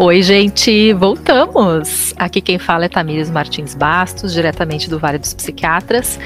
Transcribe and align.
Oi, 0.00 0.22
gente, 0.22 0.92
voltamos! 0.92 2.14
Aqui 2.16 2.40
quem 2.40 2.56
fala 2.56 2.84
é 2.84 2.88
Tamires 2.88 3.32
Martins 3.32 3.74
Bastos, 3.74 4.32
diretamente 4.32 4.88
do 4.88 4.96
Vale 4.96 5.18
dos 5.18 5.34
Psiquiatras. 5.34 6.20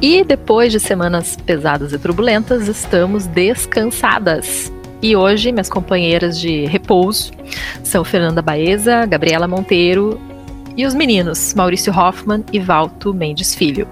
E 0.00 0.24
depois 0.24 0.72
de 0.72 0.80
semanas 0.80 1.36
pesadas 1.36 1.92
e 1.92 1.98
turbulentas, 1.98 2.66
estamos 2.66 3.26
descansadas. 3.26 4.72
E 5.02 5.14
hoje, 5.14 5.52
minhas 5.52 5.68
companheiras 5.68 6.40
de 6.40 6.64
repouso 6.64 7.30
são 7.84 8.04
Fernanda 8.04 8.40
Baeza, 8.40 9.04
Gabriela 9.04 9.46
Monteiro 9.46 10.18
e 10.74 10.86
os 10.86 10.94
meninos 10.94 11.52
Maurício 11.52 11.92
Hoffman 11.92 12.42
e 12.50 12.58
Valto 12.58 13.12
Mendes 13.12 13.54
Filho. 13.54 13.86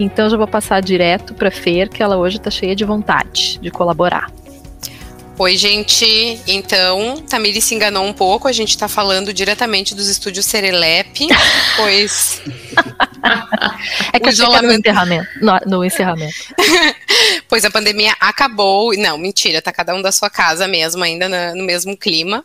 Então 0.00 0.30
já 0.30 0.38
vou 0.38 0.48
passar 0.48 0.80
direto 0.80 1.34
para 1.34 1.50
Fer, 1.50 1.90
que 1.90 2.02
ela 2.02 2.16
hoje 2.16 2.38
está 2.38 2.50
cheia 2.50 2.74
de 2.74 2.86
vontade 2.86 3.58
de 3.60 3.70
colaborar. 3.70 4.32
Oi, 5.36 5.56
gente. 5.56 6.40
Então, 6.46 7.20
Tamiri 7.28 7.60
se 7.60 7.74
enganou 7.74 8.06
um 8.06 8.12
pouco. 8.12 8.46
A 8.46 8.52
gente 8.52 8.70
está 8.70 8.86
falando 8.86 9.32
diretamente 9.32 9.92
dos 9.92 10.08
estúdios 10.08 10.46
Serelep, 10.46 11.26
pois. 11.76 12.40
é 14.12 14.20
que 14.20 14.28
o 14.28 14.30
isolamento... 14.30 14.72
no 14.72 14.78
encerramento. 14.78 15.28
No, 15.66 15.84
encerramento. 15.84 16.34
pois 17.48 17.64
a 17.64 17.70
pandemia 17.70 18.14
acabou. 18.20 18.96
Não, 18.96 19.18
mentira, 19.18 19.60
tá 19.60 19.72
cada 19.72 19.92
um 19.92 20.00
da 20.00 20.12
sua 20.12 20.30
casa 20.30 20.68
mesmo, 20.68 21.02
ainda 21.02 21.28
no, 21.28 21.58
no 21.58 21.64
mesmo 21.64 21.96
clima. 21.96 22.44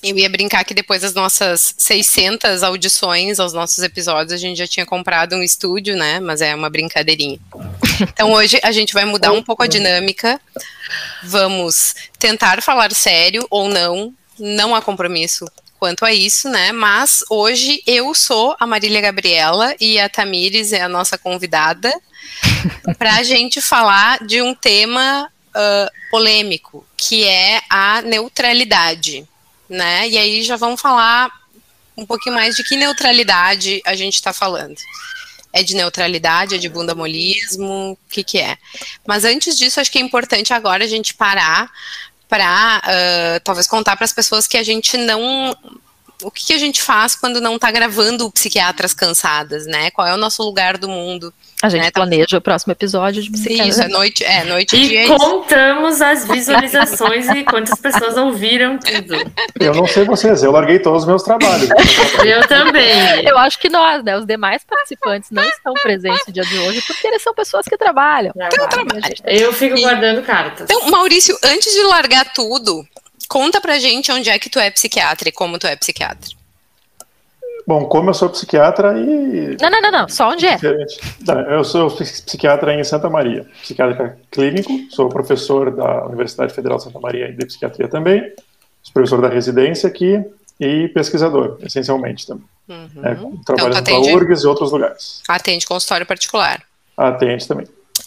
Eu 0.00 0.16
ia 0.16 0.28
brincar 0.28 0.64
que 0.64 0.74
depois 0.74 1.02
das 1.02 1.14
nossas 1.14 1.74
600 1.76 2.62
audições 2.62 3.40
aos 3.40 3.52
nossos 3.52 3.82
episódios, 3.82 4.32
a 4.32 4.36
gente 4.36 4.58
já 4.58 4.66
tinha 4.66 4.86
comprado 4.86 5.34
um 5.34 5.42
estúdio, 5.42 5.96
né? 5.96 6.20
Mas 6.20 6.40
é 6.40 6.54
uma 6.54 6.70
brincadeirinha. 6.70 7.40
Então 8.00 8.32
hoje 8.32 8.58
a 8.62 8.72
gente 8.72 8.92
vai 8.92 9.04
mudar 9.04 9.32
um 9.32 9.42
pouco 9.42 9.62
a 9.62 9.66
dinâmica. 9.66 10.40
Vamos 11.22 11.94
tentar 12.18 12.62
falar 12.62 12.92
sério 12.92 13.46
ou 13.50 13.68
não, 13.68 14.12
não 14.38 14.74
há 14.74 14.82
compromisso 14.82 15.46
quanto 15.78 16.04
a 16.04 16.12
isso, 16.12 16.48
né? 16.48 16.72
Mas 16.72 17.24
hoje 17.30 17.82
eu 17.86 18.14
sou 18.14 18.56
a 18.58 18.66
Marília 18.66 19.00
Gabriela 19.00 19.74
e 19.80 19.98
a 19.98 20.08
Tamires 20.08 20.72
é 20.72 20.82
a 20.82 20.88
nossa 20.88 21.18
convidada 21.18 21.92
para 22.98 23.16
a 23.16 23.22
gente 23.22 23.60
falar 23.60 24.24
de 24.24 24.40
um 24.40 24.54
tema 24.54 25.30
uh, 25.50 26.10
polêmico, 26.10 26.86
que 26.96 27.24
é 27.24 27.60
a 27.68 28.02
neutralidade 28.02 29.26
né? 29.68 30.08
E 30.08 30.16
aí 30.16 30.42
já 30.42 30.56
vamos 30.56 30.80
falar 30.80 31.30
um 31.96 32.06
pouquinho 32.06 32.34
mais 32.34 32.54
de 32.54 32.62
que 32.62 32.76
neutralidade 32.76 33.80
a 33.84 33.94
gente 33.94 34.14
está 34.14 34.32
falando. 34.32 34.76
É 35.58 35.62
de 35.62 35.74
neutralidade, 35.74 36.54
é 36.54 36.58
de 36.58 36.68
bundamolismo, 36.68 37.92
o 37.92 37.98
que, 38.10 38.22
que 38.22 38.38
é? 38.38 38.58
Mas 39.06 39.24
antes 39.24 39.56
disso, 39.56 39.80
acho 39.80 39.90
que 39.90 39.96
é 39.96 40.02
importante 40.02 40.52
agora 40.52 40.84
a 40.84 40.86
gente 40.86 41.14
parar 41.14 41.70
para 42.28 42.82
uh, 42.84 43.40
talvez 43.42 43.66
contar 43.66 43.96
para 43.96 44.04
as 44.04 44.12
pessoas 44.12 44.46
que 44.46 44.58
a 44.58 44.62
gente 44.62 44.98
não 44.98 45.56
o 46.22 46.30
que, 46.30 46.46
que, 46.46 46.52
a 46.52 46.58
gente 46.58 46.82
faz 46.82 47.14
quando 47.14 47.40
não 47.40 47.56
está 47.56 47.70
gravando 47.70 48.30
Psiquiatras 48.30 48.94
Cansadas, 48.94 49.66
né? 49.66 49.90
Qual 49.90 50.06
é 50.06 50.14
o 50.14 50.16
nosso 50.16 50.42
lugar 50.42 50.78
do 50.78 50.88
mundo? 50.88 51.32
A 51.62 51.68
gente 51.68 51.82
né? 51.82 51.90
planeja 51.90 52.38
o 52.38 52.40
próximo 52.40 52.72
episódio 52.72 53.22
de 53.22 53.30
Psiquiatras. 53.30 53.68
Isso, 53.68 53.82
é 53.82 53.88
noite, 53.88 54.24
é 54.24 54.44
noite 54.44 54.76
e 54.76 54.88
dia. 54.88 55.04
E 55.04 55.18
contamos 55.18 56.00
as 56.00 56.26
visualizações 56.26 57.28
e 57.28 57.44
quantas 57.44 57.78
pessoas 57.78 58.16
ouviram 58.16 58.78
tudo. 58.78 59.14
Eu 59.58 59.74
não 59.74 59.86
sei 59.86 60.04
vocês, 60.04 60.42
eu 60.42 60.52
larguei 60.52 60.78
todos 60.78 61.02
os 61.02 61.08
meus 61.08 61.22
trabalhos. 61.22 61.68
eu 62.24 62.46
também. 62.46 63.24
Eu 63.26 63.38
acho 63.38 63.58
que 63.58 63.68
nós, 63.68 64.02
né, 64.04 64.16
os 64.16 64.26
demais 64.26 64.62
participantes 64.64 65.30
não 65.30 65.44
estão 65.44 65.74
presentes 65.74 66.26
no 66.26 66.32
dia 66.32 66.44
de 66.44 66.58
hoje 66.58 66.82
porque 66.86 67.06
eles 67.06 67.22
são 67.22 67.34
pessoas 67.34 67.66
que 67.66 67.76
trabalham. 67.76 68.32
Trabalho. 68.32 68.90
Eu 69.24 69.52
fico 69.52 69.80
guardando 69.80 70.22
cartas. 70.22 70.66
Então, 70.70 70.90
Maurício, 70.90 71.36
antes 71.42 71.72
de 71.72 71.82
largar 71.82 72.32
tudo, 72.32 72.86
Conta 73.28 73.60
pra 73.60 73.78
gente 73.78 74.10
onde 74.12 74.30
é 74.30 74.38
que 74.38 74.48
tu 74.48 74.58
é 74.58 74.70
psiquiatra 74.70 75.28
e 75.28 75.32
como 75.32 75.58
tu 75.58 75.66
é 75.66 75.76
psiquiatra. 75.76 76.30
Bom, 77.66 77.86
como 77.86 78.10
eu 78.10 78.14
sou 78.14 78.30
psiquiatra 78.30 78.96
e. 78.96 79.56
Não, 79.60 79.68
não, 79.68 79.82
não, 79.82 79.90
não. 79.90 80.08
Só 80.08 80.30
onde 80.30 80.46
é? 80.46 80.56
Eu 81.50 81.64
sou 81.64 81.90
psiquiatra 81.90 82.72
em 82.72 82.84
Santa 82.84 83.10
Maria, 83.10 83.44
psiquiatra 83.60 84.16
clínico, 84.30 84.70
sou 84.90 85.08
professor 85.08 85.74
da 85.74 86.06
Universidade 86.06 86.54
Federal 86.54 86.78
de 86.78 86.84
Santa 86.84 87.00
Maria 87.00 87.32
de 87.32 87.44
Psiquiatria 87.44 87.88
também, 87.88 88.20
sou 88.84 88.92
professor 88.92 89.20
da 89.20 89.28
residência 89.28 89.88
aqui 89.88 90.24
e 90.60 90.86
pesquisador, 90.88 91.58
essencialmente 91.60 92.24
também. 92.24 92.44
Uhum. 92.68 93.04
É, 93.04 93.14
trabalhando 93.44 93.80
então, 93.80 93.98
atende... 94.00 94.14
URGS 94.14 94.44
e 94.44 94.46
outros 94.46 94.70
lugares. 94.70 95.22
Atende 95.26 95.66
consultório 95.66 96.06
particular. 96.06 96.62
Atende 96.96 97.48
também. 97.48 97.66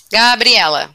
Gabriela. 0.09 0.89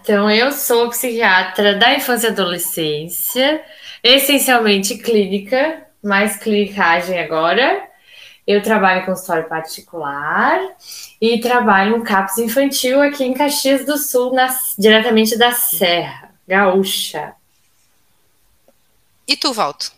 Então, 0.00 0.30
eu 0.30 0.52
sou 0.52 0.88
psiquiatra 0.90 1.76
da 1.76 1.94
infância 1.94 2.28
e 2.28 2.30
adolescência, 2.30 3.60
essencialmente 4.02 4.96
clínica, 4.96 5.82
mais 6.02 6.36
clinicagem 6.36 7.18
agora. 7.18 7.82
Eu 8.46 8.62
trabalho 8.62 9.02
em 9.02 9.06
consultório 9.06 9.48
particular 9.48 10.60
e 11.20 11.40
trabalho 11.40 11.98
no 11.98 12.04
CAPS 12.04 12.38
infantil 12.38 13.02
aqui 13.02 13.24
em 13.24 13.34
Caxias 13.34 13.84
do 13.84 13.98
Sul, 13.98 14.32
na, 14.32 14.48
diretamente 14.78 15.36
da 15.36 15.52
Serra 15.52 16.30
Gaúcha. 16.46 17.32
E 19.26 19.36
tu, 19.36 19.52
Valto? 19.52 19.92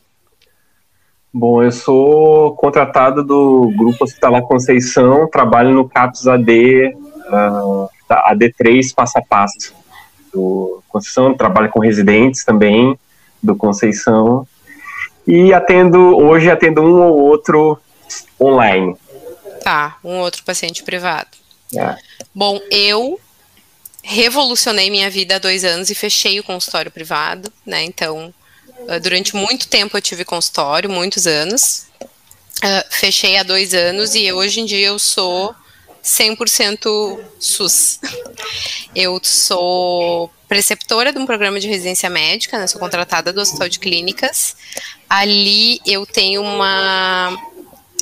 Bom, 1.32 1.62
eu 1.62 1.70
sou 1.70 2.56
contratado 2.56 3.22
do 3.22 3.70
Grupo 3.76 4.02
Hospitalar 4.02 4.42
Conceição, 4.42 5.28
trabalho 5.28 5.72
no 5.72 5.88
CAPS 5.88 6.26
AD, 6.26 6.94
uh, 7.28 7.88
AD3 8.10 8.92
passo 8.94 9.18
a 9.18 9.22
passo 9.22 9.80
do 10.32 10.82
Conceição, 10.88 11.34
trabalho 11.34 11.70
com 11.70 11.80
residentes 11.80 12.44
também 12.44 12.98
do 13.42 13.56
Conceição 13.56 14.46
e 15.26 15.52
atendo 15.52 16.16
hoje 16.16 16.50
atendo 16.50 16.82
um 16.82 17.02
ou 17.02 17.18
outro 17.18 17.78
online. 18.40 18.96
Tá, 19.62 19.98
um 20.02 20.18
outro 20.18 20.42
paciente 20.44 20.82
privado. 20.82 21.28
É. 21.76 21.96
Bom, 22.34 22.60
eu 22.70 23.20
revolucionei 24.02 24.90
minha 24.90 25.10
vida 25.10 25.36
há 25.36 25.38
dois 25.38 25.64
anos 25.64 25.90
e 25.90 25.94
fechei 25.94 26.40
o 26.40 26.44
consultório 26.44 26.90
privado, 26.90 27.52
né? 27.64 27.84
Então, 27.84 28.32
ah, 28.88 28.98
durante 28.98 29.36
muito 29.36 29.68
tempo 29.68 29.96
eu 29.96 30.02
tive 30.02 30.24
consultório, 30.24 30.90
muitos 30.90 31.26
anos. 31.26 31.86
Uh, 32.62 32.84
fechei 32.90 33.38
há 33.38 33.42
dois 33.42 33.72
anos 33.72 34.14
e 34.14 34.30
hoje 34.32 34.60
em 34.60 34.66
dia 34.66 34.88
eu 34.88 34.98
sou 34.98 35.54
100% 36.02 37.20
SUS. 37.38 38.00
Eu 38.94 39.20
sou 39.22 40.30
preceptora 40.48 41.12
de 41.12 41.18
um 41.18 41.26
programa 41.26 41.60
de 41.60 41.68
residência 41.68 42.10
médica, 42.10 42.58
né, 42.58 42.66
sou 42.66 42.80
contratada 42.80 43.32
do 43.32 43.40
Hospital 43.40 43.68
de 43.68 43.78
Clínicas. 43.78 44.56
Ali 45.08 45.80
eu 45.86 46.04
tenho 46.04 46.42
uma 46.42 47.36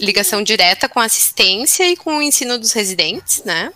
ligação 0.00 0.42
direta 0.42 0.88
com 0.88 1.00
a 1.00 1.04
assistência 1.04 1.88
e 1.90 1.96
com 1.96 2.18
o 2.18 2.22
ensino 2.22 2.58
dos 2.58 2.72
residentes, 2.72 3.42
né? 3.44 3.72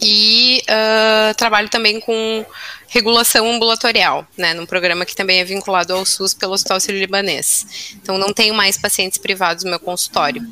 E 0.00 0.62
uh, 0.62 1.34
trabalho 1.34 1.68
também 1.68 2.00
com 2.00 2.46
regulação 2.88 3.50
ambulatorial, 3.50 4.26
né, 4.36 4.52
num 4.52 4.66
programa 4.66 5.06
que 5.06 5.16
também 5.16 5.40
é 5.40 5.44
vinculado 5.44 5.94
ao 5.94 6.04
SUS 6.04 6.34
pelo 6.34 6.52
Hospital 6.52 6.78
Sírio-Libanês. 6.78 7.94
Então, 7.94 8.18
não 8.18 8.34
tenho 8.34 8.54
mais 8.54 8.76
pacientes 8.76 9.16
privados 9.16 9.64
no 9.64 9.70
meu 9.70 9.80
consultório. 9.80 10.46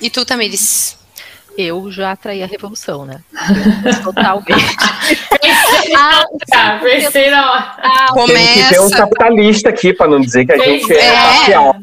E 0.00 0.10
tu, 0.10 0.24
Tamiris? 0.24 0.98
Eu 1.56 1.90
já 1.90 2.12
atraí 2.12 2.42
a 2.42 2.46
revolução, 2.46 3.04
né? 3.04 3.22
Totalmente. 4.02 4.76
ah, 6.52 6.80
pensei 6.82 7.30
na 7.30 7.52
hora. 7.52 8.08
Começa... 8.12 8.34
Tem 8.34 8.64
que 8.64 8.68
ter 8.70 8.80
um 8.80 8.90
capitalista 8.90 9.68
aqui, 9.68 9.92
para 9.92 10.08
não 10.08 10.20
dizer 10.20 10.46
que 10.46 10.52
a 10.52 10.58
gente 10.58 10.92
é, 10.92 10.98
é 10.98 11.12
parcial. 11.12 11.76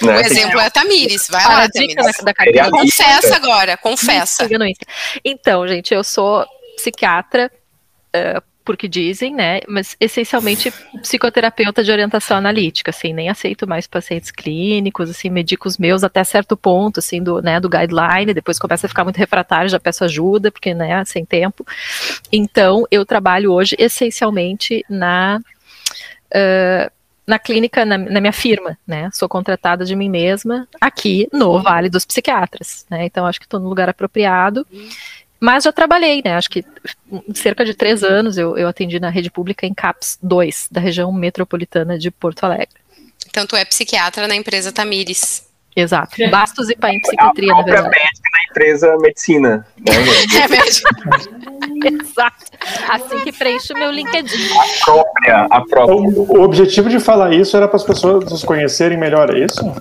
Né? 0.00 0.16
O 0.16 0.20
exemplo 0.20 0.60
é 0.60 0.66
a 0.66 0.70
Tamires. 0.70 1.26
Vai 1.28 1.44
lá, 1.44 1.68
Tamires. 1.68 1.96
Da, 2.22 2.32
da 2.32 2.70
confessa 2.70 3.36
agora, 3.36 3.76
confessa. 3.76 4.48
Então, 5.24 5.66
gente, 5.66 5.92
eu 5.92 6.04
sou 6.04 6.46
psiquiatra 6.76 7.50
uh, 8.14 8.42
porque 8.66 8.88
dizem, 8.88 9.32
né? 9.32 9.60
Mas 9.68 9.96
essencialmente 10.00 10.72
psicoterapeuta 11.00 11.84
de 11.84 11.92
orientação 11.92 12.36
analítica, 12.36 12.90
assim, 12.90 13.14
nem 13.14 13.30
aceito 13.30 13.66
mais 13.66 13.86
pacientes 13.86 14.32
clínicos, 14.32 15.08
assim, 15.08 15.30
medico 15.30 15.68
os 15.68 15.78
meus 15.78 16.02
até 16.02 16.24
certo 16.24 16.56
ponto, 16.56 16.98
assim, 16.98 17.22
do, 17.22 17.40
né, 17.40 17.60
do 17.60 17.68
guideline, 17.68 18.34
depois 18.34 18.58
começa 18.58 18.86
a 18.86 18.88
ficar 18.88 19.04
muito 19.04 19.16
refratário, 19.16 19.70
já 19.70 19.78
peço 19.78 20.04
ajuda, 20.04 20.50
porque, 20.50 20.74
né, 20.74 21.04
sem 21.04 21.24
tempo. 21.24 21.64
Então, 22.32 22.84
eu 22.90 23.06
trabalho 23.06 23.52
hoje 23.52 23.76
essencialmente 23.78 24.84
na 24.90 25.40
uh, 26.34 26.96
na 27.26 27.40
clínica, 27.40 27.84
na, 27.84 27.98
na, 27.98 28.20
minha 28.20 28.32
firma, 28.32 28.78
né? 28.86 29.10
Sou 29.12 29.28
contratada 29.28 29.84
de 29.84 29.96
mim 29.96 30.08
mesma 30.08 30.68
aqui 30.80 31.28
no 31.32 31.60
Vale 31.60 31.90
dos 31.90 32.04
Psiquiatras, 32.04 32.86
né? 32.88 33.04
Então 33.04 33.26
acho 33.26 33.40
que 33.40 33.46
estou 33.46 33.58
no 33.58 33.68
lugar 33.68 33.88
apropriado. 33.88 34.64
Mas 35.40 35.64
já 35.64 35.72
trabalhei, 35.72 36.22
né? 36.24 36.34
Acho 36.34 36.50
que 36.50 36.64
cerca 37.34 37.64
de 37.64 37.74
três 37.74 38.02
anos 38.02 38.38
eu, 38.38 38.56
eu 38.56 38.68
atendi 38.68 38.98
na 38.98 39.10
rede 39.10 39.30
pública 39.30 39.66
em 39.66 39.74
CAPS 39.74 40.18
2, 40.22 40.68
da 40.70 40.80
região 40.80 41.12
metropolitana 41.12 41.98
de 41.98 42.10
Porto 42.10 42.44
Alegre. 42.44 42.80
Então 43.28 43.46
tu 43.46 43.54
é 43.54 43.64
psiquiatra 43.64 44.26
na 44.26 44.34
empresa 44.34 44.72
Tamires. 44.72 45.45
Exato. 45.76 46.16
Bastos 46.30 46.70
e 46.70 46.74
Paim 46.74 46.98
Psiquiatria, 47.00 47.52
a 47.52 47.56
na 47.58 47.62
verdade. 47.62 47.88
médica 47.90 48.30
na 48.32 48.50
empresa 48.50 48.96
medicina. 48.98 49.66
Né? 49.78 49.92
É 50.42 50.48
mesmo. 50.48 50.88
Exato. 51.84 52.44
Assim 52.88 53.18
que 53.24 53.32
preenche 53.32 53.72
o 53.74 53.78
meu 53.78 53.90
LinkedIn. 53.90 54.48
A 54.56 54.84
própria, 54.84 55.46
a 55.50 55.60
própria. 55.64 55.94
O, 55.96 56.38
o 56.38 56.42
objetivo 56.42 56.88
de 56.88 56.98
falar 56.98 57.32
isso 57.34 57.56
era 57.56 57.68
para 57.68 57.76
as 57.76 57.84
pessoas 57.84 58.24
nos 58.30 58.42
conhecerem 58.42 58.96
melhor, 58.98 59.34
é 59.34 59.44
isso? 59.44 59.60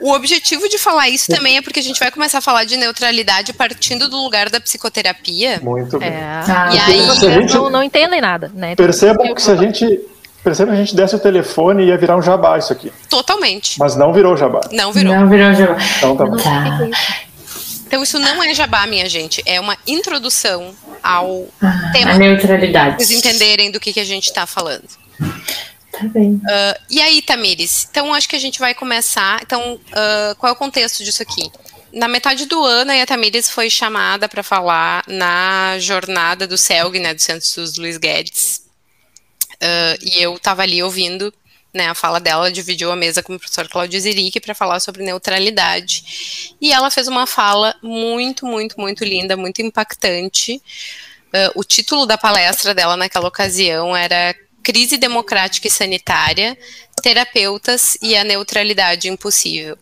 O 0.00 0.12
objetivo 0.12 0.68
de 0.68 0.78
falar 0.78 1.08
isso 1.08 1.26
também 1.28 1.56
é 1.56 1.62
porque 1.62 1.80
a 1.80 1.82
gente 1.82 1.98
vai 1.98 2.08
começar 2.10 2.38
a 2.38 2.40
falar 2.40 2.62
de 2.64 2.76
neutralidade 2.76 3.52
partindo 3.52 4.08
do 4.08 4.16
lugar 4.22 4.48
da 4.48 4.60
psicoterapia. 4.60 5.58
Muito 5.60 5.98
bem. 5.98 6.08
É. 6.10 6.20
Ah, 6.22 6.70
E 6.72 6.78
aí, 6.78 7.10
gente- 7.16 7.54
não, 7.54 7.68
não 7.68 7.82
entendem 7.82 8.20
nada, 8.20 8.48
né? 8.54 8.76
Percebam 8.76 9.34
que 9.34 9.42
se 9.42 9.50
a 9.50 9.56
gente. 9.56 10.00
Percebam 10.42 10.74
que 10.74 10.80
a 10.80 10.84
gente 10.84 10.94
desse 10.94 11.16
o 11.16 11.18
telefone 11.18 11.84
ia 11.86 11.98
virar 11.98 12.16
um 12.16 12.22
jabá 12.22 12.56
isso 12.58 12.72
aqui. 12.72 12.92
Totalmente. 13.10 13.78
Mas 13.78 13.96
não 13.96 14.12
virou 14.12 14.36
jabá. 14.36 14.60
Não 14.72 14.92
virou. 14.92 15.14
Não 15.14 15.28
virou 15.28 15.52
jabá. 15.52 15.76
Então 15.98 16.16
tá 16.16 16.24
bom. 16.24 16.36
é 16.36 16.88
isso. 16.90 17.84
Então 17.86 18.02
isso 18.02 18.18
não 18.18 18.42
é 18.42 18.54
jabá, 18.54 18.86
minha 18.86 19.08
gente. 19.08 19.42
É 19.46 19.60
uma 19.60 19.76
introdução 19.86 20.74
ao 21.02 21.46
Ah, 21.62 21.90
tema. 21.92 22.12
a 22.12 22.18
neutralidade. 22.18 22.96
Pra 22.96 23.04
vocês 23.04 23.18
entenderem 23.18 23.70
do 23.70 23.80
que, 23.80 23.92
que 23.92 24.00
a 24.00 24.04
gente 24.04 24.32
tá 24.32 24.46
falando. 24.46 24.84
Tá 25.90 26.04
bem. 26.04 26.40
Ah, 26.48 26.78
e 26.90 27.00
aí, 27.00 27.20
Tamires? 27.22 27.88
Então, 27.90 28.12
acho 28.14 28.28
que 28.28 28.36
a 28.36 28.40
gente 28.40 28.58
vai 28.60 28.74
começar. 28.74 29.40
Então, 29.42 29.78
ah, 29.92 30.34
qual 30.38 30.50
é 30.50 30.52
o 30.52 30.56
contexto 30.58 31.02
disso 31.02 31.22
aqui? 31.22 31.50
Na 31.92 32.06
metade 32.06 32.44
do 32.46 32.62
ano, 32.62 32.92
a 32.92 33.06
Tamires 33.06 33.48
foi 33.50 33.70
chamada 33.70 34.28
para 34.28 34.42
falar 34.42 35.02
na 35.08 35.76
jornada 35.78 36.46
do 36.46 36.58
CELG, 36.58 37.00
né, 37.00 37.14
do 37.14 37.20
Centro 37.20 37.40
de 37.40 37.46
Estudos 37.46 37.78
Luiz 37.78 37.96
Guedes. 37.96 38.67
Ah, 39.60 39.96
e 40.00 40.22
eu 40.22 40.36
estava 40.36 40.62
ali 40.62 40.82
ouvindo 40.82 41.32
né, 41.72 41.88
a 41.88 41.94
fala 41.94 42.18
dela, 42.18 42.46
ela 42.46 42.52
dividiu 42.52 42.90
a 42.90 42.96
mesa 42.96 43.22
com 43.22 43.34
o 43.34 43.38
professor 43.38 43.68
Claudio 43.68 44.00
Ziric 44.00 44.40
para 44.40 44.54
falar 44.54 44.80
sobre 44.80 45.02
neutralidade. 45.04 46.54
E 46.60 46.72
ela 46.72 46.90
fez 46.90 47.08
uma 47.08 47.26
fala 47.26 47.74
muito, 47.82 48.46
muito, 48.46 48.80
muito 48.80 49.04
linda, 49.04 49.36
muito 49.36 49.60
impactante. 49.60 50.62
Ah, 51.32 51.52
o 51.54 51.64
título 51.64 52.06
da 52.06 52.16
palestra 52.18 52.74
dela 52.74 52.96
naquela 52.96 53.28
ocasião 53.28 53.96
era 53.96 54.34
Crise 54.62 54.96
Democrática 54.96 55.68
e 55.68 55.70
Sanitária, 55.70 56.58
Terapeutas 57.02 57.96
e 58.02 58.16
a 58.16 58.24
Neutralidade 58.24 59.08
Impossível. 59.08 59.78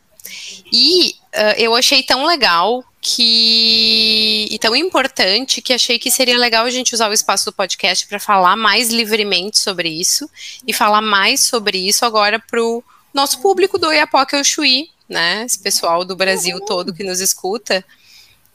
E 0.73 1.17
ah, 1.33 1.55
eu 1.57 1.75
achei 1.75 2.03
tão 2.03 2.27
legal 2.27 2.85
que 3.09 4.49
e 4.51 4.59
tão 4.59 4.75
importante 4.75 5.63
que 5.63 5.73
achei 5.73 5.97
que 5.97 6.11
seria 6.11 6.37
legal 6.37 6.67
a 6.67 6.71
gente 6.71 6.93
usar 6.93 7.09
o 7.09 7.13
espaço 7.13 7.45
do 7.45 7.53
podcast 7.53 8.05
para 8.05 8.19
falar 8.19 8.57
mais 8.57 8.89
livremente 8.91 9.61
sobre 9.61 9.89
isso 9.89 10.29
e 10.67 10.73
falar 10.73 11.01
mais 11.01 11.45
sobre 11.45 11.79
isso 11.79 12.05
agora 12.05 12.41
para 12.41 12.61
o 12.61 12.83
nosso 13.15 13.41
público 13.41 13.79
do 13.79 13.93
Iapoca 13.93 14.43
Chuí, 14.43 14.91
né? 15.09 15.45
Esse 15.45 15.61
pessoal 15.61 16.05
do 16.05 16.17
Brasil 16.17 16.59
todo 16.63 16.93
que 16.93 17.05
nos 17.05 17.21
escuta. 17.21 17.85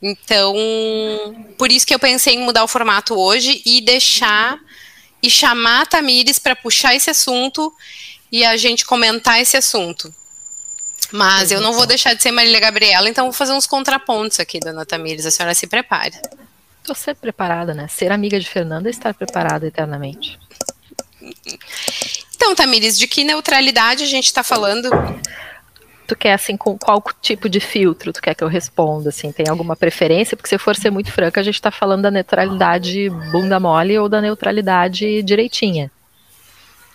Então, 0.02 0.54
por 1.58 1.72
isso 1.72 1.88
que 1.88 1.96
eu 1.96 2.00
pensei 2.00 2.36
em 2.36 2.44
mudar 2.44 2.66
o 2.66 2.68
formato 2.68 3.16
hoje 3.16 3.62
e 3.66 3.80
deixar 3.80 4.60
e 5.24 5.30
chamar 5.30 5.84
a 5.84 5.86
Tamires 5.86 6.38
para 6.38 6.58
puxar 6.58 6.94
esse 6.94 7.10
assunto 7.10 7.74
e 8.30 8.44
a 8.44 8.58
gente 8.58 8.86
comentar 8.86 9.40
esse 9.40 9.56
assunto. 9.56 10.14
Mas 11.12 11.52
eu 11.52 11.60
não 11.60 11.74
vou 11.74 11.86
deixar 11.86 12.14
de 12.14 12.22
ser 12.22 12.32
Marília 12.32 12.60
Gabriela, 12.60 13.10
então 13.10 13.26
vou 13.26 13.34
fazer 13.34 13.52
uns 13.54 13.68
contrapontos 13.68 14.40
aqui, 14.40 14.60
dona 14.60 14.86
Tamires. 14.86 15.26
A 15.26 15.32
senhora 15.32 15.54
se 15.54 15.68
prepare. 15.68 16.16
Tô 16.84 16.96
sempre 16.96 17.22
preparada, 17.22 17.74
né? 17.74 17.88
Ser 17.88 18.12
amiga 18.12 18.40
de 18.40 18.48
Fernanda 18.48 18.90
é 18.90 18.92
estar 18.92 19.14
preparada 19.14 19.68
eternamente. 19.68 20.40
Então, 22.36 22.56
Tamires, 22.56 22.98
de 22.98 23.08
que 23.08 23.24
neutralidade 23.24 24.04
a 24.04 24.08
gente 24.08 24.26
está 24.26 24.44
falando? 24.44 24.90
Tu 26.08 26.16
quer, 26.16 26.34
assim, 26.34 26.58
com 26.58 26.78
qual 26.78 27.04
tipo 27.22 27.48
de 27.48 27.60
filtro 27.60 28.12
tu 28.12 28.22
quer 28.22 28.34
que 28.34 28.44
eu 28.44 28.48
responda, 28.48 29.10
assim? 29.10 29.32
Tem 29.32 29.48
alguma 29.48 29.76
preferência? 29.76 30.36
Porque 30.36 30.50
se 30.50 30.58
for 30.58 30.76
ser 30.76 30.90
muito 30.90 31.12
franca, 31.12 31.40
a 31.40 31.44
gente 31.44 31.62
tá 31.62 31.72
falando 31.72 32.02
da 32.02 32.12
neutralidade 32.12 33.10
bunda 33.32 33.60
mole 33.60 33.98
ou 33.98 34.10
da 34.10 34.20
neutralidade 34.20 35.22
direitinha. 35.22 35.92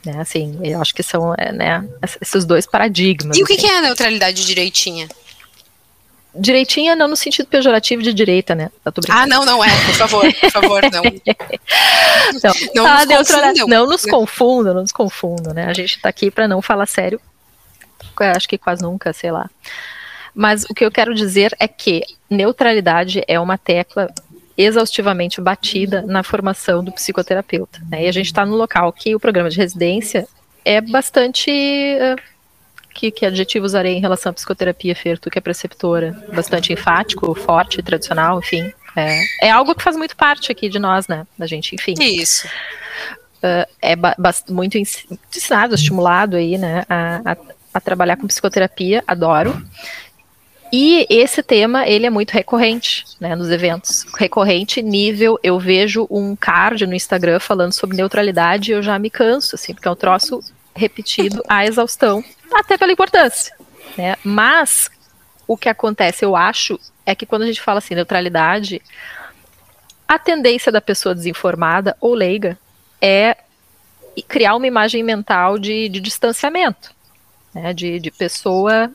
Né, 0.06 0.20
assim, 0.20 0.58
eu 0.62 0.80
acho 0.80 0.94
que 0.94 1.02
são, 1.02 1.34
é, 1.36 1.50
né, 1.50 1.84
esses 2.22 2.44
dois 2.44 2.64
paradigmas. 2.64 3.36
E 3.36 3.42
o 3.42 3.46
que, 3.46 3.54
assim. 3.54 3.66
que 3.66 3.72
é 3.72 3.78
a 3.78 3.82
neutralidade 3.82 4.46
direitinha? 4.46 5.08
Direitinha 6.38 6.94
não 6.94 7.08
no 7.08 7.16
sentido 7.16 7.46
pejorativo 7.48 8.02
de 8.02 8.12
direita, 8.14 8.54
né? 8.54 8.70
Ah, 9.08 9.26
não, 9.26 9.44
não 9.44 9.64
é, 9.64 9.68
por 9.86 9.94
favor, 9.94 10.32
por 10.34 10.50
favor, 10.50 10.82
não. 10.92 11.02
Não, 12.42 12.54
Não 12.74 12.86
Ah, 12.86 12.98
nos 12.98 13.06
neutralidade- 13.06 13.60
confundam. 13.60 13.68
não 13.68 13.86
nos 13.86 14.04
confundam, 14.04 14.74
não 14.74 14.82
nos 14.82 14.92
confundam, 14.92 15.54
né? 15.54 15.66
A 15.66 15.72
gente 15.72 16.00
tá 16.00 16.08
aqui 16.08 16.30
para 16.30 16.46
não 16.48 16.60
falar 16.60 16.86
sério, 16.86 17.20
eu 18.20 18.26
acho 18.32 18.48
que 18.48 18.58
quase 18.58 18.82
nunca, 18.82 19.12
sei 19.12 19.30
lá. 19.30 19.48
Mas 20.34 20.64
o 20.64 20.74
que 20.74 20.84
eu 20.84 20.90
quero 20.90 21.14
dizer 21.14 21.54
é 21.58 21.66
que 21.68 22.02
neutralidade 22.28 23.22
é 23.26 23.38
uma 23.40 23.56
tecla 23.56 24.12
exaustivamente 24.56 25.40
batida 25.40 26.02
na 26.02 26.22
formação 26.22 26.82
do 26.82 26.90
psicoterapeuta. 26.92 27.80
Né? 27.90 28.04
E 28.04 28.08
a 28.08 28.12
gente 28.12 28.26
está 28.26 28.44
no 28.46 28.56
local 28.56 28.92
que 28.92 29.14
o 29.14 29.20
programa 29.20 29.50
de 29.50 29.56
residência 29.56 30.26
é 30.64 30.80
bastante. 30.80 31.50
eh, 31.50 32.16
que, 32.94 33.10
que 33.10 33.26
adjetivo 33.26 33.66
usarei 33.66 33.94
em 33.94 34.00
relação 34.00 34.30
à 34.30 34.32
psicoterapia, 34.32 34.96
Fer, 34.96 35.18
tu 35.18 35.28
que 35.28 35.38
é 35.38 35.40
preceptora? 35.42 36.16
Bastante 36.34 36.72
enfático, 36.72 37.34
forte, 37.34 37.82
tradicional, 37.82 38.38
enfim. 38.38 38.72
É, 38.96 39.20
é 39.42 39.50
algo 39.50 39.74
que 39.74 39.82
faz 39.82 39.94
muito 39.96 40.16
parte 40.16 40.50
aqui 40.50 40.66
de 40.70 40.78
nós, 40.78 41.06
né? 41.06 41.26
Da 41.36 41.46
gente, 41.46 41.74
enfim 41.74 41.92
Isso. 42.00 42.48
é 43.82 43.94
ba- 43.94 44.14
bas- 44.18 44.44
muito 44.48 44.78
ens- 44.78 45.04
ensinado, 45.36 45.74
estimulado 45.74 46.36
aí, 46.36 46.56
né, 46.56 46.84
a, 46.88 47.32
a- 47.32 47.36
a 47.74 47.80
trabalhar 47.80 48.16
com 48.16 48.26
psicoterapia, 48.26 49.04
adoro. 49.06 49.62
E 50.72 51.06
esse 51.08 51.42
tema, 51.42 51.86
ele 51.86 52.06
é 52.06 52.10
muito 52.10 52.32
recorrente, 52.32 53.04
né, 53.20 53.34
nos 53.36 53.50
eventos. 53.50 54.04
Recorrente, 54.18 54.82
nível, 54.82 55.38
eu 55.42 55.58
vejo 55.58 56.06
um 56.10 56.34
card 56.34 56.86
no 56.86 56.94
Instagram 56.94 57.38
falando 57.38 57.72
sobre 57.72 57.96
neutralidade 57.96 58.70
e 58.70 58.74
eu 58.74 58.82
já 58.82 58.98
me 58.98 59.10
canso, 59.10 59.54
assim, 59.54 59.74
porque 59.74 59.86
é 59.86 59.90
um 59.90 59.96
troço 59.96 60.40
repetido 60.74 61.42
à 61.48 61.64
exaustão, 61.64 62.22
até 62.52 62.76
pela 62.76 62.92
importância, 62.92 63.54
né. 63.96 64.16
Mas, 64.22 64.90
o 65.46 65.56
que 65.56 65.68
acontece, 65.68 66.24
eu 66.24 66.36
acho, 66.36 66.78
é 67.04 67.14
que 67.14 67.24
quando 67.24 67.42
a 67.42 67.46
gente 67.46 67.60
fala 67.60 67.78
assim, 67.78 67.94
neutralidade, 67.94 68.82
a 70.06 70.18
tendência 70.18 70.70
da 70.70 70.80
pessoa 70.80 71.14
desinformada 71.14 71.96
ou 72.00 72.12
leiga 72.14 72.58
é 73.00 73.36
criar 74.28 74.54
uma 74.56 74.66
imagem 74.66 75.02
mental 75.02 75.58
de, 75.58 75.88
de 75.88 76.00
distanciamento, 76.00 76.94
né, 77.54 77.72
de, 77.72 77.98
de 78.00 78.10
pessoa 78.10 78.90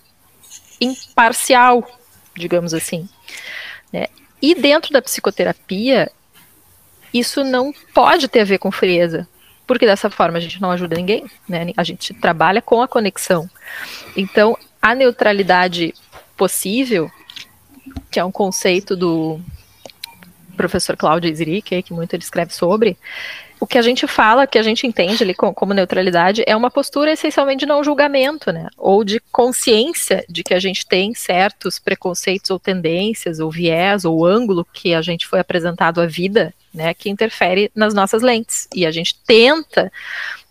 imparcial, 0.81 1.87
digamos 2.35 2.73
assim. 2.73 3.07
né. 3.93 4.07
E 4.41 4.55
dentro 4.55 4.91
da 4.91 5.01
psicoterapia, 5.01 6.11
isso 7.13 7.43
não 7.43 7.71
pode 7.93 8.27
ter 8.27 8.41
a 8.41 8.45
ver 8.45 8.57
com 8.57 8.71
frieza, 8.71 9.27
porque 9.67 9.85
dessa 9.85 10.09
forma 10.09 10.37
a 10.37 10.41
gente 10.41 10.59
não 10.59 10.71
ajuda 10.71 10.95
ninguém, 10.95 11.29
né, 11.47 11.71
a 11.77 11.83
gente 11.83 12.13
trabalha 12.13 12.61
com 12.61 12.81
a 12.81 12.87
conexão. 12.87 13.49
Então, 14.17 14.57
a 14.81 14.95
neutralidade 14.95 15.93
possível, 16.35 17.11
que 18.09 18.19
é 18.19 18.25
um 18.25 18.31
conceito 18.31 18.95
do 18.95 19.39
professor 20.57 20.97
Cláudio 20.97 21.33
Ziric, 21.35 21.83
que 21.83 21.93
muito 21.93 22.13
ele 22.13 22.23
escreve 22.23 22.53
sobre, 22.53 22.97
o 23.61 23.67
que 23.67 23.77
a 23.77 23.81
gente 23.83 24.07
fala, 24.07 24.47
que 24.47 24.57
a 24.57 24.63
gente 24.63 24.87
entende 24.87 25.23
ali 25.23 25.35
como, 25.35 25.71
neutralidade, 25.71 26.43
é 26.47 26.55
uma 26.55 26.71
postura 26.71 27.11
essencialmente 27.11 27.59
de 27.59 27.67
não 27.67 27.83
julgamento, 27.83 28.51
né? 28.51 28.67
Ou 28.75 29.03
de 29.03 29.19
consciência 29.31 30.25
de 30.27 30.43
que 30.43 30.55
a 30.55 30.59
gente 30.59 30.83
tem 30.83 31.13
certos 31.13 31.77
preconceitos 31.77 32.49
ou 32.49 32.57
tendências, 32.57 33.39
ou 33.39 33.51
viés, 33.51 34.03
ou 34.03 34.25
ângulo 34.25 34.65
que 34.73 34.95
a 34.95 35.01
gente 35.03 35.27
foi 35.27 35.39
apresentado 35.39 36.01
à 36.01 36.07
vida, 36.07 36.51
né? 36.73 36.95
Que 36.95 37.07
interfere 37.07 37.71
nas 37.75 37.93
nossas 37.93 38.23
lentes. 38.23 38.67
E 38.73 38.83
a 38.83 38.89
gente 38.89 39.15
tenta 39.27 39.91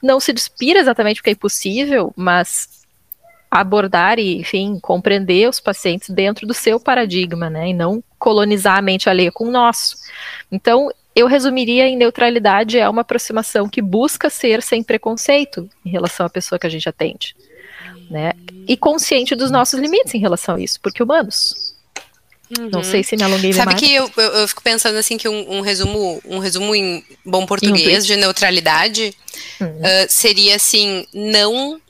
não 0.01 0.21
se 0.21 0.33
despir 0.33 0.77
exatamente 0.77 1.17
porque 1.17 1.31
é 1.31 1.33
impossível, 1.33 2.13
mas 2.15 2.81
abordar 3.51 4.21
e, 4.21 4.39
enfim, 4.39 4.79
compreender 4.81 5.49
os 5.49 5.59
pacientes 5.59 6.11
dentro 6.11 6.47
do 6.47 6.55
seu 6.55 6.79
paradigma, 6.79 7.51
né? 7.51 7.71
E 7.71 7.75
não 7.75 8.05
colonizar 8.21 8.79
a 8.79 8.83
mente 8.83 9.11
alheia 9.11 9.33
com 9.33 9.47
o 9.47 9.51
nosso. 9.51 9.97
Então, 10.53 10.93
eu 11.15 11.27
resumiria 11.27 11.87
em 11.87 11.97
neutralidade 11.97 12.79
é 12.79 12.89
uma 12.89 13.03
aproximação 13.03 13.69
que 13.69 13.83
busca 13.83 14.31
ser 14.31 14.63
sem 14.63 14.83
preconceito 14.83 15.69
em 15.85 15.91
relação 15.91 16.27
à 16.27 16.31
pessoa 16.31 16.59
que 16.59 16.67
a 16.67 16.71
gente 16.71 16.89
atende, 16.89 17.35
né? 18.11 18.33
E 18.69 18.77
consciente 18.77 19.35
dos 19.35 19.51
nossos 19.51 19.79
limites 19.79 20.15
em 20.15 20.19
relação 20.19 20.57
a 20.57 20.61
isso, 20.61 20.81
porque 20.81 21.03
humanos. 21.03 21.75
Não 22.73 22.83
sei 22.83 23.05
se 23.05 23.17
me 23.17 23.23
alonguei 23.23 23.51
Uhum. 23.51 23.57
Sabe 23.57 23.77
que 23.77 23.95
eu, 23.95 24.11
eu, 24.17 24.31
eu 24.39 24.49
fico 24.49 24.61
pensando 24.61 24.97
assim 24.97 25.17
que 25.17 25.29
um, 25.29 25.59
um 25.59 25.61
resumo, 25.61 26.21
um 26.25 26.39
resumo 26.41 26.75
em 26.75 27.05
bom 27.25 27.47
português 27.47 28.05
de 28.05 28.17
neutralidade 28.17 29.15
Hum. 29.61 29.81
ah, 29.85 30.07
seria 30.09 30.57
assim, 30.57 31.07
não 31.13 31.81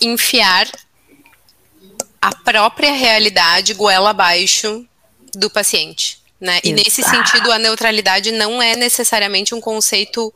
enfiar 0.00 0.68
a 2.20 2.34
própria 2.34 2.92
realidade 2.92 3.74
goela 3.74 4.10
abaixo 4.10 4.86
do 5.34 5.48
paciente. 5.48 6.21
Né? 6.42 6.58
E 6.64 6.72
nesse 6.72 7.04
sentido, 7.04 7.52
a 7.52 7.58
neutralidade 7.58 8.32
não 8.32 8.60
é 8.60 8.74
necessariamente 8.74 9.54
um 9.54 9.60
conceito 9.60 10.34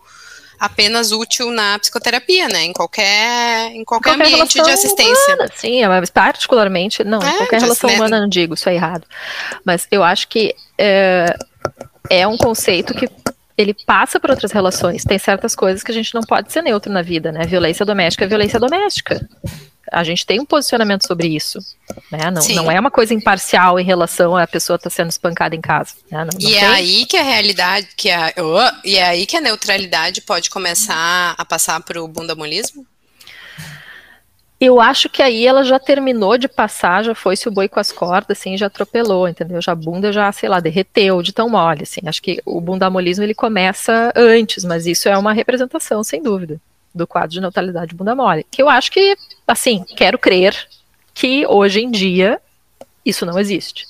apenas 0.58 1.10
útil 1.10 1.50
na 1.50 1.76
psicoterapia, 1.80 2.46
né? 2.48 2.62
Em 2.62 2.72
qualquer, 2.72 3.72
em 3.72 3.84
qualquer, 3.84 4.16
qualquer 4.16 4.32
ambiente 4.34 4.62
de 4.62 4.70
assistência. 4.70 5.34
Humana, 5.34 5.50
sim, 5.52 5.84
mas 5.84 6.08
particularmente, 6.08 7.02
não, 7.02 7.20
é, 7.20 7.28
em 7.28 7.36
qualquer 7.38 7.60
relação 7.60 7.90
humana 7.90 8.20
não 8.20 8.28
digo, 8.28 8.54
isso 8.54 8.68
é 8.68 8.76
errado. 8.76 9.04
Mas 9.64 9.88
eu 9.90 10.04
acho 10.04 10.28
que 10.28 10.54
é, 10.78 11.36
é 12.08 12.24
um 12.24 12.36
conceito 12.36 12.94
que 12.94 13.10
ele 13.58 13.74
passa 13.84 14.20
por 14.20 14.30
outras 14.30 14.52
relações. 14.52 15.02
Tem 15.02 15.18
certas 15.18 15.56
coisas 15.56 15.82
que 15.82 15.90
a 15.90 15.94
gente 15.94 16.14
não 16.14 16.22
pode 16.22 16.52
ser 16.52 16.62
neutro 16.62 16.92
na 16.92 17.02
vida, 17.02 17.32
né? 17.32 17.46
Violência 17.46 17.84
doméstica 17.84 18.24
é 18.24 18.28
violência 18.28 18.60
doméstica. 18.60 19.28
A 19.92 20.02
gente 20.04 20.26
tem 20.26 20.40
um 20.40 20.44
posicionamento 20.44 21.06
sobre 21.06 21.28
isso. 21.28 21.58
Né? 22.10 22.30
Não, 22.30 22.62
não 22.64 22.70
é 22.70 22.78
uma 22.78 22.90
coisa 22.90 23.14
imparcial 23.14 23.78
em 23.78 23.84
relação 23.84 24.36
a 24.36 24.46
pessoa 24.46 24.76
estar 24.76 24.90
tá 24.90 24.94
sendo 24.94 25.10
espancada 25.10 25.54
em 25.54 25.60
casa. 25.60 25.94
Né? 26.10 26.18
Não, 26.24 26.38
não 26.38 26.50
e 26.50 26.54
é 26.54 26.60
tem. 26.60 26.68
é 26.68 26.72
aí 26.72 27.06
que 27.06 27.16
a 27.16 27.22
realidade, 27.22 27.88
que 27.96 28.10
a, 28.10 28.32
oh, 28.38 28.86
e 28.86 28.96
é 28.96 29.04
aí 29.04 29.26
que 29.26 29.36
a 29.36 29.40
neutralidade 29.40 30.20
pode 30.22 30.50
começar 30.50 31.34
a 31.36 31.44
passar 31.44 31.80
para 31.80 32.02
o 32.02 32.08
bundamolismo? 32.08 32.86
Eu 34.58 34.80
acho 34.80 35.10
que 35.10 35.22
aí 35.22 35.46
ela 35.46 35.62
já 35.62 35.78
terminou 35.78 36.38
de 36.38 36.48
passar, 36.48 37.04
já 37.04 37.14
foi-se 37.14 37.46
o 37.46 37.50
boi 37.50 37.68
com 37.68 37.78
as 37.78 37.92
cordas, 37.92 38.38
assim, 38.38 38.56
já 38.56 38.66
atropelou, 38.66 39.28
entendeu? 39.28 39.60
Já 39.60 39.72
a 39.72 39.74
bunda 39.76 40.10
já, 40.10 40.32
sei 40.32 40.48
lá, 40.48 40.60
derreteu 40.60 41.20
de 41.20 41.30
tão 41.30 41.50
mole, 41.50 41.82
assim. 41.82 42.00
Acho 42.06 42.22
que 42.22 42.40
o 42.44 42.58
bundamolismo 42.58 43.22
ele 43.22 43.34
começa 43.34 44.10
antes, 44.16 44.64
mas 44.64 44.86
isso 44.86 45.10
é 45.10 45.18
uma 45.18 45.34
representação, 45.34 46.02
sem 46.02 46.22
dúvida, 46.22 46.58
do 46.96 47.06
quadro 47.06 47.30
de 47.30 47.40
neutralidade 47.40 47.94
bunda 47.94 48.14
mole. 48.14 48.46
Que 48.50 48.62
eu 48.62 48.68
acho 48.68 48.90
que, 48.90 49.16
assim, 49.46 49.84
quero 49.96 50.18
crer 50.18 50.56
que 51.14 51.46
hoje 51.46 51.80
em 51.80 51.90
dia 51.90 52.40
isso 53.04 53.24
não 53.24 53.38
existe. 53.38 53.86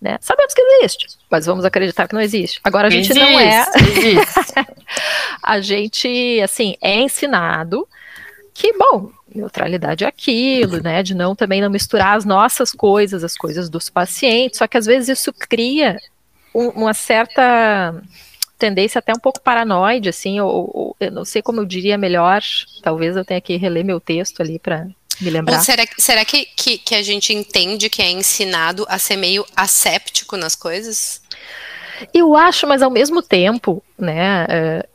Né? 0.00 0.16
Sabemos 0.20 0.54
que 0.54 0.62
existe, 0.62 1.08
mas 1.30 1.44
vamos 1.44 1.64
acreditar 1.64 2.08
que 2.08 2.14
não 2.14 2.20
existe. 2.20 2.58
Agora 2.64 2.88
a 2.88 2.90
gente 2.90 3.10
existe, 3.10 3.18
não 3.18 3.38
é. 3.38 3.66
a 5.42 5.60
gente, 5.60 6.40
assim, 6.42 6.74
é 6.80 7.00
ensinado 7.00 7.86
que, 8.54 8.72
bom, 8.72 9.10
neutralidade 9.34 10.04
é 10.04 10.06
aquilo, 10.06 10.82
né? 10.82 11.02
De 11.02 11.14
não 11.14 11.36
também 11.36 11.60
não 11.60 11.70
misturar 11.70 12.16
as 12.16 12.24
nossas 12.24 12.72
coisas, 12.72 13.22
as 13.22 13.36
coisas 13.36 13.68
dos 13.68 13.90
pacientes. 13.90 14.58
Só 14.58 14.66
que 14.66 14.78
às 14.78 14.86
vezes 14.86 15.18
isso 15.18 15.32
cria 15.32 15.98
um, 16.54 16.68
uma 16.68 16.94
certa 16.94 17.94
tendência 18.60 18.98
até 18.98 19.12
um 19.12 19.18
pouco 19.18 19.40
paranoide, 19.40 20.08
assim, 20.08 20.40
ou, 20.40 20.70
ou, 20.72 20.96
eu 21.00 21.10
não 21.10 21.24
sei 21.24 21.42
como 21.42 21.60
eu 21.60 21.64
diria 21.64 21.98
melhor. 21.98 22.40
Talvez 22.82 23.16
eu 23.16 23.24
tenha 23.24 23.40
que 23.40 23.56
reler 23.56 23.84
meu 23.84 23.98
texto 23.98 24.40
ali 24.40 24.58
para 24.58 24.86
me 25.20 25.30
lembrar. 25.30 25.56
Ou 25.56 25.62
será, 25.64 25.84
será 25.98 26.24
que, 26.24 26.44
que, 26.56 26.78
que 26.78 26.94
a 26.94 27.02
gente 27.02 27.32
entende 27.32 27.90
que 27.90 28.02
é 28.02 28.10
ensinado 28.10 28.86
a 28.88 28.98
ser 28.98 29.16
meio 29.16 29.44
asséptico 29.56 30.36
nas 30.36 30.54
coisas? 30.54 31.20
Eu 32.14 32.34
acho, 32.34 32.66
mas 32.66 32.82
ao 32.82 32.90
mesmo 32.90 33.22
tempo, 33.22 33.82
né, 33.98 34.44
uh, 34.44 34.88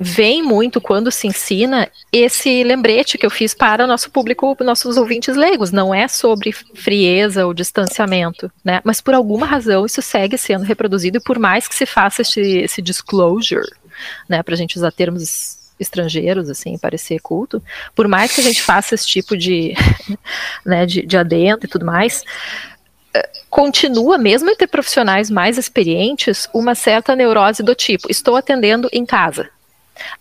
vem 0.00 0.42
muito 0.42 0.80
quando 0.80 1.10
se 1.10 1.26
ensina 1.26 1.88
esse 2.12 2.62
lembrete 2.62 3.18
que 3.18 3.26
eu 3.26 3.30
fiz 3.30 3.52
para 3.52 3.84
o 3.84 3.86
nosso 3.86 4.10
público, 4.10 4.56
nossos 4.60 4.96
ouvintes 4.96 5.36
leigos. 5.36 5.72
Não 5.72 5.94
é 5.94 6.06
sobre 6.06 6.52
frieza 6.52 7.46
ou 7.46 7.52
distanciamento, 7.52 8.50
né? 8.64 8.80
Mas 8.84 9.00
por 9.00 9.14
alguma 9.14 9.46
razão 9.46 9.84
isso 9.84 10.00
segue 10.00 10.38
sendo 10.38 10.64
reproduzido 10.64 11.18
e 11.18 11.22
por 11.22 11.38
mais 11.38 11.66
que 11.66 11.74
se 11.74 11.86
faça 11.86 12.22
esse, 12.22 12.40
esse 12.40 12.80
disclosure, 12.80 13.66
né, 14.28 14.42
para 14.42 14.54
a 14.54 14.56
gente 14.56 14.76
usar 14.76 14.92
termos 14.92 15.58
estrangeiros, 15.80 16.48
assim, 16.48 16.76
parecer 16.78 17.20
culto, 17.20 17.62
por 17.94 18.08
mais 18.08 18.34
que 18.34 18.40
a 18.40 18.44
gente 18.44 18.62
faça 18.62 18.94
esse 18.94 19.06
tipo 19.06 19.36
de, 19.36 19.74
né, 20.64 20.86
de, 20.86 21.04
de 21.04 21.16
adendo 21.16 21.64
e 21.64 21.68
tudo 21.68 21.86
mais, 21.86 22.24
eh, 23.14 23.28
continua, 23.48 24.18
mesmo 24.18 24.50
entre 24.50 24.66
profissionais 24.66 25.30
mais 25.30 25.56
experientes, 25.56 26.48
uma 26.52 26.74
certa 26.74 27.14
neurose 27.14 27.62
do 27.62 27.74
tipo, 27.74 28.10
estou 28.10 28.36
atendendo 28.36 28.88
em 28.92 29.06
casa, 29.06 29.48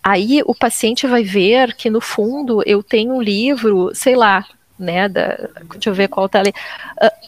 Aí 0.04 0.42
o 0.46 0.56
paciente 0.56 1.08
vai 1.08 1.24
ver 1.24 1.76
que 1.76 1.90
no 1.90 2.02
fundo 2.02 2.64
eu 2.66 2.82
tenho 2.82 3.14
um 3.14 3.22
livro, 3.22 3.92
sei 3.94 4.16
lá, 4.16 4.46
né, 4.78 5.10
da, 5.10 5.50
deixa 5.72 5.90
eu 5.90 5.94
ver 5.94 6.08
qual 6.08 6.30
tá 6.30 6.40
ali, 6.40 6.50
uh, 6.50 7.28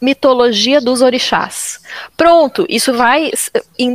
mitologia 0.00 0.80
dos 0.80 1.02
orixás. 1.02 1.80
Pronto, 2.16 2.64
isso 2.68 2.92
vai 2.94 3.30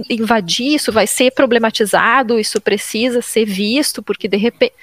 invadir, 0.09 0.75
isso 0.75 0.91
vai 0.91 1.07
ser 1.07 1.31
problematizado, 1.31 2.39
isso 2.39 2.59
precisa 2.59 3.21
ser 3.21 3.45
visto, 3.45 4.03
porque 4.03 4.27
de 4.27 4.37
repente 4.37 4.73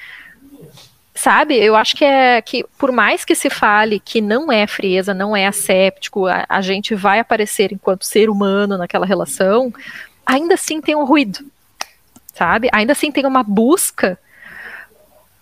sabe, 1.15 1.57
eu 1.57 1.77
acho 1.77 1.95
que 1.97 2.05
é 2.05 2.41
que 2.41 2.65
por 2.79 2.91
mais 2.91 3.27
que 3.27 3.35
se 3.35 3.51
fale 3.51 4.01
que 4.01 4.23
não 4.23 4.51
é 4.51 4.67
frieza, 4.67 5.13
não 5.13 5.37
é 5.37 5.47
asséptico, 5.47 6.27
a, 6.27 6.47
a 6.49 6.63
gente 6.63 6.95
vai 6.95 7.19
aparecer 7.19 7.73
enquanto 7.73 8.07
ser 8.07 8.31
humano 8.31 8.79
naquela 8.79 9.05
relação, 9.05 9.73
ainda 10.25 10.55
assim 10.55 10.81
tem 10.81 10.97
um 10.97 11.05
ruído, 11.05 11.45
sabe? 12.35 12.69
Ainda 12.73 12.93
assim 12.93 13.11
tem 13.11 13.27
uma 13.27 13.43
busca 13.43 14.19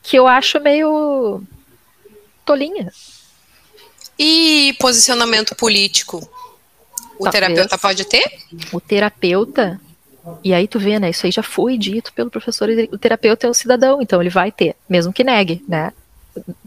que 0.03 0.17
eu 0.17 0.27
acho 0.27 0.61
meio 0.61 1.43
tolinha. 2.45 2.91
E 4.19 4.75
posicionamento 4.81 5.55
político? 5.55 6.19
O 7.19 7.25
Talvez. 7.25 7.33
terapeuta 7.33 7.79
pode 7.79 8.05
ter? 8.05 8.25
O 8.73 8.81
terapeuta, 8.81 9.81
e 10.43 10.53
aí 10.53 10.67
tu 10.67 10.79
vê, 10.79 10.99
né? 10.99 11.11
Isso 11.11 11.27
aí 11.27 11.33
já 11.33 11.43
foi 11.43 11.77
dito 11.77 12.13
pelo 12.13 12.31
professor. 12.31 12.69
O 12.93 12.99
terapeuta 12.99 13.47
é 13.47 13.51
o 13.51 13.55
cidadão, 13.55 14.01
então 14.01 14.21
ele 14.21 14.31
vai 14.31 14.51
ter, 14.51 14.75
mesmo 14.89 15.13
que 15.13 15.25
negue, 15.25 15.65
né? 15.69 15.93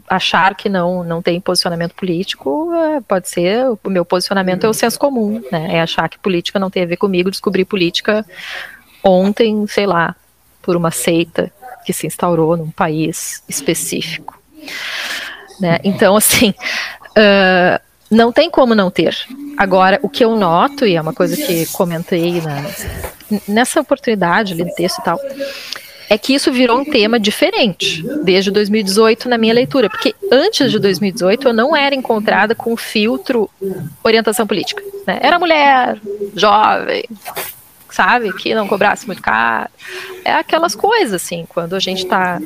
Achar 0.08 0.54
que 0.54 0.68
não, 0.68 1.02
não 1.02 1.22
tem 1.22 1.40
posicionamento 1.40 1.94
político 1.94 2.72
é, 2.74 3.00
pode 3.00 3.28
ser. 3.28 3.64
O 3.82 3.90
meu 3.90 4.04
posicionamento 4.04 4.64
é 4.64 4.68
o 4.68 4.74
senso 4.74 4.98
comum, 4.98 5.42
né? 5.50 5.76
É 5.76 5.80
achar 5.80 6.08
que 6.08 6.18
política 6.18 6.58
não 6.58 6.70
tem 6.70 6.82
a 6.82 6.86
ver 6.86 6.96
comigo, 6.96 7.30
descobrir 7.30 7.64
política 7.64 8.24
ontem, 9.02 9.66
sei 9.66 9.86
lá, 9.86 10.14
por 10.60 10.76
uma 10.76 10.90
seita 10.90 11.52
que 11.84 11.92
se 11.92 12.06
instaurou 12.06 12.56
num 12.56 12.70
país 12.70 13.42
específico. 13.48 14.40
Né? 15.60 15.78
Então, 15.82 16.16
assim, 16.16 16.50
uh, 17.10 17.80
não 18.10 18.32
tem 18.32 18.50
como 18.50 18.74
não 18.74 18.90
ter. 18.90 19.16
Agora, 19.56 19.98
o 20.02 20.08
que 20.08 20.24
eu 20.24 20.36
noto, 20.36 20.86
e 20.86 20.94
é 20.96 21.00
uma 21.00 21.12
coisa 21.12 21.36
que 21.36 21.66
comentei 21.72 22.40
na, 22.40 23.40
nessa 23.48 23.80
oportunidade, 23.80 24.52
ali 24.52 24.64
no 24.64 24.74
texto 24.74 24.98
e 24.98 25.04
tal, 25.04 25.18
é 26.08 26.18
que 26.18 26.34
isso 26.34 26.52
virou 26.52 26.78
um 26.78 26.84
tema 26.84 27.18
diferente 27.18 28.04
desde 28.22 28.50
2018 28.50 29.30
na 29.30 29.38
minha 29.38 29.54
leitura, 29.54 29.88
porque 29.88 30.14
antes 30.30 30.70
de 30.70 30.78
2018 30.78 31.48
eu 31.48 31.54
não 31.54 31.74
era 31.74 31.94
encontrada 31.94 32.54
com 32.54 32.76
filtro 32.76 33.48
orientação 34.04 34.46
política. 34.46 34.82
Né? 35.06 35.18
Era 35.22 35.38
mulher, 35.38 35.98
jovem, 36.34 37.04
sabe? 37.92 38.32
Que 38.32 38.54
não 38.54 38.66
cobrasse 38.66 39.06
muito 39.06 39.22
caro. 39.22 39.68
É 40.24 40.32
aquelas 40.32 40.74
coisas, 40.74 41.22
assim, 41.22 41.46
quando 41.48 41.74
a 41.74 41.80
gente 41.80 42.04
está, 42.04 42.40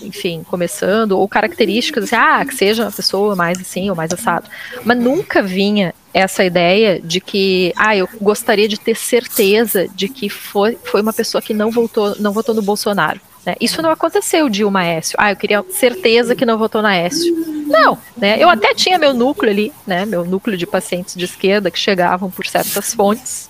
enfim, 0.00 0.42
começando, 0.48 1.12
ou 1.12 1.28
características, 1.28 2.04
assim, 2.04 2.16
ah, 2.16 2.44
que 2.44 2.54
seja 2.54 2.84
uma 2.84 2.92
pessoa 2.92 3.34
mais 3.34 3.60
assim 3.60 3.90
ou 3.90 3.96
mais 3.96 4.12
assado. 4.12 4.48
Mas 4.84 4.98
nunca 4.98 5.42
vinha 5.42 5.94
essa 6.12 6.44
ideia 6.44 7.00
de 7.00 7.20
que, 7.20 7.72
ah, 7.76 7.96
eu 7.96 8.08
gostaria 8.20 8.68
de 8.68 8.78
ter 8.78 8.96
certeza 8.96 9.88
de 9.88 10.08
que 10.08 10.28
foi, 10.28 10.76
foi 10.84 11.00
uma 11.00 11.12
pessoa 11.12 11.40
que 11.40 11.54
não 11.54 11.70
votou, 11.70 12.16
não 12.18 12.32
votou 12.32 12.54
no 12.54 12.62
Bolsonaro. 12.62 13.20
Né? 13.44 13.54
Isso 13.60 13.80
não 13.80 13.90
aconteceu, 13.90 14.48
Dilma 14.48 14.84
Écio. 14.84 15.16
Ah, 15.18 15.32
eu 15.32 15.36
queria 15.36 15.64
certeza 15.70 16.34
que 16.34 16.44
não 16.44 16.58
votou 16.58 16.82
na 16.82 16.94
Écio. 16.94 17.34
Não, 17.66 17.96
né? 18.16 18.36
Eu 18.38 18.48
até 18.48 18.74
tinha 18.74 18.98
meu 18.98 19.14
núcleo 19.14 19.50
ali, 19.50 19.72
né? 19.86 20.04
Meu 20.04 20.24
núcleo 20.24 20.56
de 20.56 20.66
pacientes 20.66 21.14
de 21.14 21.24
esquerda 21.24 21.70
que 21.70 21.78
chegavam 21.78 22.30
por 22.30 22.46
certas 22.46 22.92
fontes 22.92 23.48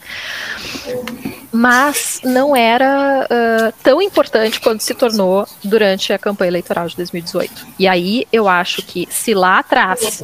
mas 1.53 2.21
não 2.25 2.55
era 2.55 3.27
uh, 3.27 3.75
tão 3.83 4.01
importante 4.01 4.61
quanto 4.61 4.83
se 4.83 4.95
tornou 4.95 5.47
durante 5.65 6.13
a 6.13 6.19
campanha 6.19 6.51
eleitoral 6.51 6.87
de 6.89 6.97
2018. 6.97 7.67
E 7.79 7.89
aí 7.89 8.27
eu 8.33 8.49
acho 8.49 8.83
que 8.83 9.09
se 9.11 9.35
lá 9.35 9.59
atrás 9.59 10.23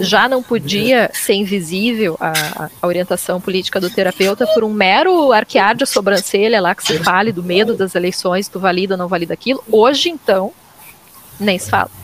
já 0.00 0.28
não 0.28 0.42
podia 0.42 1.10
ser 1.12 1.34
invisível 1.34 2.16
a, 2.20 2.70
a 2.80 2.86
orientação 2.86 3.40
política 3.40 3.80
do 3.80 3.90
terapeuta 3.90 4.46
por 4.46 4.62
um 4.62 4.72
mero 4.72 5.32
arquear 5.32 5.74
de 5.74 5.86
sobrancelha 5.86 6.60
lá 6.60 6.74
que 6.74 6.84
se 6.84 6.98
fale 6.98 7.32
do 7.32 7.42
medo 7.42 7.76
das 7.76 7.94
eleições, 7.94 8.48
tu 8.48 8.60
valida 8.60 8.94
ou 8.94 8.98
não 8.98 9.08
valida 9.08 9.34
aquilo, 9.34 9.62
hoje 9.70 10.08
então 10.08 10.52
nem 11.38 11.58
se 11.58 11.70
fala. 11.70 11.99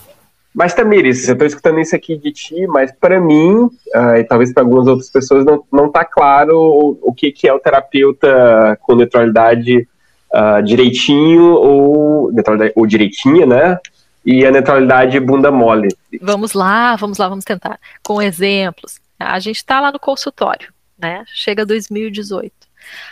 Mas, 0.56 0.72
Tamires, 0.72 1.28
eu 1.28 1.34
estou 1.34 1.46
escutando 1.46 1.80
isso 1.80 1.94
aqui 1.94 2.16
de 2.16 2.32
ti, 2.32 2.66
mas 2.66 2.90
para 2.90 3.20
mim, 3.20 3.64
uh, 3.64 4.16
e 4.16 4.24
talvez 4.24 4.54
para 4.54 4.62
algumas 4.62 4.86
outras 4.86 5.10
pessoas, 5.10 5.44
não, 5.44 5.62
não 5.70 5.92
tá 5.92 6.02
claro 6.02 6.56
o, 6.58 6.98
o 7.02 7.12
que, 7.12 7.30
que 7.30 7.46
é 7.46 7.52
o 7.52 7.60
terapeuta 7.60 8.74
com 8.80 8.94
neutralidade 8.94 9.86
uh, 10.32 10.62
direitinho 10.64 11.52
ou, 11.52 12.32
neutralidade, 12.32 12.72
ou 12.74 12.86
direitinha, 12.86 13.44
né? 13.44 13.78
E 14.24 14.46
a 14.46 14.50
neutralidade 14.50 15.20
bunda 15.20 15.50
mole. 15.50 15.88
Vamos 16.22 16.54
lá, 16.54 16.96
vamos 16.96 17.18
lá, 17.18 17.28
vamos 17.28 17.44
tentar. 17.44 17.78
Com 18.02 18.22
exemplos. 18.22 18.98
A 19.18 19.38
gente 19.38 19.56
está 19.56 19.78
lá 19.78 19.92
no 19.92 20.00
consultório, 20.00 20.72
né? 20.98 21.22
Chega 21.34 21.66
2018. 21.66 22.50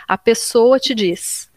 A 0.07 0.17
pessoa 0.17 0.79
te 0.79 0.95
diz, 0.95 1.47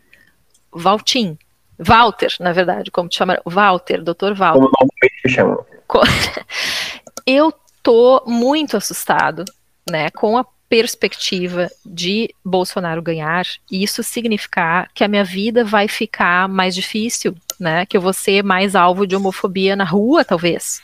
Valtim, 0.71 1.39
Walter, 1.79 2.35
na 2.41 2.53
verdade, 2.53 2.91
como 2.91 3.09
te 3.09 3.17
chama, 3.17 3.41
Walter, 3.47 4.03
doutor 4.03 4.35
Walter. 4.35 4.61
Como 4.61 4.71
normalmente 4.71 5.23
te 5.23 5.29
chamam. 5.31 5.78
eu 7.27 7.53
tô 7.83 8.23
muito 8.27 8.77
assustado, 8.77 9.45
né, 9.89 10.11
com 10.11 10.37
a 10.37 10.45
perspectiva 10.69 11.71
de 11.85 12.35
Bolsonaro 12.45 13.01
ganhar, 13.01 13.47
isso 13.71 14.03
significar 14.03 14.91
que 14.95 15.03
a 15.03 15.09
minha 15.09 15.25
vida 15.25 15.65
vai 15.65 15.89
ficar 15.89 16.47
mais 16.49 16.75
difícil, 16.75 17.35
né? 17.59 17.87
Que 17.87 17.97
eu 17.97 18.01
vou 18.01 18.13
ser 18.13 18.45
mais 18.45 18.75
alvo 18.77 19.07
de 19.07 19.17
homofobia 19.17 19.75
na 19.75 19.85
rua, 19.85 20.25
talvez, 20.25 20.83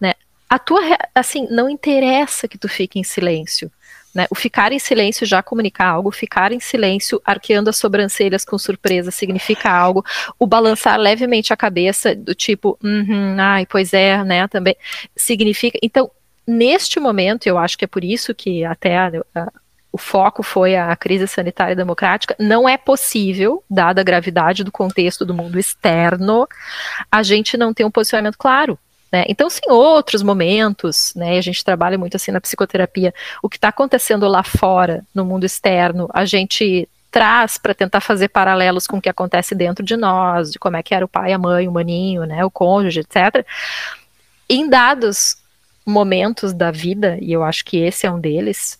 né? 0.00 0.14
A 0.48 0.58
tua, 0.58 0.80
assim, 1.14 1.46
não 1.50 1.68
interessa 1.68 2.48
que 2.48 2.56
tu 2.56 2.68
fique 2.68 2.98
em 2.98 3.04
silêncio. 3.04 3.70
Né? 4.16 4.26
O 4.30 4.34
ficar 4.34 4.72
em 4.72 4.78
silêncio 4.78 5.26
já 5.26 5.42
comunica 5.42 5.84
algo, 5.84 6.10
ficar 6.10 6.50
em 6.50 6.58
silêncio, 6.58 7.20
arqueando 7.22 7.68
as 7.68 7.76
sobrancelhas 7.76 8.46
com 8.46 8.56
surpresa, 8.56 9.10
significa 9.10 9.70
algo. 9.70 10.02
O 10.38 10.46
balançar 10.46 10.98
levemente 10.98 11.52
a 11.52 11.56
cabeça, 11.56 12.14
do 12.14 12.34
tipo, 12.34 12.78
uhum, 12.82 13.36
ai, 13.38 13.66
pois 13.66 13.92
é, 13.92 14.24
né, 14.24 14.48
também, 14.48 14.74
significa. 15.14 15.78
Então, 15.82 16.10
neste 16.46 16.98
momento, 16.98 17.46
eu 17.46 17.58
acho 17.58 17.76
que 17.76 17.84
é 17.84 17.88
por 17.88 18.02
isso 18.02 18.34
que 18.34 18.64
até 18.64 18.96
a, 18.96 19.12
a, 19.34 19.52
o 19.92 19.98
foco 19.98 20.42
foi 20.42 20.76
a 20.76 20.96
crise 20.96 21.28
sanitária 21.28 21.76
democrática, 21.76 22.34
não 22.38 22.66
é 22.66 22.78
possível, 22.78 23.62
dada 23.68 24.00
a 24.00 24.04
gravidade 24.04 24.64
do 24.64 24.72
contexto 24.72 25.26
do 25.26 25.34
mundo 25.34 25.58
externo, 25.58 26.48
a 27.12 27.22
gente 27.22 27.58
não 27.58 27.74
ter 27.74 27.84
um 27.84 27.90
posicionamento 27.90 28.38
claro. 28.38 28.78
Né? 29.12 29.24
Então, 29.28 29.48
sim, 29.48 29.68
outros 29.68 30.22
momentos, 30.22 31.12
né, 31.14 31.38
a 31.38 31.40
gente 31.40 31.64
trabalha 31.64 31.96
muito 31.96 32.16
assim 32.16 32.30
na 32.32 32.40
psicoterapia, 32.40 33.14
o 33.42 33.48
que 33.48 33.56
está 33.56 33.68
acontecendo 33.68 34.26
lá 34.26 34.42
fora, 34.42 35.04
no 35.14 35.24
mundo 35.24 35.44
externo, 35.44 36.08
a 36.12 36.24
gente 36.24 36.88
traz 37.10 37.56
para 37.56 37.74
tentar 37.74 38.00
fazer 38.00 38.28
paralelos 38.28 38.86
com 38.86 38.98
o 38.98 39.00
que 39.00 39.08
acontece 39.08 39.54
dentro 39.54 39.84
de 39.84 39.96
nós, 39.96 40.52
de 40.52 40.58
como 40.58 40.76
é 40.76 40.82
que 40.82 40.94
era 40.94 41.04
o 41.04 41.08
pai, 41.08 41.32
a 41.32 41.38
mãe, 41.38 41.66
o 41.66 41.72
maninho, 41.72 42.24
né, 42.24 42.44
o 42.44 42.50
cônjuge, 42.50 43.00
etc. 43.00 43.46
Em 44.48 44.68
dados 44.68 45.36
momentos 45.84 46.52
da 46.52 46.70
vida, 46.70 47.16
e 47.20 47.32
eu 47.32 47.44
acho 47.44 47.64
que 47.64 47.78
esse 47.78 48.06
é 48.06 48.10
um 48.10 48.20
deles, 48.20 48.78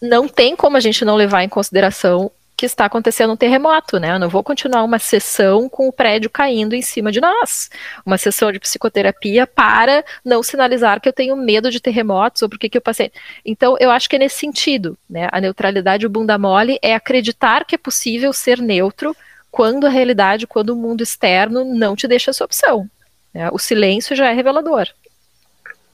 não 0.00 0.26
tem 0.26 0.56
como 0.56 0.76
a 0.76 0.80
gente 0.80 1.04
não 1.04 1.14
levar 1.14 1.44
em 1.44 1.48
consideração 1.48 2.32
que 2.62 2.66
está 2.66 2.84
acontecendo 2.84 3.32
um 3.32 3.36
terremoto, 3.36 3.98
né? 3.98 4.12
Eu 4.12 4.20
não 4.20 4.28
vou 4.28 4.40
continuar 4.40 4.84
uma 4.84 5.00
sessão 5.00 5.68
com 5.68 5.88
o 5.88 5.92
prédio 5.92 6.30
caindo 6.30 6.74
em 6.74 6.80
cima 6.80 7.10
de 7.10 7.20
nós. 7.20 7.68
Uma 8.06 8.16
sessão 8.16 8.52
de 8.52 8.60
psicoterapia 8.60 9.48
para 9.48 10.04
não 10.24 10.44
sinalizar 10.44 11.00
que 11.00 11.08
eu 11.08 11.12
tenho 11.12 11.34
medo 11.36 11.72
de 11.72 11.80
terremotos 11.80 12.40
ou 12.40 12.48
porque 12.48 12.68
que 12.68 12.78
eu 12.78 12.80
passei. 12.80 13.10
Então, 13.44 13.76
eu 13.80 13.90
acho 13.90 14.08
que 14.08 14.14
é 14.14 14.18
nesse 14.20 14.38
sentido, 14.38 14.96
né? 15.10 15.28
A 15.32 15.40
neutralidade, 15.40 16.06
o 16.06 16.10
bunda 16.10 16.38
mole, 16.38 16.78
é 16.80 16.94
acreditar 16.94 17.64
que 17.64 17.74
é 17.74 17.78
possível 17.78 18.32
ser 18.32 18.58
neutro 18.58 19.16
quando 19.50 19.84
a 19.84 19.90
realidade, 19.90 20.46
quando 20.46 20.70
o 20.70 20.76
mundo 20.76 21.02
externo 21.02 21.64
não 21.64 21.96
te 21.96 22.06
deixa 22.06 22.30
essa 22.30 22.44
opção. 22.44 22.88
Né? 23.34 23.50
O 23.50 23.58
silêncio 23.58 24.14
já 24.14 24.30
é 24.30 24.32
revelador. 24.32 24.86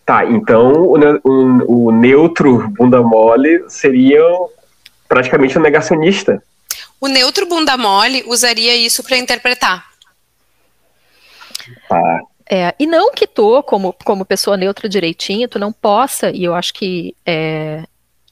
Tá, 0.05 0.27
então 0.27 0.73
o, 0.73 0.99
o, 1.25 1.87
o 1.87 1.91
neutro 1.91 2.69
bunda 2.77 3.03
mole 3.03 3.65
seria 3.69 4.23
praticamente 5.09 5.59
um 5.59 5.63
negacionista. 5.63 6.43
O 7.01 7.09
neutro 7.09 7.47
bunda 7.47 7.77
mole 7.77 8.25
usaria 8.27 8.75
isso 8.77 9.03
para 9.03 9.17
interpretar. 9.17 9.87
Tá. 11.89 12.21
É, 12.51 12.75
e 12.79 12.87
não 12.87 13.13
que 13.13 13.27
tu, 13.27 13.63
como, 13.63 13.93
como 14.05 14.25
pessoa 14.25 14.57
neutra 14.57 14.89
direitinho, 14.89 15.49
tu 15.49 15.59
não 15.59 15.73
possa, 15.73 16.31
e 16.31 16.45
eu 16.45 16.55
acho 16.55 16.73
que 16.73 17.15
é, 17.27 17.85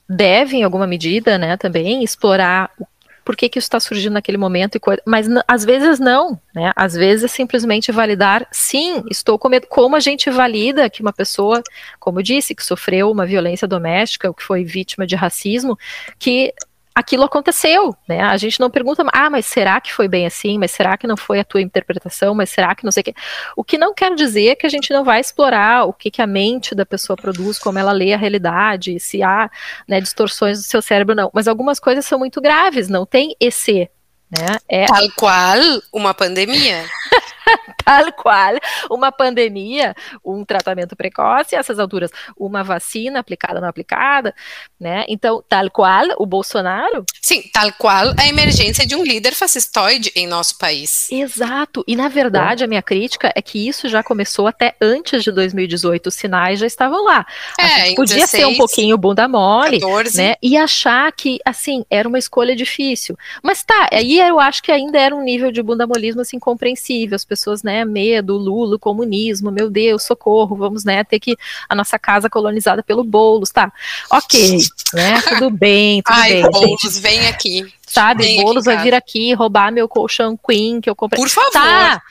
deve, 0.08 0.56
em 0.56 0.62
alguma 0.62 0.86
medida, 0.86 1.36
né, 1.36 1.56
também, 1.56 2.02
explorar 2.02 2.70
o 2.78 2.86
por 3.26 3.34
que, 3.34 3.48
que 3.48 3.58
isso 3.58 3.66
está 3.66 3.80
surgindo 3.80 4.12
naquele 4.12 4.38
momento, 4.38 4.76
e 4.76 4.80
mas 5.04 5.26
às 5.48 5.64
vezes 5.64 5.98
não, 5.98 6.40
né? 6.54 6.72
Às 6.76 6.94
vezes 6.94 7.24
é 7.24 7.28
simplesmente 7.28 7.90
validar, 7.90 8.46
sim, 8.52 9.02
estou 9.10 9.36
com 9.36 9.48
medo. 9.48 9.66
Como 9.66 9.96
a 9.96 10.00
gente 10.00 10.30
valida 10.30 10.88
que 10.88 11.02
uma 11.02 11.12
pessoa, 11.12 11.60
como 11.98 12.20
eu 12.20 12.22
disse, 12.22 12.54
que 12.54 12.64
sofreu 12.64 13.10
uma 13.10 13.26
violência 13.26 13.66
doméstica, 13.66 14.28
ou 14.28 14.34
que 14.34 14.44
foi 14.44 14.62
vítima 14.62 15.04
de 15.04 15.16
racismo, 15.16 15.76
que 16.20 16.54
aquilo 16.96 17.24
aconteceu, 17.24 17.94
né? 18.08 18.22
A 18.22 18.38
gente 18.38 18.58
não 18.58 18.70
pergunta, 18.70 19.04
ah, 19.12 19.28
mas 19.28 19.44
será 19.44 19.78
que 19.82 19.92
foi 19.92 20.08
bem 20.08 20.24
assim? 20.24 20.56
Mas 20.56 20.70
será 20.70 20.96
que 20.96 21.06
não 21.06 21.14
foi 21.14 21.38
a 21.38 21.44
tua 21.44 21.60
interpretação? 21.60 22.34
Mas 22.34 22.48
será 22.48 22.74
que 22.74 22.84
não 22.84 22.90
sei 22.90 23.02
o 23.02 23.04
quê? 23.04 23.14
O 23.54 23.62
que 23.62 23.76
não 23.76 23.92
quer 23.92 24.14
dizer 24.14 24.56
que 24.56 24.66
a 24.66 24.70
gente 24.70 24.90
não 24.94 25.04
vai 25.04 25.20
explorar 25.20 25.84
o 25.84 25.92
que, 25.92 26.10
que 26.10 26.22
a 26.22 26.26
mente 26.26 26.74
da 26.74 26.86
pessoa 26.86 27.14
produz, 27.14 27.58
como 27.58 27.78
ela 27.78 27.92
lê 27.92 28.14
a 28.14 28.16
realidade, 28.16 28.98
se 28.98 29.22
há 29.22 29.50
né, 29.86 30.00
distorções 30.00 30.56
do 30.56 30.64
seu 30.64 30.80
cérebro, 30.80 31.14
não. 31.14 31.30
Mas 31.34 31.46
algumas 31.46 31.78
coisas 31.78 32.06
são 32.06 32.18
muito 32.18 32.40
graves, 32.40 32.88
não 32.88 33.04
tem 33.04 33.36
esse 33.38 33.90
né? 34.30 34.56
É... 34.68 34.86
Tal 34.86 35.08
qual 35.14 35.58
uma 35.92 36.14
pandemia. 36.14 36.84
Tal 37.84 38.12
qual 38.12 38.54
uma 38.90 39.12
pandemia, 39.12 39.94
um 40.24 40.44
tratamento 40.44 40.96
precoce, 40.96 41.54
essas 41.54 41.78
alturas, 41.78 42.10
uma 42.36 42.64
vacina 42.64 43.20
aplicada 43.20 43.56
ou 43.56 43.60
não 43.60 43.68
aplicada, 43.68 44.34
né? 44.78 45.04
Então, 45.08 45.42
tal 45.48 45.70
qual 45.70 46.04
o 46.18 46.26
Bolsonaro. 46.26 47.04
Sim, 47.22 47.42
tal 47.52 47.72
qual 47.72 48.12
a 48.18 48.26
emergência 48.26 48.86
de 48.86 48.96
um 48.96 49.04
líder 49.04 49.34
fascistoide 49.34 50.10
em 50.16 50.26
nosso 50.26 50.58
país. 50.58 51.10
Exato. 51.10 51.84
E 51.86 51.94
na 51.94 52.08
verdade, 52.08 52.64
a 52.64 52.66
minha 52.66 52.82
crítica 52.82 53.32
é 53.34 53.40
que 53.40 53.66
isso 53.66 53.88
já 53.88 54.02
começou 54.02 54.46
até 54.46 54.74
antes 54.80 55.22
de 55.22 55.30
2018. 55.30 56.08
Os 56.08 56.14
sinais 56.14 56.58
já 56.58 56.66
estavam 56.66 57.04
lá. 57.04 57.26
É, 57.58 57.94
podia 57.94 58.16
16, 58.16 58.28
ser 58.30 58.46
um 58.46 58.56
pouquinho 58.56 58.98
bunda 58.98 59.28
mole, 59.28 59.80
14. 59.80 60.16
né? 60.16 60.34
E 60.42 60.56
achar 60.56 61.10
que, 61.12 61.38
assim, 61.44 61.84
era 61.90 62.08
uma 62.08 62.18
escolha 62.18 62.54
difícil. 62.54 63.16
Mas 63.42 63.62
tá, 63.62 63.88
aí 63.92 64.18
eu 64.18 64.40
acho 64.40 64.62
que 64.62 64.72
ainda 64.72 64.98
era 64.98 65.14
um 65.14 65.22
nível 65.22 65.52
de 65.52 65.62
bunda 65.62 65.86
molismo 65.86 66.20
assim 66.20 66.38
compreensível. 66.38 67.14
As 67.16 67.24
pessoas, 67.24 67.35
né, 67.62 67.84
medo, 67.84 68.36
Lula, 68.36 68.78
comunismo, 68.78 69.50
meu 69.50 69.70
Deus, 69.70 70.04
socorro, 70.04 70.56
vamos, 70.56 70.84
né, 70.84 71.04
ter 71.04 71.20
que 71.20 71.36
a 71.68 71.74
nossa 71.74 71.98
casa 71.98 72.30
colonizada 72.30 72.82
pelo 72.82 73.04
Boulos, 73.04 73.50
tá? 73.50 73.72
Ok, 74.10 74.58
né? 74.94 75.20
Tudo 75.22 75.50
bem, 75.50 76.02
tudo 76.02 76.16
Ai, 76.16 76.42
bem. 76.42 76.50
Boulos, 76.50 76.98
vem 76.98 77.26
aqui. 77.28 77.66
Sabe, 77.86 78.42
Boulos 78.42 78.64
vai 78.64 78.82
vir 78.82 78.94
aqui 78.94 79.32
roubar 79.32 79.70
meu 79.70 79.88
colchão 79.88 80.36
Queen 80.36 80.80
que 80.80 80.90
eu 80.90 80.96
comprei. 80.96 81.22
Por 81.22 81.30
favor. 81.30 81.52
Tá. 81.52 82.02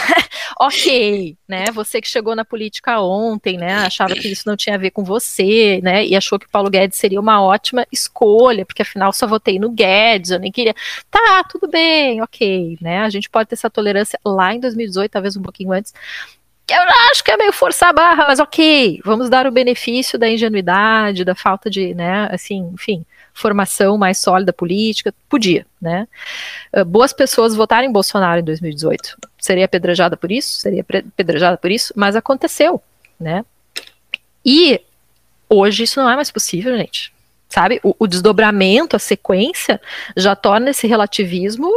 ok, 0.58 1.36
né? 1.46 1.66
Você 1.72 2.00
que 2.00 2.08
chegou 2.08 2.34
na 2.34 2.46
política 2.46 2.98
ontem, 3.00 3.58
né? 3.58 3.74
Achava 3.74 4.14
que 4.14 4.26
isso 4.26 4.44
não 4.46 4.56
tinha 4.56 4.76
a 4.76 4.78
ver 4.78 4.90
com 4.90 5.04
você, 5.04 5.80
né? 5.82 6.04
E 6.06 6.16
achou 6.16 6.38
que 6.38 6.46
o 6.46 6.50
Paulo 6.50 6.70
Guedes 6.70 6.98
seria 6.98 7.20
uma 7.20 7.42
ótima 7.42 7.86
escolha, 7.92 8.64
porque 8.64 8.80
afinal 8.80 9.12
só 9.12 9.26
votei 9.26 9.58
no 9.58 9.70
Guedes, 9.70 10.30
eu 10.30 10.38
nem 10.38 10.50
queria. 10.50 10.74
Tá, 11.10 11.44
tudo 11.44 11.68
bem, 11.68 12.22
ok, 12.22 12.78
né? 12.80 13.02
A 13.02 13.10
gente 13.10 13.28
pode 13.28 13.50
ter 13.50 13.54
essa 13.54 13.68
tolerância 13.68 14.18
lá 14.24 14.54
em 14.54 14.60
2018, 14.60 15.10
talvez 15.10 15.36
um 15.36 15.42
pouquinho 15.42 15.72
antes, 15.72 15.92
eu 16.70 16.82
acho 17.10 17.24
que 17.24 17.30
é 17.30 17.36
meio 17.36 17.52
forçar 17.52 17.90
a 17.90 17.92
barra, 17.92 18.26
mas 18.28 18.40
ok, 18.40 19.00
vamos 19.04 19.30
dar 19.30 19.46
o 19.46 19.50
benefício 19.50 20.18
da 20.18 20.28
ingenuidade, 20.28 21.24
da 21.24 21.34
falta 21.34 21.70
de, 21.70 21.94
né, 21.94 22.28
assim, 22.30 22.70
enfim, 22.74 23.06
formação 23.38 23.96
mais 23.96 24.18
sólida 24.18 24.52
política, 24.52 25.14
podia, 25.28 25.66
né? 25.80 26.06
Uh, 26.74 26.84
boas 26.84 27.12
pessoas 27.12 27.54
votaram 27.54 27.86
em 27.86 27.92
Bolsonaro 27.92 28.40
em 28.40 28.44
2018. 28.44 29.16
Seria 29.38 29.64
apedrejada 29.64 30.16
por 30.16 30.30
isso? 30.30 30.60
Seria 30.60 30.80
apedrejada 30.82 31.56
por 31.56 31.70
isso? 31.70 31.92
Mas 31.96 32.16
aconteceu, 32.16 32.82
né? 33.18 33.44
E 34.44 34.80
hoje 35.48 35.84
isso 35.84 36.00
não 36.00 36.10
é 36.10 36.16
mais 36.16 36.30
possível, 36.30 36.76
gente. 36.76 37.12
Sabe? 37.48 37.80
O, 37.82 37.94
o 37.98 38.06
desdobramento, 38.06 38.96
a 38.96 38.98
sequência, 38.98 39.80
já 40.16 40.36
torna 40.36 40.70
esse 40.70 40.86
relativismo 40.86 41.70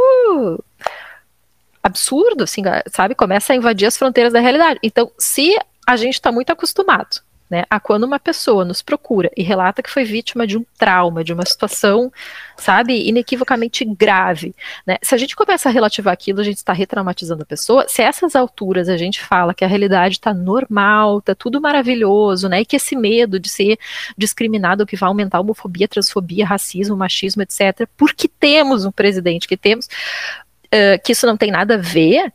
absurdo, 1.82 2.44
assim, 2.44 2.62
sabe? 2.90 3.14
Começa 3.14 3.52
a 3.52 3.56
invadir 3.56 3.86
as 3.86 3.96
fronteiras 3.96 4.32
da 4.32 4.40
realidade. 4.40 4.78
Então, 4.82 5.10
se 5.18 5.58
a 5.86 5.96
gente 5.96 6.14
está 6.14 6.30
muito 6.30 6.50
acostumado 6.52 7.20
né, 7.52 7.64
a 7.68 7.78
quando 7.78 8.04
uma 8.04 8.18
pessoa 8.18 8.64
nos 8.64 8.80
procura 8.80 9.30
e 9.36 9.42
relata 9.42 9.82
que 9.82 9.90
foi 9.90 10.04
vítima 10.04 10.46
de 10.46 10.56
um 10.56 10.64
trauma, 10.78 11.22
de 11.22 11.34
uma 11.34 11.44
situação, 11.44 12.10
sabe, 12.56 13.06
inequivocamente 13.06 13.84
grave, 13.84 14.54
né, 14.86 14.96
se 15.02 15.14
a 15.14 15.18
gente 15.18 15.36
começa 15.36 15.68
a 15.68 15.72
relativar 15.72 16.14
aquilo, 16.14 16.40
a 16.40 16.44
gente 16.44 16.56
está 16.56 16.72
retraumatizando 16.72 17.42
a 17.42 17.44
pessoa, 17.44 17.84
se 17.86 18.00
a 18.00 18.06
essas 18.06 18.34
alturas 18.34 18.88
a 18.88 18.96
gente 18.96 19.22
fala 19.22 19.52
que 19.52 19.66
a 19.66 19.68
realidade 19.68 20.14
está 20.14 20.32
normal, 20.32 21.18
está 21.18 21.34
tudo 21.34 21.60
maravilhoso, 21.60 22.48
né, 22.48 22.62
e 22.62 22.64
que 22.64 22.76
esse 22.76 22.96
medo 22.96 23.38
de 23.38 23.50
ser 23.50 23.78
discriminado, 24.16 24.86
que 24.86 24.96
vai 24.96 25.08
aumentar 25.08 25.36
a 25.36 25.42
homofobia, 25.42 25.86
transfobia, 25.86 26.46
racismo, 26.46 26.96
machismo, 26.96 27.42
etc., 27.42 27.86
porque 27.98 28.28
temos 28.28 28.86
um 28.86 28.90
presidente 28.90 29.46
que 29.46 29.58
temos, 29.58 29.84
uh, 29.84 31.02
que 31.04 31.12
isso 31.12 31.26
não 31.26 31.36
tem 31.36 31.50
nada 31.50 31.74
a 31.74 31.78
ver, 31.78 32.32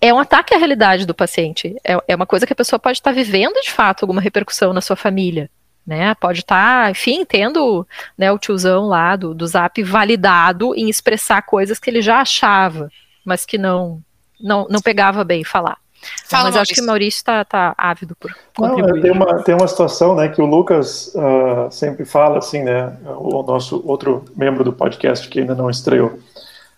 é 0.00 0.12
um 0.12 0.18
ataque 0.18 0.54
à 0.54 0.58
realidade 0.58 1.06
do 1.06 1.14
paciente. 1.14 1.76
É, 1.84 1.96
é 2.08 2.16
uma 2.16 2.26
coisa 2.26 2.46
que 2.46 2.52
a 2.52 2.56
pessoa 2.56 2.78
pode 2.78 2.98
estar 2.98 3.12
vivendo 3.12 3.60
de 3.60 3.70
fato 3.70 4.02
alguma 4.02 4.20
repercussão 4.20 4.72
na 4.72 4.80
sua 4.80 4.96
família. 4.96 5.50
Né, 5.86 6.14
pode 6.14 6.40
estar, 6.40 6.90
enfim, 6.90 7.24
tendo 7.24 7.86
né, 8.16 8.30
o 8.30 8.38
tiozão 8.38 8.86
lá 8.86 9.16
do, 9.16 9.34
do 9.34 9.46
zap 9.46 9.82
validado 9.82 10.72
em 10.76 10.88
expressar 10.88 11.42
coisas 11.42 11.80
que 11.80 11.90
ele 11.90 12.00
já 12.00 12.20
achava, 12.20 12.90
mas 13.24 13.44
que 13.44 13.58
não, 13.58 14.00
não, 14.38 14.68
não 14.70 14.80
pegava 14.80 15.24
bem 15.24 15.42
falar. 15.42 15.78
Fala, 16.24 16.44
mas 16.44 16.54
eu 16.54 16.62
acho 16.62 16.74
que 16.74 16.80
o 16.80 16.86
Maurício 16.86 17.18
está 17.18 17.44
tá 17.44 17.74
ávido 17.76 18.14
por 18.14 18.32
contribuir. 18.54 18.94
Não, 18.94 19.00
tem, 19.00 19.10
uma, 19.10 19.42
tem 19.42 19.54
uma 19.54 19.66
situação 19.66 20.14
né, 20.14 20.28
que 20.28 20.40
o 20.40 20.46
Lucas 20.46 21.12
uh, 21.14 21.70
sempre 21.70 22.04
fala, 22.04 22.38
assim, 22.38 22.62
né, 22.62 22.96
o 23.18 23.42
nosso 23.42 23.82
outro 23.86 24.24
membro 24.36 24.62
do 24.62 24.72
podcast 24.72 25.28
que 25.28 25.40
ainda 25.40 25.54
não 25.54 25.68
estreou, 25.68 26.18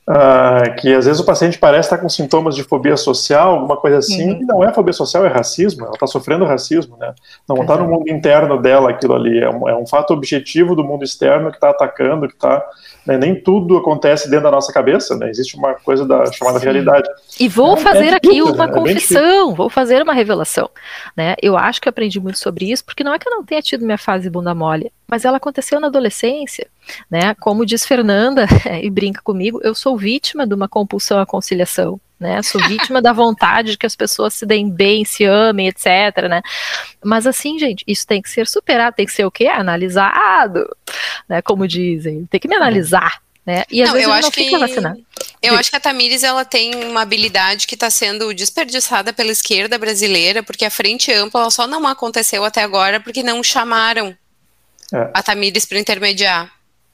Uh, 0.08 0.74
que 0.80 0.92
às 0.92 1.06
vezes 1.06 1.20
o 1.20 1.24
paciente 1.24 1.56
parece 1.60 1.86
estar 1.86 1.98
com 1.98 2.08
sintomas 2.08 2.56
de 2.56 2.64
fobia 2.64 2.96
social, 2.96 3.54
alguma 3.54 3.76
coisa 3.76 3.98
assim, 3.98 4.32
uhum. 4.32 4.40
e 4.42 4.44
não 4.44 4.64
é 4.64 4.74
fobia 4.74 4.92
social, 4.92 5.24
é 5.24 5.28
racismo, 5.28 5.84
ela 5.84 5.94
está 5.94 6.08
sofrendo 6.08 6.44
racismo, 6.44 6.96
né? 6.96 7.14
Não 7.48 7.62
está 7.62 7.76
no 7.76 7.86
mundo 7.86 8.10
interno 8.10 8.60
dela 8.60 8.90
aquilo 8.90 9.14
ali, 9.14 9.38
é 9.38 9.48
um, 9.48 9.68
é 9.68 9.76
um 9.76 9.86
fato 9.86 10.12
objetivo 10.12 10.74
do 10.74 10.82
mundo 10.82 11.04
externo 11.04 11.50
que 11.50 11.56
está 11.56 11.70
atacando, 11.70 12.26
que 12.26 12.34
está 12.34 12.64
né, 13.06 13.18
nem 13.18 13.34
tudo 13.34 13.76
acontece 13.76 14.30
dentro 14.30 14.44
da 14.44 14.50
nossa 14.50 14.72
cabeça, 14.72 15.16
né? 15.16 15.28
Existe 15.30 15.56
uma 15.56 15.74
coisa 15.74 16.06
da 16.06 16.30
chamada 16.32 16.58
Sim. 16.58 16.64
realidade. 16.64 17.08
E 17.38 17.48
vou 17.48 17.76
é, 17.76 17.80
fazer 17.80 18.12
é 18.12 18.14
aqui 18.14 18.42
uma 18.42 18.66
né? 18.66 18.72
confissão, 18.72 19.54
vou 19.54 19.68
fazer 19.68 20.02
uma 20.02 20.12
revelação, 20.12 20.70
né? 21.16 21.34
Eu 21.42 21.56
acho 21.56 21.80
que 21.80 21.88
aprendi 21.88 22.20
muito 22.20 22.38
sobre 22.38 22.70
isso, 22.70 22.84
porque 22.84 23.02
não 23.02 23.12
é 23.12 23.18
que 23.18 23.28
eu 23.28 23.32
não 23.32 23.44
tenha 23.44 23.60
tido 23.60 23.84
minha 23.84 23.98
fase 23.98 24.30
bunda 24.30 24.54
mole, 24.54 24.92
mas 25.08 25.24
ela 25.24 25.36
aconteceu 25.36 25.80
na 25.80 25.88
adolescência, 25.88 26.68
né? 27.10 27.34
Como 27.40 27.66
diz 27.66 27.84
Fernanda 27.84 28.46
e 28.80 28.88
brinca 28.88 29.20
comigo, 29.22 29.60
eu 29.62 29.74
sou 29.74 29.96
vítima 29.96 30.46
de 30.46 30.54
uma 30.54 30.68
compulsão 30.68 31.18
à 31.18 31.26
conciliação 31.26 32.00
né? 32.22 32.42
Sou 32.42 32.60
vítima 32.66 33.02
da 33.02 33.12
vontade 33.12 33.72
de 33.72 33.76
que 33.76 33.84
as 33.84 33.96
pessoas 33.96 34.32
se 34.32 34.46
deem 34.46 34.70
bem, 34.70 35.04
se 35.04 35.24
amem, 35.24 35.68
etc, 35.68 36.28
né? 36.30 36.40
Mas 37.04 37.26
assim, 37.26 37.58
gente, 37.58 37.84
isso 37.86 38.06
tem 38.06 38.22
que 38.22 38.30
ser 38.30 38.46
superado, 38.46 38.96
tem 38.96 39.04
que 39.04 39.12
ser 39.12 39.26
o 39.26 39.30
quê? 39.30 39.48
Analisado, 39.48 40.66
né? 41.28 41.42
Como 41.42 41.68
dizem, 41.68 42.24
tem 42.26 42.40
que 42.40 42.48
me 42.48 42.56
analisar. 42.56 43.20
Né? 43.44 43.64
E 43.68 43.82
às 43.82 43.88
não, 43.88 43.94
vezes 43.94 44.08
eu 44.08 44.14
acho 44.14 44.26
não 44.26 44.30
que 44.30 44.58
vacinado. 44.58 45.00
Eu 45.42 45.56
acho 45.56 45.68
que 45.68 45.76
a 45.76 45.80
Tamires 45.80 46.22
ela 46.22 46.44
tem 46.44 46.76
uma 46.76 47.02
habilidade 47.02 47.66
que 47.66 47.74
está 47.74 47.90
sendo 47.90 48.32
desperdiçada 48.32 49.12
pela 49.12 49.32
esquerda 49.32 49.76
brasileira, 49.76 50.44
porque 50.44 50.64
a 50.64 50.70
frente 50.70 51.12
ampla 51.12 51.50
só 51.50 51.66
não 51.66 51.84
aconteceu 51.88 52.44
até 52.44 52.62
agora 52.62 53.00
porque 53.00 53.20
não 53.20 53.42
chamaram 53.42 54.16
é. 54.94 55.10
a 55.12 55.22
Tamires 55.22 55.64
para 55.64 55.80
intermediar. 55.80 56.52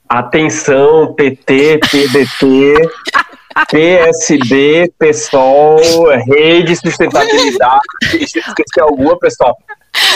Atenção, 0.08 1.12
PT, 1.12 1.80
PDT, 1.90 2.74
PSB, 3.66 4.92
PSOL, 4.98 5.78
Rede 6.26 6.76
Sustentabilidade, 6.76 7.82
se 8.10 8.38
esquecer 8.38 8.80
alguma, 8.80 9.18
pessoal. 9.18 9.56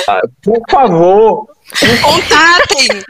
Ah, 0.08 0.20
por 0.42 0.60
favor, 0.70 1.48
Contatem! 2.02 3.02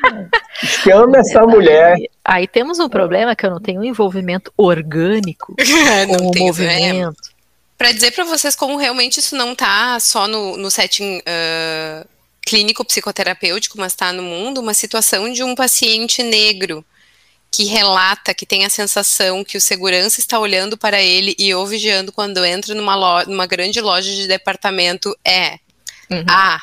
Chama 0.63 1.19
essa 1.19 1.43
mulher. 1.43 1.97
Aí 2.25 2.47
temos 2.47 2.79
um 2.79 2.89
problema 2.89 3.35
que 3.35 3.45
eu 3.45 3.51
não 3.51 3.61
tenho 3.61 3.81
um 3.81 3.85
envolvimento 3.85 4.53
orgânico 4.57 5.55
com 6.09 6.29
o 6.29 6.39
movimento. 6.39 7.11
É, 7.11 7.33
para 7.77 7.93
dizer 7.93 8.13
para 8.13 8.25
vocês 8.25 8.55
como 8.55 8.77
realmente 8.77 9.19
isso 9.19 9.35
não 9.35 9.53
está 9.53 9.99
só 9.99 10.29
no, 10.29 10.57
no 10.57 10.71
setting 10.71 11.19
uh, 11.19 12.07
clínico 12.47 12.85
psicoterapêutico, 12.85 13.77
mas 13.79 13.93
está 13.93 14.13
no 14.13 14.23
mundo, 14.23 14.61
uma 14.61 14.75
situação 14.75 15.33
de 15.33 15.43
um 15.43 15.55
paciente 15.55 16.23
negro 16.23 16.85
que 17.53 17.65
relata 17.65 18.33
que 18.33 18.47
tem 18.47 18.65
a 18.65 18.71
sensação 18.71 19.45
que 19.45 19.59
o 19.59 19.61
segurança 19.61 20.19
está 20.19 20.39
olhando 20.39 20.79
para 20.79 21.03
ele 21.03 21.37
e 21.39 21.55
ou 21.55 21.67
vigiando 21.67 22.11
quando 22.11 22.43
entra 22.43 22.75
numa, 22.75 22.97
loja, 22.97 23.29
numa 23.29 23.47
grande 23.47 23.79
loja 23.79 24.11
de 24.11 24.27
departamento 24.27 25.15
é 25.23 25.59
uhum. 26.11 26.25
A. 26.27 26.59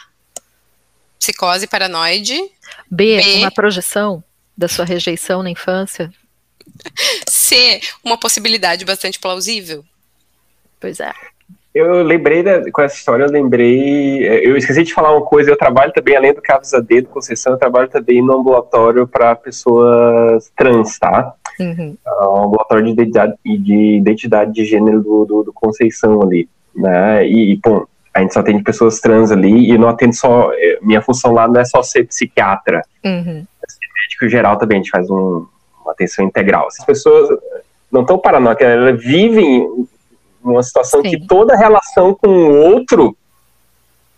Psicose 1.19 1.67
paranoide. 1.67 2.35
B. 2.89 3.21
B 3.21 3.35
uma 3.35 3.51
projeção 3.51 4.23
da 4.57 4.67
sua 4.67 4.83
rejeição 4.83 5.43
na 5.43 5.51
infância. 5.51 6.11
C. 7.29 7.79
Uma 8.03 8.17
possibilidade 8.17 8.83
bastante 8.83 9.19
plausível. 9.19 9.85
Pois 10.79 10.99
é. 10.99 11.13
Eu 11.79 12.03
lembrei, 12.03 12.43
da, 12.43 12.69
com 12.71 12.81
essa 12.81 12.95
história, 12.95 13.23
eu 13.23 13.31
lembrei. 13.31 14.27
É, 14.27 14.47
eu 14.47 14.57
esqueci 14.57 14.83
de 14.83 14.93
falar 14.93 15.11
uma 15.11 15.25
coisa. 15.25 15.49
Eu 15.49 15.57
trabalho 15.57 15.93
também, 15.93 16.15
além 16.15 16.33
do 16.33 16.41
CAVS 16.41 16.73
AD, 16.73 17.01
do 17.01 17.09
Conceição, 17.09 17.53
eu 17.53 17.59
trabalho 17.59 17.87
também 17.87 18.21
no 18.21 18.37
ambulatório 18.37 19.07
para 19.07 19.35
pessoas 19.35 20.51
trans, 20.57 20.99
tá? 20.99 21.33
Uhum. 21.59 21.95
Um 22.05 22.43
ambulatório 22.45 22.83
de 22.83 22.91
identidade, 22.91 23.33
de 23.43 23.97
identidade 23.97 24.53
de 24.53 24.65
gênero 24.65 25.01
do, 25.01 25.25
do, 25.25 25.43
do 25.43 25.53
Conceição 25.53 26.21
ali. 26.21 26.49
Né? 26.75 27.27
E, 27.27 27.53
e, 27.53 27.57
pô, 27.57 27.87
a 28.13 28.19
gente 28.19 28.33
só 28.33 28.41
atende 28.41 28.63
pessoas 28.63 28.99
trans 28.99 29.31
ali 29.31 29.71
e 29.71 29.77
não 29.77 29.87
atende 29.87 30.15
só. 30.15 30.51
É, 30.53 30.79
minha 30.81 31.01
função 31.01 31.31
lá 31.31 31.47
não 31.47 31.61
é 31.61 31.65
só 31.65 31.81
ser 31.81 32.05
psiquiatra. 32.05 32.81
Uhum. 33.05 33.45
É 33.63 33.71
ser 33.71 33.87
médico 34.03 34.27
geral 34.27 34.57
também, 34.57 34.79
a 34.79 34.81
gente 34.81 34.91
faz 34.91 35.09
um, 35.09 35.45
uma 35.81 35.93
atenção 35.93 36.25
integral. 36.25 36.67
Essas 36.67 36.85
pessoas 36.85 37.29
não 37.89 38.01
estão 38.01 38.17
paranoicas, 38.17 38.67
elas 38.67 39.01
vivem 39.01 39.87
uma 40.51 40.63
situação 40.63 41.01
Sim. 41.01 41.09
que 41.09 41.27
toda 41.27 41.55
relação 41.55 42.13
com 42.13 42.27
o 42.27 42.73
outro 42.73 43.15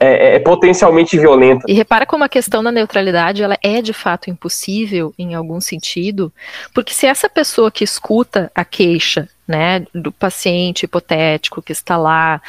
é, 0.04 0.36
é, 0.36 0.40
potencialmente 0.40 1.16
violenta. 1.18 1.64
E 1.68 1.74
repara 1.74 2.08
como 2.08 2.24
a 2.24 2.30
questão 2.30 2.64
da 2.64 2.72
neutralidade 2.72 3.44
ela 3.44 3.56
é 3.62 3.84
de 3.84 3.94
fato 3.94 4.32
impossível 4.32 5.14
em 5.18 5.36
algum 5.36 5.62
sentido, 5.62 6.34
porque 6.74 6.92
se 6.92 7.06
essa 7.06 7.30
pessoa 7.30 7.70
que 7.70 7.84
escuta 7.84 8.52
a 8.56 8.66
queixa 8.66 9.30
né, 9.48 9.86
do 9.94 10.12
paciente 10.12 10.84
hipotético 10.84 11.62
que 11.62 11.72
está 11.72 11.98
lá 11.98 12.42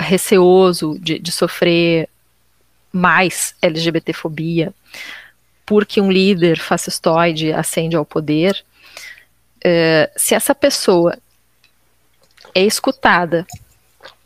receoso 0.00 0.98
de, 0.98 1.18
de 1.18 1.32
sofrer 1.32 2.08
mais 2.90 3.54
LGBTfobia, 3.60 4.72
porque 5.66 6.00
um 6.00 6.10
líder 6.10 6.58
fascistoide 6.58 7.52
ascende 7.52 7.94
ao 7.94 8.06
poder, 8.06 8.64
uh, 9.58 10.10
se 10.16 10.34
essa 10.34 10.54
pessoa 10.54 11.18
é 12.56 12.64
escutada 12.64 13.46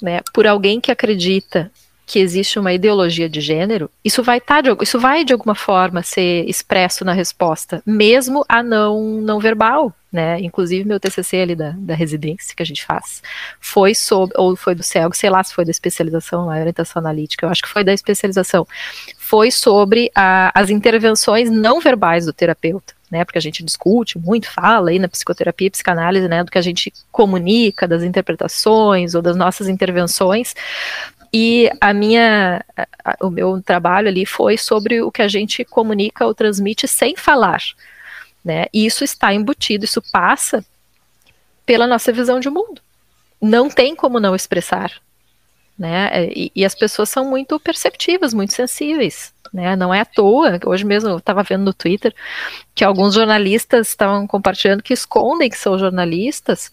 né, 0.00 0.20
por 0.32 0.46
alguém 0.46 0.80
que 0.80 0.92
acredita 0.92 1.70
que 2.06 2.18
existe 2.18 2.58
uma 2.58 2.72
ideologia 2.72 3.28
de 3.28 3.40
gênero, 3.40 3.88
isso 4.04 4.20
vai 4.20 4.38
estar 4.38 4.62
tá 4.62 4.76
isso 4.82 4.98
vai 4.98 5.24
de 5.24 5.32
alguma 5.32 5.54
forma 5.54 6.02
ser 6.02 6.44
expresso 6.48 7.04
na 7.04 7.12
resposta, 7.12 7.82
mesmo 7.86 8.44
a 8.48 8.64
não 8.64 9.20
não 9.20 9.38
verbal, 9.38 9.94
né? 10.12 10.40
Inclusive 10.40 10.84
meu 10.84 10.98
TCC 10.98 11.36
ali 11.36 11.54
da, 11.54 11.70
da 11.76 11.94
residência 11.94 12.54
que 12.56 12.62
a 12.62 12.66
gente 12.66 12.84
faz 12.84 13.22
foi 13.60 13.94
sobre 13.94 14.34
ou 14.36 14.56
foi 14.56 14.74
do 14.74 14.82
CELG, 14.82 15.16
sei 15.16 15.30
lá 15.30 15.42
se 15.44 15.54
foi 15.54 15.64
da 15.64 15.70
especialização, 15.70 16.50
a 16.50 16.58
orientação 16.58 16.98
analítica, 16.98 17.46
eu 17.46 17.50
acho 17.50 17.62
que 17.62 17.68
foi 17.68 17.84
da 17.84 17.92
especialização, 17.92 18.66
foi 19.16 19.52
sobre 19.52 20.10
a, 20.12 20.50
as 20.52 20.68
intervenções 20.68 21.48
não 21.48 21.80
verbais 21.80 22.26
do 22.26 22.32
terapeuta 22.32 22.99
né, 23.10 23.24
porque 23.24 23.38
a 23.38 23.42
gente 23.42 23.64
discute 23.64 24.18
muito, 24.18 24.48
fala 24.48 24.90
aí 24.90 24.98
na 24.98 25.08
psicoterapia 25.08 25.66
e 25.66 25.70
psicanálise, 25.70 26.28
né, 26.28 26.44
do 26.44 26.50
que 26.50 26.58
a 26.58 26.62
gente 26.62 26.92
comunica, 27.10 27.88
das 27.88 28.02
interpretações 28.02 29.14
ou 29.14 29.20
das 29.20 29.36
nossas 29.36 29.68
intervenções, 29.68 30.54
e 31.32 31.70
a 31.80 31.92
minha, 31.92 32.64
a, 33.04 33.16
o 33.20 33.30
meu 33.30 33.60
trabalho 33.62 34.08
ali 34.08 34.24
foi 34.24 34.56
sobre 34.56 35.02
o 35.02 35.10
que 35.10 35.22
a 35.22 35.28
gente 35.28 35.64
comunica 35.64 36.24
ou 36.24 36.34
transmite 36.34 36.86
sem 36.86 37.16
falar, 37.16 37.60
né, 38.44 38.66
e 38.72 38.86
isso 38.86 39.02
está 39.02 39.34
embutido, 39.34 39.84
isso 39.84 40.02
passa 40.12 40.64
pela 41.66 41.86
nossa 41.86 42.12
visão 42.12 42.38
de 42.38 42.48
mundo, 42.48 42.80
não 43.42 43.68
tem 43.68 43.96
como 43.96 44.20
não 44.20 44.36
expressar, 44.36 44.92
né, 45.76 46.28
e, 46.28 46.52
e 46.54 46.64
as 46.64 46.76
pessoas 46.76 47.08
são 47.08 47.24
muito 47.24 47.58
perceptivas, 47.58 48.32
muito 48.32 48.52
sensíveis, 48.52 49.32
né? 49.52 49.76
Não 49.76 49.92
é 49.92 50.00
à 50.00 50.04
toa, 50.04 50.58
hoje 50.64 50.84
mesmo 50.84 51.10
eu 51.10 51.18
estava 51.18 51.42
vendo 51.42 51.64
no 51.64 51.74
Twitter 51.74 52.14
que 52.74 52.84
alguns 52.84 53.14
jornalistas 53.14 53.88
estavam 53.88 54.26
compartilhando 54.26 54.82
que 54.82 54.94
escondem 54.94 55.50
que 55.50 55.58
são 55.58 55.78
jornalistas 55.78 56.70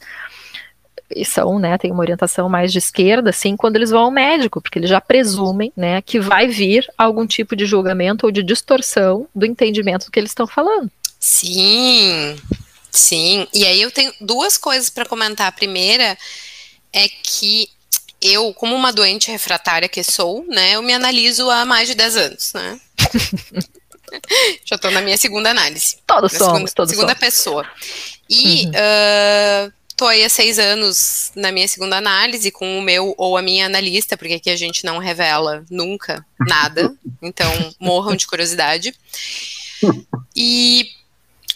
e 1.10 1.24
são, 1.24 1.58
né, 1.58 1.78
tem 1.78 1.92
uma 1.92 2.02
orientação 2.02 2.50
mais 2.50 2.72
de 2.72 2.80
esquerda, 2.80 3.30
assim, 3.30 3.56
quando 3.56 3.78
eles 3.78 3.92
vão 3.92 4.02
ao 4.02 4.12
médico, 4.12 4.62
porque 4.62 4.78
eles 4.78 4.90
já 4.90 5.00
presumem, 5.00 5.72
né, 5.76 6.02
que 6.02 6.20
vai 6.20 6.48
vir 6.48 6.86
algum 6.98 7.26
tipo 7.26 7.56
de 7.56 7.66
julgamento 7.66 8.26
ou 8.26 8.32
de 8.32 8.44
distorção 8.44 9.28
do 9.34 9.46
entendimento 9.46 10.06
do 10.06 10.12
que 10.12 10.20
eles 10.20 10.32
estão 10.32 10.46
falando. 10.46 10.92
Sim, 11.20 12.36
sim. 12.92 13.48
E 13.54 13.66
aí 13.66 13.82
eu 13.82 13.92
tenho 13.92 14.12
duas 14.20 14.58
coisas 14.58 14.90
para 14.90 15.06
comentar. 15.06 15.48
A 15.48 15.52
primeira 15.52 16.18
é 16.94 17.08
que 17.24 17.70
eu, 18.22 18.54
como 18.54 18.76
uma 18.76 18.92
doente 18.92 19.30
refratária 19.30 19.88
que 19.88 20.04
sou, 20.04 20.46
né, 20.48 20.72
eu 20.76 20.82
me 20.82 20.94
analiso 20.94 21.50
há 21.50 21.66
mais 21.66 21.88
de 21.88 21.96
10 21.96 22.16
anos, 22.18 22.54
né? 22.54 22.80
Já 24.66 24.76
estou 24.76 24.90
na 24.92 25.02
minha 25.02 25.18
segunda 25.18 25.52
análise. 25.52 25.98
Todos 26.08 26.32
somos, 26.32 26.46
segunda, 26.46 26.72
todos 26.74 26.92
segunda 26.92 27.14
somos. 27.14 27.20
pessoa. 27.20 27.70
E 28.30 28.66
uhum. 28.66 28.72
uh, 28.72 29.74
tô 29.96 30.06
aí 30.06 30.24
há 30.24 30.30
seis 30.30 30.58
anos 30.58 31.32
na 31.36 31.52
minha 31.52 31.68
segunda 31.68 31.98
análise 31.98 32.50
com 32.50 32.80
o 32.80 32.82
meu 32.82 33.14
ou 33.18 33.38
a 33.38 33.42
minha 33.42 33.66
analista, 33.66 34.18
porque 34.18 34.36
aqui 34.36 34.50
a 34.50 34.56
gente 34.56 34.86
não 34.86 34.98
revela 34.98 35.66
nunca 35.70 36.26
nada, 36.40 36.96
então 37.22 37.52
morram 37.80 38.16
de 38.16 38.28
curiosidade. 38.28 38.94
E 40.36 40.90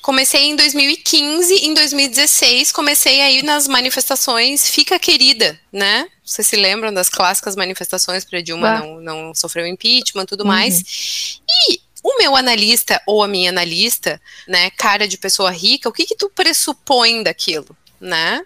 Comecei 0.02 0.46
em 0.46 0.56
2015, 0.56 1.54
em 1.64 1.76
2016 1.76 2.72
comecei 2.72 3.22
aí 3.22 3.44
nas 3.44 3.68
manifestações 3.68 4.68
Fica 4.68 4.98
Querida, 4.98 5.60
né? 5.72 6.08
Vocês 6.32 6.48
se 6.48 6.56
lembram 6.56 6.94
das 6.94 7.10
clássicas 7.10 7.58
manifestações 7.58 8.24
para 8.24 8.42
Dilma 8.42 8.80
não, 8.80 9.02
não 9.02 9.36
sofreu 9.36 9.68
impeachment, 9.68 10.26
tudo 10.26 10.42
uhum. 10.42 10.48
mais. 10.48 11.42
E 11.68 11.82
o 12.02 12.18
meu 12.18 12.38
analista 12.38 13.02
ou 13.06 13.22
a 13.22 13.28
minha 13.28 13.50
analista, 13.50 14.20
né, 14.48 14.70
cara 14.72 15.10
de 15.10 15.18
pessoa 15.18 15.52
rica, 15.52 15.90
o 15.90 15.92
que 15.92 16.06
que 16.06 16.16
tu 16.16 16.30
pressupõe 16.30 17.22
daquilo, 17.22 17.76
né? 18.00 18.42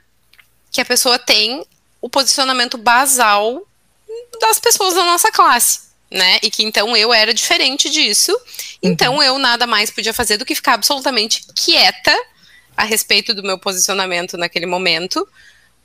Que 0.72 0.82
a 0.82 0.86
pessoa 0.86 1.20
tem 1.20 1.64
o 2.02 2.10
posicionamento 2.10 2.76
basal 2.76 3.62
das 4.42 4.60
pessoas 4.60 4.96
da 4.96 5.06
nossa 5.06 5.32
classe 5.32 5.86
né? 6.10 6.40
E 6.42 6.50
que 6.50 6.64
então 6.64 6.96
eu 6.96 7.14
era 7.14 7.34
diferente 7.34 7.90
disso. 7.90 8.36
Então 8.82 9.16
uhum. 9.16 9.24
eu 9.24 9.38
nada 9.38 9.68
mais 9.68 9.92
podia 9.92 10.14
fazer 10.14 10.38
do 10.38 10.46
que 10.46 10.56
ficar 10.56 10.74
absolutamente 10.74 11.44
quieta, 11.54 12.16
a 12.78 12.84
respeito 12.84 13.34
do 13.34 13.44
meu 13.44 13.58
posicionamento 13.58 14.38
naquele 14.38 14.66
momento, 14.66 15.28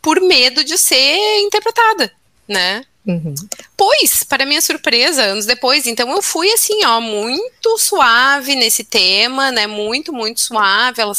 por 0.02 0.20
medo 0.20 0.64
de 0.64 0.76
ser 0.78 1.40
interpretada, 1.40 2.12
né? 2.48 2.84
Uhum. 3.06 3.34
Pois, 3.76 4.22
para 4.24 4.46
minha 4.46 4.60
surpresa, 4.60 5.22
anos 5.22 5.46
depois, 5.46 5.86
então 5.86 6.10
eu 6.10 6.22
fui 6.22 6.50
assim, 6.52 6.84
ó, 6.84 7.00
muito 7.00 7.78
suave 7.78 8.54
nesse 8.54 8.84
tema, 8.84 9.50
né? 9.50 9.66
Muito, 9.66 10.12
muito 10.12 10.40
suave. 10.40 11.00
Ela, 11.00 11.14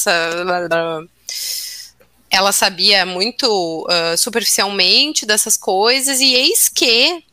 ela 2.29 2.51
sabia 2.51 3.05
muito 3.05 3.85
uh, 3.87 4.17
superficialmente 4.17 5.25
dessas 5.25 5.57
coisas, 5.57 6.19
e 6.19 6.33
eis 6.33 6.69
que 6.69 7.23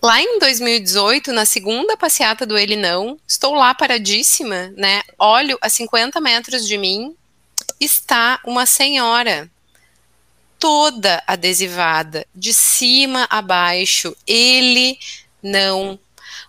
Lá 0.00 0.20
em 0.22 0.38
2018, 0.38 1.32
na 1.32 1.44
segunda 1.44 1.96
passeata 1.96 2.46
do 2.46 2.56
Ele 2.56 2.76
Não, 2.76 3.18
estou 3.26 3.52
lá 3.54 3.74
paradíssima, 3.74 4.72
né? 4.76 5.02
Olho 5.18 5.58
a 5.60 5.68
50 5.68 6.20
metros 6.20 6.68
de 6.68 6.78
mim, 6.78 7.16
está 7.80 8.40
uma 8.44 8.64
senhora 8.64 9.50
toda 10.58 11.22
adesivada, 11.26 12.26
de 12.34 12.52
cima 12.52 13.26
a 13.30 13.40
baixo. 13.40 14.16
Ele 14.26 14.98
não. 15.42 15.98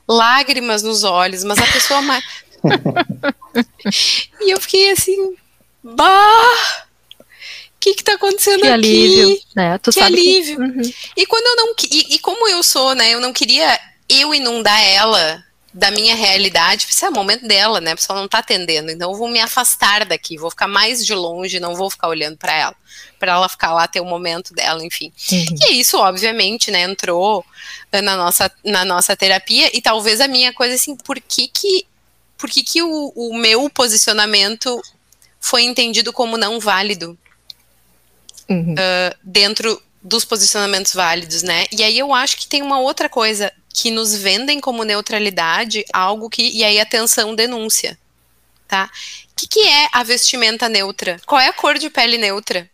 Lágrimas 0.08 0.82
nos 0.82 1.04
olhos, 1.04 1.44
mas 1.44 1.60
a 1.60 1.68
pessoa 1.68 2.02
mais. 2.02 2.24
e 4.42 4.50
eu 4.50 4.60
fiquei 4.60 4.92
assim, 4.92 5.36
bah! 5.84 6.86
O 7.20 7.80
que 7.80 7.92
está 7.92 8.16
acontecendo 8.16 8.62
que 8.62 8.68
aqui? 8.68 8.74
Alívio, 8.74 9.40
né? 9.56 9.78
Tu 9.78 9.92
que 9.92 10.02
alívio. 10.02 10.58
Que... 10.58 10.62
Uhum. 10.62 10.94
E 11.16 11.26
quando 11.26 11.46
eu 11.46 11.56
não 11.56 11.74
e, 11.90 12.16
e, 12.16 12.20
como 12.20 12.48
eu 12.50 12.62
sou, 12.62 12.94
né? 12.94 13.14
Eu 13.14 13.22
não 13.22 13.32
queria 13.32 13.80
eu 14.10 14.34
inundar 14.36 14.84
ela 14.84 15.44
da 15.80 15.92
minha 15.92 16.16
realidade, 16.16 16.86
isso 16.90 17.06
é 17.06 17.10
o 17.10 17.14
momento 17.14 17.48
dela, 17.48 17.80
né? 17.80 17.92
A 17.92 17.96
pessoa 17.96 18.18
não 18.18 18.26
está 18.26 18.40
atendendo, 18.40 18.92
então 18.92 19.12
eu 19.12 19.18
vou 19.18 19.30
me 19.30 19.40
afastar 19.40 20.06
daqui, 20.06 20.38
vou 20.38 20.50
ficar 20.50 20.68
mais 20.68 21.06
de 21.06 21.14
longe, 21.14 21.60
não 21.60 21.76
vou 21.76 21.90
ficar 21.90 22.08
olhando 22.08 22.38
para 22.38 22.54
ela, 22.54 22.76
para 23.18 23.32
ela 23.32 23.50
ficar 23.50 23.74
lá 23.74 23.88
ter 23.88 24.02
o 24.02 24.06
momento 24.06 24.54
dela, 24.54 24.84
enfim. 24.84 25.12
Uhum. 25.32 25.46
E 25.68 25.80
isso, 25.80 25.98
obviamente, 25.98 26.70
né? 26.70 26.82
Entrou 26.82 27.46
na 27.92 28.16
nossa 28.16 28.52
na 28.64 28.84
nossa 28.84 29.16
terapia 29.16 29.70
e 29.76 29.82
talvez 29.82 30.20
a 30.22 30.28
minha 30.28 30.54
coisa 30.54 30.76
assim, 30.76 30.96
por 30.96 31.20
que 31.20 31.48
que 31.48 31.88
por 32.38 32.50
que, 32.50 32.64
que 32.64 32.82
o, 32.82 33.12
o 33.16 33.38
meu 33.38 33.70
posicionamento 33.70 34.82
foi 35.42 35.64
entendido 35.64 36.14
como 36.14 36.38
não 36.38 36.58
válido? 36.58 37.18
uhum. 38.50 38.74
uh, 38.74 39.18
dentro 39.24 39.82
dos 40.02 40.26
posicionamentos 40.26 40.94
válidos, 40.94 41.44
né? 41.44 41.66
E 41.72 41.84
aí 41.84 42.00
eu 42.00 42.14
acho 42.14 42.38
que 42.38 42.48
tem 42.48 42.62
uma 42.62 42.80
outra 42.80 43.08
coisa 43.08 43.52
que 43.80 43.90
nos 43.90 44.14
vendem 44.14 44.60
como 44.60 44.84
neutralidade, 44.84 45.86
algo 45.94 46.30
que 46.30 46.50
e 46.50 46.66
aí 46.66 46.82
atenção 46.82 47.34
denúncia, 47.34 47.98
tá? 48.68 48.92
O 49.32 49.36
que, 49.38 49.48
que 49.48 49.66
é 49.66 49.88
a 49.94 50.04
vestimenta 50.04 50.68
neutra? 50.68 51.18
Qual 51.26 51.40
é 51.40 51.48
a 51.48 51.54
cor 51.54 51.80
de 51.80 51.90
pele 51.90 52.18
neutra? 52.18 52.70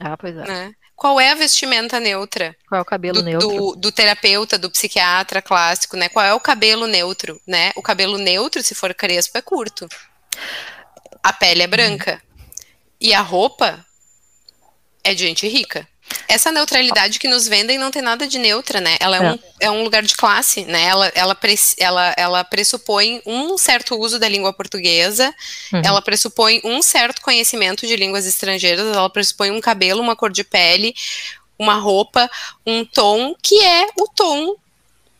Ah, 0.00 0.16
pois 0.16 0.34
é. 0.34 0.46
Né? 0.46 0.74
Qual 0.96 1.20
é 1.20 1.30
a 1.30 1.34
vestimenta 1.34 2.00
neutra? 2.00 2.56
Qual 2.66 2.78
é 2.78 2.82
o 2.82 2.86
cabelo 2.86 3.18
do, 3.18 3.22
neutro? 3.22 3.48
Do, 3.48 3.76
do, 3.76 3.92
terapeuta, 3.92 4.58
do 4.58 4.70
psiquiatra 4.70 5.42
clássico, 5.42 5.94
né? 5.94 6.08
Qual 6.08 6.24
é 6.24 6.32
o 6.32 6.40
cabelo 6.40 6.86
neutro, 6.86 7.38
né? 7.46 7.70
O 7.76 7.82
cabelo 7.82 8.16
neutro, 8.16 8.62
se 8.62 8.74
for 8.74 8.94
crespo, 8.94 9.36
é 9.36 9.42
curto. 9.42 9.86
A 11.22 11.34
pele 11.34 11.62
é 11.62 11.66
branca. 11.66 12.12
Uhum. 12.12 12.46
E 12.98 13.12
a 13.12 13.20
roupa 13.20 13.84
é 15.04 15.12
de 15.12 15.26
gente 15.26 15.46
rica. 15.46 15.86
Essa 16.28 16.52
neutralidade 16.52 17.18
que 17.18 17.28
nos 17.28 17.46
vendem 17.48 17.76
não 17.76 17.90
tem 17.90 18.02
nada 18.02 18.26
de 18.26 18.38
neutra, 18.38 18.80
né? 18.80 18.96
Ela 19.00 19.16
é, 19.16 19.20
é. 19.20 19.32
Um, 19.32 19.38
é 19.60 19.70
um 19.70 19.82
lugar 19.82 20.02
de 20.02 20.16
classe, 20.16 20.64
né? 20.64 20.84
Ela, 20.84 21.10
ela, 21.14 21.36
ela, 21.78 22.14
ela 22.16 22.44
pressupõe 22.44 23.20
um 23.26 23.58
certo 23.58 23.98
uso 23.98 24.18
da 24.18 24.28
língua 24.28 24.52
portuguesa, 24.52 25.34
uhum. 25.72 25.82
ela 25.84 26.00
pressupõe 26.00 26.60
um 26.64 26.80
certo 26.82 27.20
conhecimento 27.20 27.86
de 27.86 27.96
línguas 27.96 28.26
estrangeiras, 28.26 28.86
ela 28.86 29.10
pressupõe 29.10 29.50
um 29.50 29.60
cabelo, 29.60 30.00
uma 30.00 30.16
cor 30.16 30.30
de 30.30 30.44
pele, 30.44 30.94
uma 31.58 31.74
roupa, 31.74 32.30
um 32.66 32.84
tom 32.84 33.34
que 33.42 33.62
é 33.62 33.88
o 33.98 34.08
tom 34.08 34.56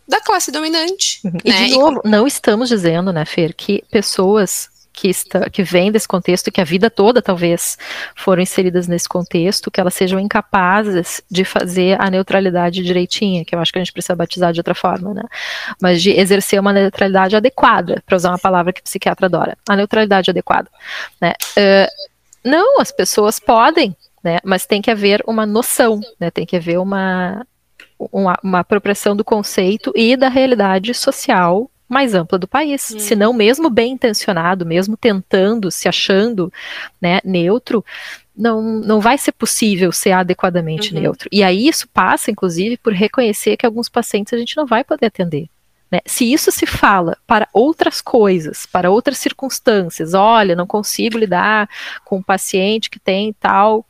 da 0.09 0.20
classe 0.20 0.50
dominante. 0.50 1.20
Uhum. 1.24 1.33
Né? 1.44 1.62
E 1.66 1.66
de 1.66 1.70
novo, 1.76 2.00
e... 2.05 2.09
não 2.09 2.26
estamos 2.26 2.68
dizendo, 2.68 3.12
né, 3.12 3.24
Fer, 3.24 3.55
que 3.55 3.85
pessoas 3.90 4.69
que, 5.00 5.08
está, 5.08 5.48
que 5.48 5.62
vem 5.62 5.90
desse 5.90 6.06
contexto, 6.06 6.52
que 6.52 6.60
a 6.60 6.64
vida 6.64 6.90
toda 6.90 7.22
talvez 7.22 7.78
foram 8.14 8.42
inseridas 8.42 8.86
nesse 8.86 9.08
contexto, 9.08 9.70
que 9.70 9.80
elas 9.80 9.94
sejam 9.94 10.20
incapazes 10.20 11.22
de 11.30 11.42
fazer 11.42 11.98
a 11.98 12.10
neutralidade 12.10 12.82
direitinha, 12.82 13.42
que 13.42 13.54
eu 13.54 13.60
acho 13.60 13.72
que 13.72 13.78
a 13.78 13.82
gente 13.82 13.94
precisa 13.94 14.14
batizar 14.14 14.52
de 14.52 14.60
outra 14.60 14.74
forma, 14.74 15.14
né? 15.14 15.22
Mas 15.80 16.02
de 16.02 16.10
exercer 16.10 16.60
uma 16.60 16.70
neutralidade 16.70 17.34
adequada, 17.34 18.02
para 18.04 18.14
usar 18.14 18.28
uma 18.28 18.38
palavra 18.38 18.74
que 18.74 18.80
o 18.80 18.84
psiquiatra 18.84 19.24
adora, 19.24 19.56
a 19.66 19.74
neutralidade 19.74 20.28
adequada, 20.30 20.70
né? 21.18 21.32
Uh, 21.56 22.10
não, 22.44 22.78
as 22.78 22.92
pessoas 22.92 23.40
podem, 23.40 23.96
né? 24.22 24.38
Mas 24.44 24.66
tem 24.66 24.82
que 24.82 24.90
haver 24.90 25.24
uma 25.26 25.46
noção, 25.46 25.98
né? 26.20 26.30
Tem 26.30 26.44
que 26.44 26.56
haver 26.56 26.78
uma, 26.78 27.46
uma, 27.98 28.38
uma 28.42 28.58
apropriação 28.58 29.16
do 29.16 29.24
conceito 29.24 29.94
e 29.96 30.14
da 30.14 30.28
realidade 30.28 30.92
social 30.92 31.70
mais 31.90 32.14
ampla 32.14 32.38
do 32.38 32.46
país. 32.46 32.92
Hum. 32.92 32.98
Se 33.00 33.16
não, 33.16 33.33
mesmo 33.33 33.68
bem 33.68 33.92
intencionado, 33.92 34.64
mesmo 34.64 34.96
tentando, 34.96 35.70
se 35.70 35.88
achando 35.88 36.53
né, 37.00 37.20
neutro, 37.24 37.85
não, 38.37 38.62
não 38.62 39.00
vai 39.00 39.18
ser 39.18 39.33
possível 39.33 39.90
ser 39.90 40.12
adequadamente 40.12 40.94
uhum. 40.94 41.00
neutro. 41.00 41.29
E 41.33 41.42
aí 41.42 41.66
isso 41.66 41.88
passa, 41.88 42.31
inclusive, 42.31 42.76
por 42.76 42.92
reconhecer 42.92 43.57
que 43.57 43.66
alguns 43.66 43.88
pacientes 43.88 44.33
a 44.33 44.38
gente 44.38 44.57
não 44.57 44.66
vai 44.66 44.85
poder 44.85 45.07
atender. 45.07 45.48
Né? 45.90 45.98
Se 46.07 46.33
isso 46.33 46.53
se 46.53 46.64
fala 46.64 47.18
para 47.26 47.48
outras 47.53 48.00
coisas, 48.00 48.64
para 48.64 48.90
outras 48.90 49.18
circunstâncias, 49.18 50.14
olha, 50.14 50.55
não 50.55 50.66
consigo 50.66 51.18
lidar 51.18 51.68
com 52.05 52.18
um 52.18 52.22
paciente 52.22 52.88
que 52.88 53.00
tem 53.00 53.35
tal 53.40 53.85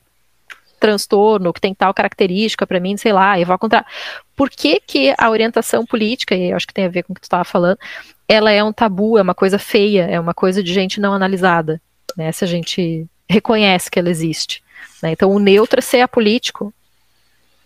transtorno, 0.81 1.53
que 1.53 1.61
tem 1.61 1.75
tal 1.75 1.95
característica 1.95 2.67
para 2.67 2.81
mim, 2.81 2.97
sei 2.97 3.13
lá, 3.13 3.39
eu 3.39 3.47
vou 3.47 3.59
contar. 3.59 3.87
Por 4.35 4.51
que, 4.51 4.81
que 4.81 5.15
a 5.17 5.31
orientação 5.31 5.87
política, 5.87 6.35
e 6.35 6.53
acho 6.53 6.67
que 6.67 6.75
tem 6.75 6.87
a 6.87 6.89
ver 6.89 7.05
com 7.05 7.13
o 7.13 7.15
que 7.15 7.21
tu 7.21 7.25
estava 7.25 7.45
falando, 7.45 7.79
ela 8.27 8.51
é 8.51 8.65
um 8.65 8.73
tabu, 8.73 9.19
é 9.19 9.23
uma 9.23 9.35
coisa 9.35 9.59
feia, 9.59 10.05
é 10.05 10.19
uma 10.19 10.35
coisa 10.35 10.63
de 10.63 10.73
gente 10.73 11.01
não 11.01 11.13
analisada, 11.13 11.81
né? 12.17 12.33
Se 12.33 12.45
a 12.45 12.49
gente 12.49 13.07
reconhece 13.29 13.91
que 13.91 13.99
ela 13.99 14.11
existe. 14.11 14.63
Né? 15.03 15.13
Então, 15.13 15.31
o 15.31 15.39
neutro 15.39 15.79
é 15.79 15.83
ser 15.83 16.01
apolítico, 16.01 16.73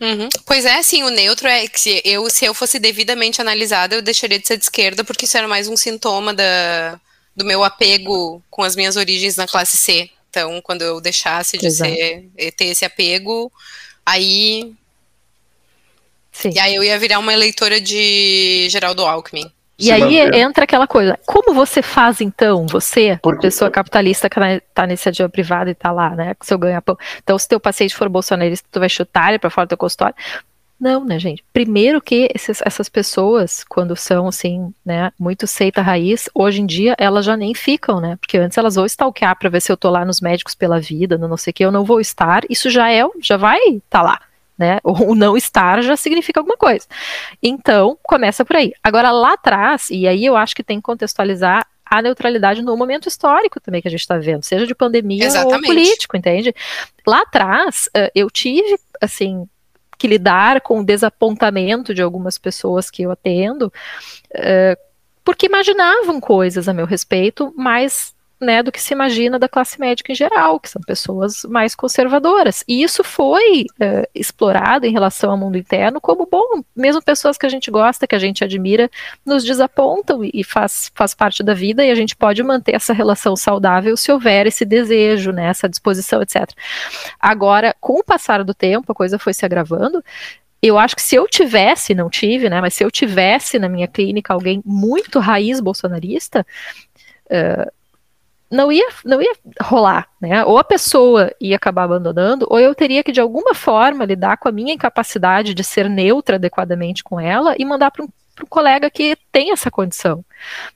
Uhum. 0.00 0.29
Pois 0.44 0.64
é, 0.64 0.83
sim, 0.83 1.03
o 1.03 1.09
neutro 1.09 1.46
é 1.46 1.66
que 1.68 2.03
eu, 2.05 2.29
se 2.29 2.44
eu 2.44 2.53
fosse 2.53 2.79
devidamente 2.79 3.40
analisada, 3.40 3.94
eu 3.94 4.03
deixaria 4.03 4.38
de 4.38 4.46
ser 4.46 4.57
de 4.57 4.64
esquerda, 4.64 5.05
porque 5.05 5.24
isso 5.24 5.37
era 5.37 5.48
mais 5.48 5.68
um 5.68 5.77
sintoma 5.77 6.35
da, 6.35 7.00
do 7.35 7.44
meu 7.44 7.62
apego 7.64 8.42
com 8.50 8.62
as 8.62 8.77
minhas 8.77 8.96
origens 8.96 9.37
na 9.37 9.46
classe 9.46 9.77
C. 9.77 10.11
Então, 10.35 10.61
quando 10.61 10.83
eu 10.83 11.01
deixasse 11.01 11.57
de 11.57 11.70
ser, 11.70 12.29
eh, 12.37 12.51
ter 12.51 12.64
esse 12.66 12.85
apego, 12.85 13.53
aí. 14.05 14.75
Sim. 16.33 16.51
E 16.53 16.59
aí 16.59 16.75
eu 16.75 16.83
ia 16.83 16.99
virar 16.99 17.20
uma 17.20 17.33
eleitora 17.33 17.81
de 17.81 18.66
Geraldo 18.68 19.07
Alckmin. 19.07 19.49
E 19.79 19.92
aí 19.92 20.18
entra 20.37 20.64
aquela 20.64 20.87
coisa, 20.87 21.18
como 21.25 21.55
você 21.55 21.83
faz 21.83 22.20
então, 22.20 22.66
você, 22.66 23.18
pessoa 23.40 23.70
capitalista 23.70 24.29
que 24.29 24.38
está 24.38 24.87
nesse 24.87 25.03
iniciativa 25.09 25.29
privada 25.29 25.70
e 25.70 25.73
está 25.73 25.90
lá, 25.90 26.11
né, 26.11 26.35
com 26.35 26.44
seu 26.44 26.59
ganha-pão. 26.59 26.97
Então, 27.23 27.37
se 27.38 27.49
teu 27.49 27.59
paciente 27.59 27.94
for 27.94 28.09
bolsonarista, 28.09 28.66
tu 28.70 28.79
vai 28.79 28.88
chutar 28.88 29.31
ele 29.31 29.38
para 29.38 29.51
fora 29.51 29.66
do 29.66 29.70
teu 29.70 29.79
consultório. 29.79 30.14
Não, 30.85 31.03
né, 31.03 31.18
gente? 31.18 31.42
Primeiro 31.51 31.99
que 31.99 32.29
esses, 32.35 32.61
essas 32.61 32.90
pessoas, 32.90 33.64
quando 33.64 33.97
são, 33.97 34.29
assim, 34.29 34.70
né, 34.85 35.11
muito 35.18 35.47
seita 35.47 35.81
raiz, 35.81 36.29
hoje 36.35 36.61
em 36.61 36.66
dia 36.66 36.94
elas 36.99 37.25
já 37.25 37.38
nem 37.38 37.55
ficam, 37.55 38.03
né? 38.03 38.18
Porque 38.20 38.37
antes 38.37 38.59
elas 38.59 38.75
vão 38.75 38.85
stalkear 38.85 39.35
para 39.38 39.49
ver 39.49 39.62
se 39.62 39.73
eu 39.73 39.79
tô 39.79 39.88
lá 39.88 40.05
nos 40.05 40.20
médicos 40.20 40.55
pela 40.55 40.79
vida, 40.79 41.16
no 41.16 41.27
não 41.27 41.38
sei 41.38 41.53
o 41.53 41.55
que, 41.55 41.64
eu 41.64 41.73
não 41.73 41.87
vou 41.87 42.03
estar, 42.03 42.42
isso 42.51 42.68
já 42.68 42.92
é, 42.92 43.03
já 43.23 43.38
vai 43.38 43.59
estar 43.61 43.81
tá 43.88 44.03
lá. 44.03 44.20
Né? 44.59 44.79
O 44.85 45.14
não 45.14 45.38
estar 45.38 45.83
já 45.83 45.97
significa 45.97 46.38
alguma 46.38 46.59
coisa. 46.59 46.87
Então, 47.42 47.99
começa 48.03 48.44
por 48.44 48.57
aí. 48.57 48.75
Agora, 48.83 49.11
lá 49.11 49.33
atrás, 49.33 49.88
e 49.88 50.07
aí 50.07 50.23
eu 50.23 50.37
acho 50.37 50.55
que 50.55 50.62
tem 50.62 50.77
que 50.77 50.83
contextualizar 50.83 51.66
a 51.87 52.03
neutralidade 52.03 52.61
no 52.61 52.77
momento 52.77 53.09
histórico 53.09 53.59
também 53.59 53.81
que 53.81 53.88
a 53.88 53.90
gente 53.90 54.01
está 54.01 54.18
vendo, 54.18 54.42
seja 54.42 54.66
de 54.66 54.75
pandemia 54.75 55.25
Exatamente. 55.25 55.55
ou 55.55 55.62
político, 55.62 56.14
entende? 56.14 56.55
Lá 57.07 57.23
atrás, 57.23 57.88
eu 58.14 58.31
tive, 58.31 58.79
assim, 59.01 59.49
que 59.98 60.09
lidar 60.09 60.61
com 60.61 60.80
o 60.80 60.85
desapontamento 60.85 61.94
de 61.94 62.02
algumas 62.02 62.38
pessoas 62.38 62.90
que 62.90 63.02
eu 63.02 63.11
atendo, 63.11 63.72
uh, 64.35 64.76
porque 65.24 65.46
imaginavam 65.46 66.20
coisas 66.20 66.68
a 66.68 66.72
meu 66.72 66.87
respeito, 66.87 67.52
mas 67.57 68.14
né, 68.40 68.62
do 68.62 68.73
que 68.73 68.81
se 68.81 68.92
imagina 68.92 69.38
da 69.38 69.49
classe 69.49 69.79
médica 69.81 70.12
em 70.12 70.14
geral, 70.14 70.59
que 70.61 70.68
são 70.68 70.83
pessoas 70.83 71.44
mais 71.44 71.75
conservadoras. 71.75 72.64
E 72.68 72.83
isso 72.83 73.03
foi 73.03 73.66
é, 73.81 74.09
explorado 74.14 74.87
em 74.87 74.92
relação 74.92 75.31
ao 75.31 75.37
mundo 75.37 75.57
interno 75.57 76.01
como 76.01 76.27
bom, 76.31 76.62
mesmo 76.75 77.03
pessoas 77.03 77.38
que 77.38 77.47
a 77.47 77.49
gente 77.49 77.70
gosta, 77.70 78.07
que 78.07 78.14
a 78.14 78.18
gente 78.18 78.44
admira, 78.44 78.90
nos 79.25 79.44
desapontam 79.44 80.20
e 80.23 80.44
faz, 80.44 80.90
faz 80.94 81.14
parte 81.14 81.42
da 81.42 81.55
vida 81.55 81.85
e 81.85 81.90
a 81.90 81.94
gente 81.94 82.16
pode 82.16 82.42
manter 82.42 82.75
essa 82.75 82.92
relação 82.92 83.37
saudável 83.37 83.97
se 83.97 84.12
houver 84.12 84.47
esse 84.47 84.64
desejo, 84.64 85.33
né, 85.33 85.47
essa 85.47 85.68
disposição, 85.68 86.23
etc. 86.23 86.51
Agora, 87.18 87.75
com 87.81 87.94
o 88.01 88.05
passar 88.05 88.44
do 88.44 88.55
tempo, 88.55 88.92
a 88.92 88.94
coisa 88.94 89.18
foi 89.18 89.33
se 89.33 89.44
agravando, 89.44 90.03
eu 90.61 90.79
acho 90.79 90.97
que 90.97 91.03
se 91.03 91.14
eu 91.14 91.29
tivesse, 91.29 91.94
não 91.94 92.09
tive, 92.09 92.49
né, 92.49 92.61
mas 92.61 92.75
se 92.75 92.83
eu 92.83 92.90
tivesse 92.90 93.59
na 93.59 93.68
minha 93.68 93.87
clínica 93.87 94.33
alguém 94.33 94.62
muito 94.64 95.18
raiz 95.18 95.61
bolsonarista, 95.61 96.47
uh, 97.27 97.70
não 98.55 98.71
ia, 98.71 98.88
não 99.05 99.21
ia 99.21 99.35
rolar, 99.61 100.09
né? 100.21 100.45
Ou 100.45 100.59
a 100.59 100.64
pessoa 100.64 101.31
ia 101.40 101.57
acabar 101.57 101.85
abandonando, 101.85 102.47
ou 102.49 102.59
eu 102.59 102.75
teria 102.75 103.03
que, 103.03 103.12
de 103.12 103.21
alguma 103.21 103.55
forma, 103.55 104.05
lidar 104.05 104.37
com 104.37 104.49
a 104.49 104.53
minha 104.53 104.73
incapacidade 104.73 105.53
de 105.53 105.64
ser 105.64 105.88
neutra 105.90 106.37
adequadamente 106.37 107.03
com 107.03 107.19
ela 107.19 107.55
e 107.59 107.64
mandar 107.64 107.90
para 107.90 108.05
um, 108.05 108.09
um 108.43 108.47
colega 108.47 108.88
que 108.90 109.17
tem 109.33 109.51
essa 109.51 109.71
condição, 109.71 110.25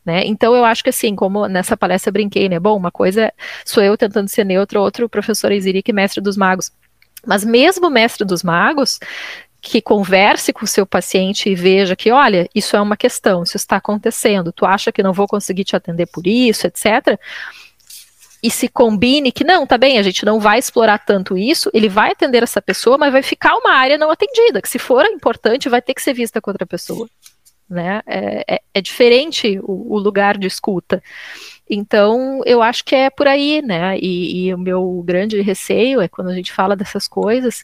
né? 0.04 0.26
Então 0.26 0.54
eu 0.54 0.64
acho 0.64 0.82
que 0.82 0.90
assim, 0.90 1.14
como 1.14 1.46
nessa 1.46 1.76
palestra 1.76 2.12
brinquei, 2.12 2.48
né? 2.48 2.58
Bom, 2.58 2.76
uma 2.76 2.90
coisa 2.90 3.32
sou 3.64 3.82
eu 3.82 3.96
tentando 3.96 4.28
ser 4.28 4.44
neutra, 4.44 4.80
outro 4.80 5.08
professor 5.08 5.52
Izirique, 5.52 5.92
mestre 5.92 6.20
dos 6.20 6.36
magos. 6.36 6.72
Mas 7.26 7.44
mesmo 7.44 7.90
mestre 7.90 8.24
dos 8.24 8.42
magos, 8.42 9.00
que 9.60 9.82
converse 9.82 10.52
com 10.52 10.64
o 10.64 10.68
seu 10.68 10.86
paciente 10.86 11.50
e 11.50 11.54
veja 11.54 11.96
que, 11.96 12.10
olha, 12.10 12.48
isso 12.54 12.76
é 12.76 12.80
uma 12.80 12.96
questão, 12.96 13.42
isso 13.42 13.56
está 13.56 13.76
acontecendo, 13.76 14.52
tu 14.52 14.64
acha 14.64 14.92
que 14.92 15.02
não 15.02 15.12
vou 15.12 15.26
conseguir 15.26 15.64
te 15.64 15.74
atender 15.74 16.06
por 16.06 16.26
isso, 16.26 16.66
etc. 16.66 17.18
E 18.42 18.50
se 18.50 18.68
combine 18.68 19.32
que 19.32 19.42
não, 19.42 19.66
tá 19.66 19.76
bem, 19.76 19.98
a 19.98 20.02
gente 20.02 20.24
não 20.24 20.38
vai 20.38 20.58
explorar 20.58 20.98
tanto 20.98 21.36
isso, 21.36 21.70
ele 21.74 21.88
vai 21.88 22.12
atender 22.12 22.42
essa 22.42 22.62
pessoa, 22.62 22.96
mas 22.96 23.12
vai 23.12 23.22
ficar 23.22 23.56
uma 23.56 23.72
área 23.72 23.98
não 23.98 24.10
atendida, 24.10 24.62
que 24.62 24.68
se 24.68 24.78
for 24.78 25.04
importante, 25.06 25.68
vai 25.68 25.82
ter 25.82 25.94
que 25.94 26.02
ser 26.02 26.12
vista 26.12 26.40
com 26.40 26.50
outra 26.50 26.66
pessoa. 26.66 27.08
Né? 27.68 28.00
É, 28.06 28.44
é, 28.54 28.60
é 28.74 28.80
diferente 28.80 29.58
o, 29.62 29.94
o, 29.94 29.98
lugar 29.98 30.38
de 30.38 30.46
escuta. 30.46 31.02
Então, 31.68 32.40
eu 32.46 32.62
acho 32.62 32.82
que 32.82 32.94
é 32.94 33.10
por 33.10 33.28
aí, 33.28 33.60
né? 33.60 33.98
E, 33.98 34.46
e 34.46 34.54
o 34.54 34.58
meu 34.58 35.02
grande 35.04 35.38
receio 35.42 36.00
é 36.00 36.08
quando 36.08 36.30
a 36.30 36.34
gente 36.34 36.50
fala 36.50 36.74
dessas 36.74 37.06
coisas, 37.06 37.62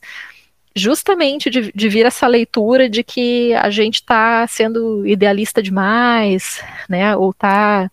justamente 0.76 1.48
de, 1.48 1.72
de, 1.72 1.88
vir 1.88 2.04
essa 2.04 2.26
leitura 2.26 2.88
de 2.88 3.04
que 3.04 3.54
a 3.54 3.70
gente 3.70 3.96
está 3.96 4.46
sendo 4.46 5.06
idealista 5.06 5.62
demais, 5.62 6.62
né, 6.88 7.16
ou 7.16 7.30
está 7.30 7.90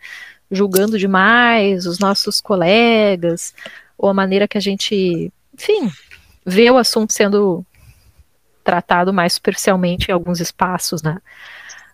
julgando 0.51 0.99
demais 0.99 1.85
os 1.85 1.97
nossos 1.99 2.41
colegas, 2.41 3.53
ou 3.97 4.09
a 4.09 4.13
maneira 4.13 4.47
que 4.47 4.57
a 4.57 4.61
gente, 4.61 5.31
enfim, 5.53 5.89
vê 6.45 6.69
o 6.69 6.77
assunto 6.77 7.13
sendo 7.13 7.65
tratado 8.63 9.13
mais 9.13 9.33
superficialmente 9.33 10.09
em 10.09 10.13
alguns 10.13 10.39
espaços, 10.39 11.01
né. 11.01 11.17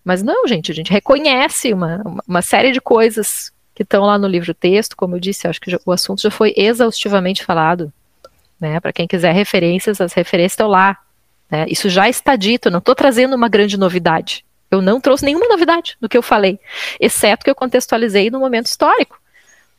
Mas 0.04 0.24
não, 0.24 0.48
gente, 0.48 0.72
a 0.72 0.76
gente 0.76 0.92
reconhece 0.92 1.74
uma, 1.74 2.02
uma 2.28 2.42
série 2.42 2.72
de 2.72 2.80
coisas 2.80 3.52
que 3.76 3.84
estão 3.84 4.06
lá 4.06 4.18
no 4.18 4.28
livro 4.28 4.54
texto, 4.54 4.96
como 4.96 5.16
eu 5.16 5.20
disse, 5.20 5.48
acho 5.48 5.62
que 5.62 5.78
o 5.86 5.92
assunto 5.92 6.22
já 6.22 6.32
foi 6.32 6.54
exaustivamente 6.58 7.44
falado 7.44 7.94
né? 8.60 8.80
Para 8.80 8.92
quem 8.94 9.08
quiser 9.08 9.34
referências, 9.34 10.02
as 10.02 10.14
referências 10.14 10.54
estão 10.54 10.68
lá. 10.68 10.98
Né? 11.50 11.66
Isso 11.70 11.90
já 11.90 12.10
está 12.10 12.36
dito, 12.36 12.72
não 12.72 12.80
estou 12.80 12.96
trazendo 12.96 13.36
uma 13.36 13.48
grande 13.48 13.78
novidade. 13.78 14.44
Eu 14.70 14.82
não 14.82 15.00
trouxe 15.00 15.26
nenhuma 15.26 15.48
novidade 15.48 15.98
do 16.00 16.10
que 16.10 16.18
eu 16.18 16.22
falei, 16.22 16.60
exceto 17.00 17.44
que 17.44 17.50
eu 17.50 17.56
contextualizei 17.56 18.30
no 18.30 18.40
momento 18.40 18.68
histórico. 18.68 19.20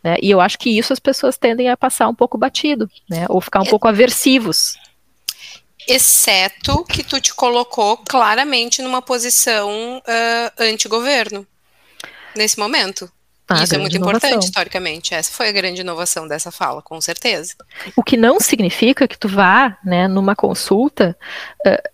Né? 0.02 0.16
E 0.22 0.30
eu 0.30 0.40
acho 0.40 0.58
que 0.58 0.76
isso 0.76 0.92
as 0.92 0.98
pessoas 0.98 1.36
tendem 1.36 1.68
a 1.68 1.76
passar 1.76 2.08
um 2.08 2.14
pouco 2.14 2.38
batido, 2.38 2.90
né? 3.08 3.26
ou 3.28 3.40
ficar 3.40 3.60
um 3.60 3.66
pouco 3.66 3.88
aversivos. 3.88 4.76
Exceto 5.86 6.84
que 6.84 7.02
tu 7.02 7.20
te 7.20 7.34
colocou 7.34 7.96
claramente 7.96 8.82
numa 8.82 9.00
posição 9.00 9.98
uh, 9.98 10.52
anti-governo 10.58 11.46
nesse 12.36 12.58
momento. 12.58 13.10
Ah, 13.48 13.64
Isso 13.64 13.74
é 13.74 13.78
muito 13.78 13.96
inovação. 13.96 14.28
importante 14.28 14.44
historicamente. 14.44 15.14
Essa 15.14 15.32
foi 15.32 15.48
a 15.48 15.52
grande 15.52 15.80
inovação 15.80 16.28
dessa 16.28 16.50
fala, 16.50 16.82
com 16.82 17.00
certeza. 17.00 17.54
O 17.96 18.02
que 18.02 18.14
não 18.14 18.38
significa 18.38 19.08
que 19.08 19.16
tu 19.16 19.26
vá, 19.26 19.78
né, 19.82 20.06
numa 20.06 20.36
consulta, 20.36 21.16
uh, 21.66 21.88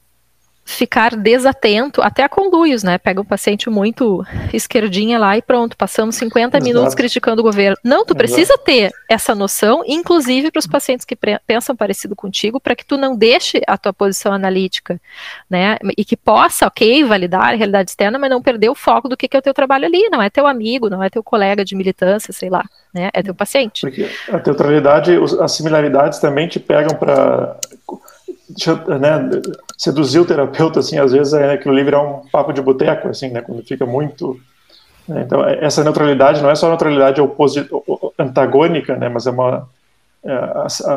ficar 0.64 1.14
desatento, 1.14 2.00
até 2.00 2.22
a 2.24 2.28
conluios, 2.28 2.82
né? 2.82 2.96
Pega 2.96 3.20
um 3.20 3.24
paciente 3.24 3.68
muito 3.68 4.24
esquerdinha 4.52 5.18
lá 5.18 5.36
e 5.36 5.42
pronto, 5.42 5.76
passamos 5.76 6.16
50 6.16 6.56
Exato. 6.56 6.64
minutos 6.64 6.94
criticando 6.94 7.42
o 7.42 7.44
governo. 7.44 7.76
Não, 7.84 8.04
tu 8.04 8.14
Exato. 8.14 8.16
precisa 8.16 8.58
ter 8.58 8.90
essa 9.08 9.34
noção, 9.34 9.82
inclusive 9.86 10.50
para 10.50 10.58
os 10.58 10.66
pacientes 10.66 11.04
que 11.04 11.16
pensam 11.46 11.76
parecido 11.76 12.16
contigo, 12.16 12.58
para 12.58 12.74
que 12.74 12.84
tu 12.84 12.96
não 12.96 13.14
deixe 13.14 13.60
a 13.66 13.76
tua 13.76 13.92
posição 13.92 14.32
analítica, 14.32 14.98
né? 15.50 15.76
E 15.98 16.04
que 16.04 16.16
possa, 16.16 16.66
ok, 16.66 17.04
validar 17.04 17.52
a 17.52 17.56
realidade 17.56 17.90
externa, 17.90 18.18
mas 18.18 18.30
não 18.30 18.40
perder 18.40 18.70
o 18.70 18.74
foco 18.74 19.08
do 19.08 19.16
que, 19.16 19.28
que 19.28 19.36
é 19.36 19.40
o 19.40 19.42
teu 19.42 19.52
trabalho 19.52 19.84
ali, 19.84 20.08
não 20.08 20.22
é 20.22 20.30
teu 20.30 20.46
amigo, 20.46 20.88
não 20.88 21.02
é 21.02 21.10
teu 21.10 21.22
colega 21.22 21.64
de 21.64 21.76
militância, 21.76 22.32
sei 22.32 22.48
lá, 22.48 22.64
né? 22.92 23.10
É 23.12 23.22
teu 23.22 23.34
paciente. 23.34 23.82
Porque 23.82 24.08
a 24.28 24.38
neutralidade, 24.38 25.12
as 25.40 25.52
similaridades 25.52 26.18
também 26.18 26.48
te 26.48 26.58
pegam 26.58 26.96
para 26.96 27.58
né, 28.98 29.40
seduzir 29.76 30.20
o 30.20 30.24
terapeuta, 30.24 30.80
assim, 30.80 30.98
às 30.98 31.12
vezes 31.12 31.32
é, 31.32 31.52
aquilo 31.52 31.74
ali 31.74 31.84
virar 31.84 32.02
um 32.02 32.26
papo 32.30 32.52
de 32.52 32.62
boteco, 32.62 33.08
assim, 33.08 33.28
né, 33.28 33.40
quando 33.40 33.62
fica 33.62 33.84
muito... 33.84 34.38
Né, 35.08 35.22
então, 35.26 35.44
é, 35.44 35.64
essa 35.64 35.84
neutralidade 35.84 36.42
não 36.42 36.50
é 36.50 36.54
só 36.54 36.68
neutralidade 36.68 37.20
antagônica, 38.18 38.96
né, 38.96 39.08
mas 39.08 39.26
é 39.26 39.30
uma 39.30 39.48
é, 39.58 39.62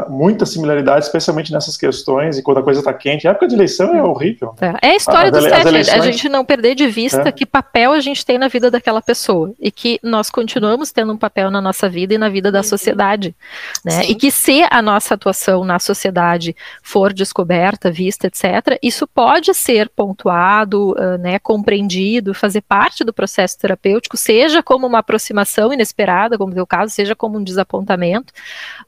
muita 0.09 0.45
similaridade, 0.45 1.05
especialmente 1.05 1.51
nessas 1.51 1.75
questões, 1.75 2.37
e 2.37 2.43
quando 2.43 2.59
a 2.59 2.63
coisa 2.63 2.79
está 2.79 2.93
quente. 2.93 3.27
A 3.27 3.31
época 3.31 3.47
de 3.47 3.55
eleição 3.55 3.93
é 3.93 4.01
horrível. 4.01 4.55
Né? 4.61 4.73
É, 4.81 4.87
é, 4.87 4.91
a 4.91 4.95
história 4.95 5.31
do 5.31 5.41
STF, 5.41 5.67
eleições... 5.67 5.99
a 5.99 6.01
gente 6.01 6.29
não 6.29 6.45
perder 6.45 6.75
de 6.75 6.87
vista 6.87 7.27
é. 7.27 7.31
que 7.31 7.45
papel 7.45 7.91
a 7.91 7.99
gente 7.99 8.25
tem 8.25 8.37
na 8.37 8.47
vida 8.47 8.71
daquela 8.71 9.01
pessoa, 9.01 9.53
e 9.59 9.69
que 9.69 9.99
nós 10.01 10.29
continuamos 10.29 10.91
tendo 10.91 11.11
um 11.11 11.17
papel 11.17 11.51
na 11.51 11.59
nossa 11.59 11.89
vida 11.89 12.13
e 12.13 12.17
na 12.17 12.29
vida 12.29 12.51
da 12.51 12.63
sociedade. 12.63 13.35
Né? 13.83 14.05
E 14.05 14.15
que 14.15 14.31
se 14.31 14.65
a 14.71 14.81
nossa 14.81 15.15
atuação 15.15 15.65
na 15.65 15.79
sociedade 15.79 16.55
for 16.81 17.11
descoberta, 17.11 17.91
vista, 17.91 18.27
etc., 18.27 18.79
isso 18.81 19.05
pode 19.05 19.53
ser 19.53 19.89
pontuado, 19.89 20.91
uh, 20.91 21.17
né, 21.17 21.37
compreendido, 21.39 22.33
fazer 22.33 22.61
parte 22.61 23.03
do 23.03 23.11
processo 23.11 23.59
terapêutico, 23.59 24.15
seja 24.15 24.63
como 24.63 24.87
uma 24.87 24.99
aproximação 24.99 25.73
inesperada, 25.73 26.37
como 26.37 26.51
no 26.51 26.55
teu 26.55 26.67
caso, 26.67 26.93
seja 26.93 27.15
como 27.15 27.37
um 27.37 27.43
desapontamento, 27.43 28.31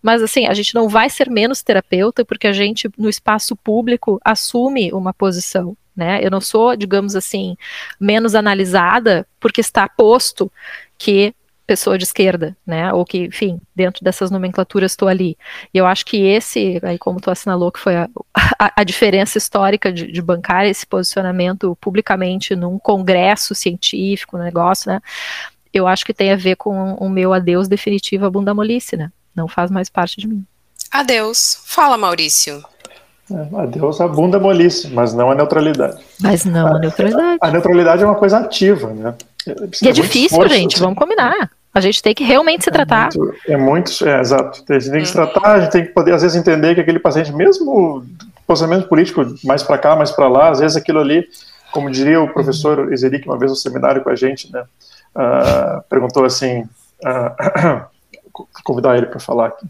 mas 0.02 0.22
assim, 0.30 0.48
a 0.48 0.54
gente 0.54 0.76
não 0.76 0.88
vai 0.88 1.10
ser 1.10 1.30
menos 1.30 1.62
terapeuta 1.62 2.24
porque 2.24 2.48
a 2.48 2.54
gente, 2.54 2.90
no 2.98 3.10
espaço 3.10 3.56
público, 3.56 4.20
assume 4.24 4.92
uma 4.94 5.14
posição. 5.14 5.76
Né? 5.96 6.20
Eu 6.24 6.32
não 6.32 6.40
sou, 6.40 6.76
digamos 6.78 7.16
assim, 7.16 7.58
menos 8.00 8.34
analisada 8.34 9.28
porque 9.40 9.60
está 9.60 9.88
posto 9.90 10.50
que 10.98 11.34
pessoa 11.70 12.00
de 12.00 12.04
esquerda, 12.04 12.58
né? 12.66 12.92
Ou 12.92 13.06
que, 13.06 13.26
enfim, 13.26 13.62
dentro 13.76 14.04
dessas 14.04 14.32
nomenclaturas 14.32 14.94
estou 14.94 15.08
ali. 15.08 15.38
E 15.72 15.78
eu 15.78 15.86
acho 15.86 16.04
que 16.04 16.18
esse, 16.18 16.80
aí 16.82 16.98
como 16.98 17.22
tu 17.22 17.30
assinalou, 17.30 17.72
que 17.72 17.80
foi 17.80 17.96
a, 17.96 18.10
a, 18.58 18.74
a 18.78 18.84
diferença 18.84 19.38
histórica 19.38 19.94
de, 19.94 20.12
de, 20.12 20.20
bancar 20.20 20.66
esse 20.66 20.88
posicionamento 20.88 21.78
publicamente 21.80 22.56
num 22.56 22.80
congresso 22.80 23.54
científico, 23.54 24.36
um 24.36 24.42
negócio, 24.42 24.92
né? 24.92 25.00
Eu 25.72 25.86
acho 25.88 26.04
que 26.04 26.14
tem 26.14 26.32
a 26.32 26.36
ver 26.36 26.56
com 26.56 26.96
o 26.96 27.08
meu 27.08 27.34
adeus 27.34 27.68
definitivo 27.68 28.26
à 28.26 28.32
bunda 28.32 28.52
molice, 28.52 28.98
né? 28.98 29.12
Não 29.36 29.48
faz 29.48 29.72
mais 29.72 29.90
parte 29.90 30.20
de 30.20 30.28
mim. 30.28 30.46
Adeus. 30.92 31.62
Fala, 31.66 31.98
Maurício. 31.98 32.64
É, 33.32 33.62
adeus 33.62 34.02
a 34.02 34.08
bunda 34.08 34.40
molice, 34.40 34.88
mas 34.90 35.14
não 35.14 35.30
a 35.30 35.36
neutralidade. 35.36 36.02
Mas 36.20 36.46
não 36.46 36.68
a, 36.68 36.78
a 36.78 36.80
neutralidade. 36.80 37.38
A, 37.42 37.48
a, 37.48 37.52
neutralidade 37.52 38.04
é 38.04 38.06
uma 38.06 38.16
coisa 38.16 38.40
ativa, 38.40 38.92
né? 38.92 39.14
Precisa 39.44 39.86
e 39.86 39.88
é 39.88 39.92
difícil, 39.92 40.26
esforço, 40.26 40.56
gente, 40.56 40.76
assim. 40.76 40.84
vamos 40.84 40.98
combinar. 40.98 41.52
A 41.72 41.80
gente 41.80 42.02
tem 42.02 42.16
que 42.16 42.24
realmente 42.24 42.64
se 42.64 42.70
é 42.70 42.74
tratar. 42.74 43.10
Muito, 43.16 43.36
é 43.48 43.58
muito, 43.58 44.08
é, 44.08 44.20
exato. 44.20 44.64
A 44.68 44.80
gente 44.80 44.92
tem 44.92 45.02
que 45.02 45.08
se 45.08 45.14
tratar, 45.14 45.52
a 45.52 45.60
gente 45.62 45.72
tem 45.72 45.86
que 45.86 45.92
poder, 45.92 46.14
às 46.14 46.24
vezes, 46.24 46.36
entender 46.36 46.74
que 46.74 46.82
aquele 46.82 46.98
paciente, 46.98 47.32
mesmo 47.32 48.04
posicionamento 48.48 48.88
político 48.88 49.24
mais 49.44 49.62
para 49.62 49.78
cá, 49.78 49.96
mais 49.96 50.10
para 50.10 50.28
lá, 50.28 50.50
às 50.50 50.60
vezes 50.60 50.76
aquilo 50.76 51.00
ali, 51.00 51.28
como 51.72 51.92
diria 51.92 52.20
o 52.20 52.34
professor 52.34 52.92
Ezeric 52.92 53.28
uma 53.28 53.38
vez 53.38 53.52
no 53.52 53.56
seminário 53.56 54.04
com 54.04 54.10
a 54.10 54.16
gente, 54.16 54.52
né, 54.52 54.64
uh, 55.16 55.84
perguntou 55.88 56.26
assim, 56.26 56.62
uh, 56.62 57.86
convidar 58.64 58.98
ele 58.98 59.08
para 59.08 59.20
falar 59.20 59.48
aqui. 59.48 59.66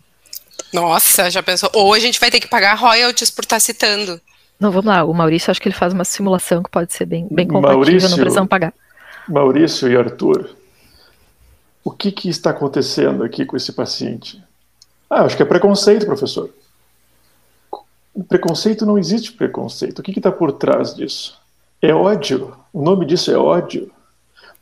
Nossa, 0.74 1.30
já 1.30 1.42
pensou? 1.42 1.70
Ou 1.74 1.94
a 1.94 2.00
gente 2.00 2.20
vai 2.20 2.30
ter 2.30 2.40
que 2.40 2.48
pagar 2.48 2.76
royalties 2.76 3.32
por 3.32 3.44
estar 3.44 3.56
tá 3.56 3.60
citando. 3.60 4.22
Não, 4.60 4.72
vamos 4.72 4.86
lá. 4.86 5.04
O 5.04 5.14
Maurício, 5.14 5.50
acho 5.50 5.62
que 5.62 5.68
ele 5.68 5.76
faz 5.76 5.94
uma 5.94 6.04
simulação 6.04 6.62
que 6.62 6.70
pode 6.70 6.94
ser 6.94 7.06
bem, 7.06 7.28
bem 7.32 7.48
compatível, 7.48 7.80
Maurício, 7.80 8.10
não 8.10 8.18
precisamos 8.18 8.50
pagar. 8.50 8.74
Maurício 9.28 9.90
e 9.90 9.96
Arthur, 9.96 10.50
o 11.84 11.92
que, 11.92 12.12
que 12.12 12.30
está 12.30 12.50
acontecendo 12.50 13.24
aqui 13.24 13.46
com 13.46 13.56
esse 13.56 13.72
paciente? 13.72 14.42
Ah, 15.10 15.24
acho 15.24 15.36
que 15.36 15.44
é 15.44 15.46
preconceito, 15.46 16.06
professor. 16.06 16.50
Preconceito 18.28 18.86
não 18.86 18.98
existe 18.98 19.32
preconceito. 19.32 20.00
O 20.00 20.04
que 20.04 20.12
está 20.12 20.32
por 20.32 20.52
trás 20.52 20.94
disso? 20.94 21.40
É 21.82 21.94
ódio. 21.94 22.56
O 22.74 22.82
nome 22.82 23.06
disso 23.06 23.32
é 23.32 23.38
ódio. 23.38 23.90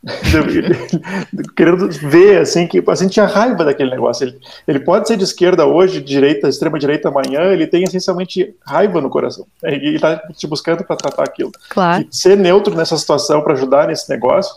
querendo 1.56 1.88
ver 1.90 2.40
assim 2.40 2.66
que 2.66 2.78
o 2.78 2.82
paciente 2.82 3.12
tinha 3.12 3.26
raiva 3.26 3.64
daquele 3.64 3.90
negócio. 3.90 4.24
Ele, 4.24 4.38
ele 4.66 4.80
pode 4.80 5.08
ser 5.08 5.16
de 5.16 5.24
esquerda 5.24 5.66
hoje, 5.66 6.00
de 6.00 6.06
direita, 6.06 6.48
extrema 6.48 6.78
direita 6.78 7.08
amanhã, 7.08 7.52
ele 7.52 7.66
tem 7.66 7.82
essencialmente 7.82 8.54
raiva 8.64 9.00
no 9.00 9.10
coração. 9.10 9.46
E 9.64 9.68
ele 9.68 9.96
está 9.96 10.16
te 10.16 10.46
buscando 10.46 10.84
para 10.84 10.96
tratar 10.96 11.24
aquilo. 11.24 11.50
Claro. 11.68 12.06
E 12.10 12.16
ser 12.16 12.36
neutro 12.36 12.74
nessa 12.74 12.96
situação 12.96 13.42
para 13.42 13.54
ajudar 13.54 13.88
nesse 13.88 14.08
negócio, 14.08 14.54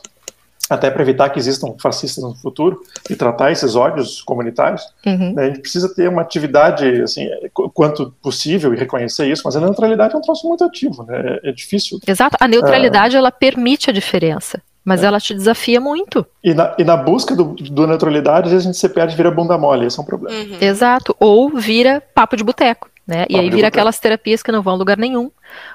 até 0.70 0.90
para 0.90 1.02
evitar 1.02 1.30
que 1.30 1.38
existam 1.38 1.76
fascistas 1.82 2.24
no 2.24 2.34
futuro 2.36 2.82
e 3.10 3.16
tratar 3.16 3.52
esses 3.52 3.76
ódios 3.76 4.22
comunitários, 4.22 4.82
uhum. 5.06 5.34
né, 5.34 5.44
a 5.44 5.48
gente 5.48 5.60
precisa 5.60 5.94
ter 5.94 6.08
uma 6.08 6.22
atividade 6.22 7.02
assim 7.02 7.28
quanto 7.74 8.14
possível 8.22 8.74
e 8.74 8.78
reconhecer 8.78 9.30
isso. 9.30 9.42
Mas 9.44 9.56
a 9.56 9.60
neutralidade 9.60 10.16
é 10.16 10.18
um 10.18 10.22
troço 10.22 10.48
muito 10.48 10.64
ativo, 10.64 11.04
né? 11.04 11.40
É, 11.44 11.50
é 11.50 11.52
difícil. 11.52 12.00
Exato. 12.08 12.38
A 12.40 12.48
neutralidade 12.48 13.16
é... 13.16 13.20
ela 13.20 13.32
permite 13.32 13.90
a 13.90 13.94
diferença. 13.94 14.62
Mas 14.84 15.04
É. 15.04 15.06
ela 15.06 15.20
te 15.20 15.34
desafia 15.34 15.80
muito. 15.80 16.26
E 16.44 16.54
na, 16.54 16.76
e 16.78 16.84
na 16.84 16.98
busca 16.98 17.36
do, 17.36 17.54
do 17.54 17.86
neutralidade, 17.86 18.48
às 18.48 18.52
vezes 18.52 18.66
a 18.66 18.72
gente 18.72 18.80
se 18.80 18.90
perde 18.90 19.14
e 19.14 19.18
vira 19.18 19.30
bunda 19.30 19.58
mole, 19.58 19.86
esse 19.86 20.00
é 20.00 20.02
um 20.02 20.06
problema. 20.06 20.36
Uhum. 20.38 20.58
Exato. 20.60 21.16
Ou 21.20 21.50
vira 21.52 22.02
papo 22.16 22.36
de 22.36 22.44
boteco, 22.44 22.90
né? 23.06 23.24
E 23.30 23.34
Papo 23.34 23.38
aí 23.40 23.44
de 23.50 23.56
vira 23.56 23.68
boteco. 23.68 23.68
aquelas 23.68 24.00
terapias 24.00 24.42
que 24.42 24.52
não 24.52 24.62
vão 24.64 24.74
a 24.74 24.78
lugar 24.78 24.98
nenhum, 24.98 25.30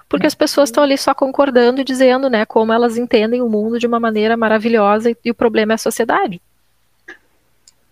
porque 0.09 0.27
as 0.27 0.35
pessoas 0.35 0.69
estão 0.71 0.83
ali 0.83 0.99
só 0.99 1.15
concordando 1.15 1.81
e 1.81 1.85
dizendo, 1.85 2.29
né, 2.29 2.45
como 2.45 2.73
elas 2.73 2.97
entendem 2.97 3.41
o 3.43 3.49
mundo 3.49 3.79
de 3.79 3.87
uma 3.87 4.01
maneira 4.01 4.37
maravilhosa 4.37 5.11
e, 5.11 5.17
e 5.25 5.31
o 5.31 5.35
problema 5.35 5.73
é 5.73 5.77
a 5.77 5.79
sociedade. 5.79 6.41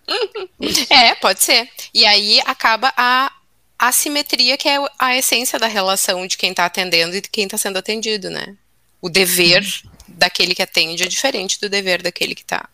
É, 0.91 1.15
pode 1.15 1.43
ser. 1.43 1.69
E 1.93 2.05
aí 2.05 2.41
acaba 2.47 2.93
a 2.97 3.31
assimetria, 3.79 4.57
que 4.57 4.69
é 4.69 4.79
a 4.99 5.17
essência 5.17 5.59
da 5.59 5.67
relação 5.67 6.27
de 6.27 6.37
quem 6.37 6.51
está 6.51 6.65
atendendo 6.67 7.17
e 7.17 7.21
de 7.21 7.29
quem 7.29 7.45
está 7.45 7.57
sendo 7.59 7.79
atendido, 7.79 8.31
né? 8.31 8.55
O 9.01 9.09
dever 9.09 9.65
daquele 10.09 10.55
que 10.55 10.63
atende 10.63 11.03
é 11.03 11.07
diferente 11.07 11.61
do 11.61 11.69
dever 11.69 12.03
daquele 12.03 12.35
que 12.35 12.43
está 12.43 12.69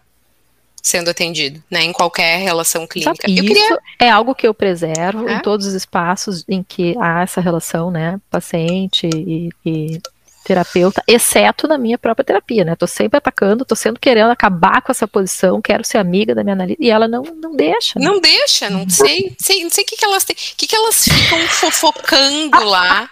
sendo 0.82 1.10
atendido, 1.10 1.62
né? 1.70 1.82
Em 1.82 1.92
qualquer 1.92 2.38
relação 2.38 2.86
clínica. 2.86 3.28
Eu 3.28 3.44
Isso 3.44 3.54
queria. 3.54 3.78
é 3.98 4.08
algo 4.08 4.34
que 4.34 4.48
eu 4.48 4.54
preservo 4.54 5.28
É? 5.28 5.34
em 5.34 5.38
todos 5.40 5.66
os 5.66 5.74
espaços 5.74 6.42
em 6.48 6.62
que 6.62 6.96
há 6.98 7.22
essa 7.22 7.40
relação, 7.40 7.90
né, 7.90 8.18
paciente 8.30 9.06
e, 9.14 9.50
e 9.64 10.00
terapeuta, 10.42 11.02
exceto 11.06 11.68
na 11.68 11.76
minha 11.76 11.98
própria 11.98 12.24
terapia, 12.24 12.64
né? 12.64 12.74
Tô 12.74 12.86
sempre 12.86 13.18
atacando, 13.18 13.62
tô 13.64 13.76
sempre 13.76 14.00
querendo 14.00 14.30
acabar 14.30 14.80
com 14.80 14.90
essa 14.90 15.06
posição, 15.06 15.60
quero 15.60 15.84
ser 15.84 15.98
amiga 15.98 16.34
da 16.34 16.42
minha 16.42 16.54
analista, 16.54 16.82
e 16.82 16.88
ela 16.90 17.06
não, 17.06 17.22
não 17.22 17.54
deixa. 17.54 17.98
né? 18.00 18.06
Não 18.06 18.18
deixa, 18.18 18.70
não 18.70 18.88
sei, 18.88 19.36
sei 19.38 19.62
não 19.62 19.70
sei 19.70 19.84
o 19.84 19.86
que, 19.86 19.96
que 19.98 20.04
elas 20.04 20.24
têm. 20.24 20.34
O 20.34 20.56
que, 20.56 20.66
que 20.66 20.74
elas 20.74 21.04
ficam 21.04 21.38
fofocando 21.48 22.64
lá. 22.64 23.08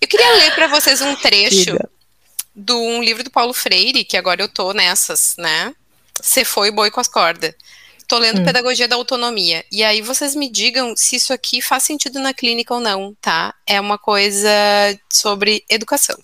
Eu 0.00 0.06
queria 0.08 0.32
ler 0.36 0.54
para 0.54 0.68
vocês 0.68 1.00
um 1.02 1.14
trecho 1.16 1.64
Diga. 1.72 1.90
De 2.54 2.72
um 2.72 3.02
livro 3.02 3.24
do 3.24 3.30
Paulo 3.30 3.52
Freire, 3.52 4.04
que 4.04 4.16
agora 4.16 4.42
eu 4.42 4.48
tô 4.48 4.72
nessas, 4.72 5.34
né? 5.38 5.74
Você 6.20 6.44
foi 6.44 6.70
boi 6.70 6.90
com 6.90 7.00
as 7.00 7.08
cordas. 7.08 7.54
Tô 8.06 8.18
lendo 8.18 8.40
Hum. 8.40 8.44
Pedagogia 8.44 8.86
da 8.86 8.96
Autonomia. 8.96 9.64
E 9.72 9.82
aí 9.82 10.02
vocês 10.02 10.34
me 10.34 10.50
digam 10.50 10.94
se 10.96 11.16
isso 11.16 11.32
aqui 11.32 11.62
faz 11.62 11.84
sentido 11.84 12.18
na 12.18 12.34
clínica 12.34 12.74
ou 12.74 12.80
não, 12.80 13.16
tá? 13.20 13.54
É 13.66 13.80
uma 13.80 13.96
coisa 13.96 14.50
sobre 15.10 15.64
educação, 15.68 16.18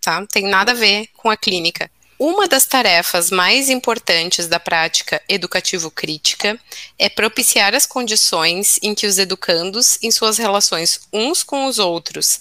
tá? 0.00 0.20
Não 0.20 0.26
tem 0.26 0.44
nada 0.44 0.72
a 0.72 0.74
ver 0.74 1.08
com 1.14 1.28
a 1.28 1.36
clínica. 1.36 1.90
Uma 2.18 2.46
das 2.46 2.64
tarefas 2.64 3.30
mais 3.30 3.68
importantes 3.68 4.46
da 4.46 4.60
prática 4.60 5.20
educativo-crítica 5.28 6.58
é 6.98 7.08
propiciar 7.08 7.74
as 7.74 7.86
condições 7.86 8.78
em 8.80 8.94
que 8.94 9.06
os 9.06 9.18
educandos, 9.18 9.98
em 10.00 10.10
suas 10.10 10.38
relações 10.38 11.00
uns 11.12 11.42
com 11.42 11.66
os 11.66 11.78
outros 11.78 12.40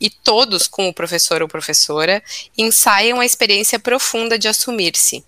e 0.00 0.08
todos 0.08 0.66
com 0.66 0.88
o 0.88 0.94
professor 0.94 1.42
ou 1.42 1.48
professora, 1.48 2.22
ensaiam 2.56 3.20
a 3.20 3.26
experiência 3.26 3.78
profunda 3.78 4.38
de 4.38 4.48
assumir-se. 4.48 5.24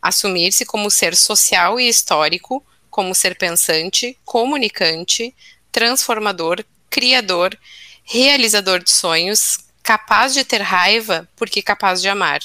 Assumir-se 0.00 0.64
como 0.64 0.90
ser 0.90 1.16
social 1.16 1.80
e 1.80 1.88
histórico, 1.88 2.64
como 2.90 3.14
ser 3.14 3.36
pensante, 3.36 4.16
comunicante, 4.24 5.34
transformador, 5.72 6.64
criador, 6.88 7.58
realizador 8.04 8.82
de 8.82 8.90
sonhos, 8.90 9.58
capaz 9.82 10.32
de 10.32 10.44
ter 10.44 10.62
raiva 10.62 11.28
porque 11.34 11.60
capaz 11.60 12.00
de 12.00 12.08
amar. 12.08 12.40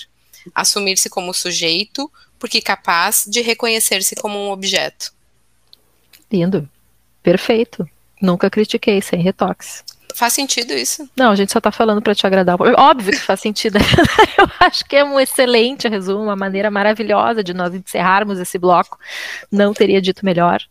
Assumir-se 0.56 1.10
como 1.10 1.34
sujeito 1.34 2.12
porque 2.40 2.62
capaz 2.62 3.26
de 3.28 3.42
reconhecer-se 3.42 4.16
como 4.16 4.40
um 4.40 4.50
objeto. 4.50 5.14
Lindo. 6.32 6.68
Perfeito. 7.22 7.88
Nunca 8.22 8.50
critiquei, 8.50 9.02
sem 9.02 9.22
retoques. 9.22 9.84
Faz 10.16 10.34
sentido 10.34 10.74
isso? 10.74 11.10
Não, 11.16 11.32
a 11.32 11.36
gente 11.36 11.52
só 11.52 11.62
tá 11.62 11.72
falando 11.72 12.02
para 12.02 12.16
te 12.16 12.26
agradar. 12.26 12.58
Óbvio 12.60 13.12
que 13.12 13.20
faz 13.20 13.40
sentido. 13.40 13.78
Eu 14.38 14.50
acho 14.60 14.84
que 14.86 14.96
é 14.96 15.04
um 15.04 15.20
excelente 15.20 15.88
resumo, 15.88 16.24
uma 16.24 16.36
maneira 16.36 16.70
maravilhosa 16.70 17.44
de 17.44 17.54
nós 17.54 17.74
encerrarmos 17.74 18.40
esse 18.40 18.58
bloco. 18.58 18.98
Não 19.52 19.74
teria 19.74 20.02
dito 20.02 20.26
melhor, 20.26 20.62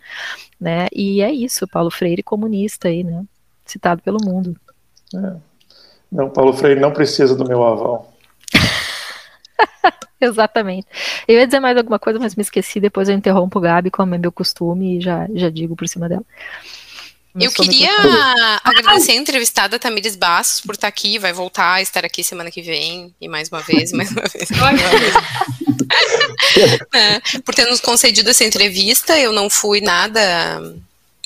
né? 0.61 0.89
E 0.93 1.23
é 1.23 1.33
isso, 1.33 1.67
Paulo 1.69 1.91
Freire 1.91 2.23
comunista 2.23 2.89
aí, 2.89 3.03
né? 3.05 3.25
Citado 3.65 4.03
pelo 4.03 4.19
mundo. 4.23 4.57
Não, 6.11 6.31
Paulo 6.31 6.53
Freire 6.53 6.81
não 6.81 6.93
precisa 6.93 7.35
do 7.35 7.47
meu 7.47 7.63
aval. 7.63 8.13
Exatamente. 10.21 10.87
Eu 11.27 11.39
ia 11.39 11.47
dizer 11.47 11.61
mais 11.61 11.77
alguma 11.77 11.99
coisa, 11.99 12.19
mas 12.19 12.35
me 12.35 12.43
esqueci. 12.43 12.81
Depois 12.81 13.09
eu 13.09 13.15
interrompo 13.15 13.59
o 13.59 13.63
Gabi, 13.63 13.91
como 13.91 14.15
é 14.15 14.19
meu 14.19 14.33
costume, 14.33 14.99
e 14.99 15.01
já, 15.01 15.29
já 15.33 15.49
digo 15.49 15.77
por 15.77 15.87
cima 15.87 16.09
dela. 16.09 16.25
Não 17.35 17.45
Eu 17.45 17.53
queria 17.53 17.91
agradecer 18.65 19.13
a 19.13 19.17
entrevistada 19.17 19.79
Tamires 19.79 20.17
Bastos 20.17 20.61
por 20.61 20.75
estar 20.75 20.89
aqui, 20.89 21.19
vai 21.19 21.33
voltar 21.33 21.75
a 21.75 21.83
estar 21.83 22.05
aqui 22.05 22.25
semana 22.25 22.51
que 22.51 22.63
vem, 22.63 23.15
e 23.21 23.29
mais 23.29 23.49
uma 23.49 23.61
vez, 23.61 23.93
mais 23.93 24.11
uma 24.11 24.23
vez. 24.23 24.51
mais 24.51 24.81
uma 24.81 24.91
vez. 24.99 25.15
É, 26.93 27.41
por 27.41 27.55
ter 27.55 27.65
nos 27.67 27.81
concedido 27.81 28.29
essa 28.29 28.45
entrevista, 28.45 29.19
eu 29.19 29.33
não 29.33 29.49
fui 29.49 29.81
nada. 29.81 30.21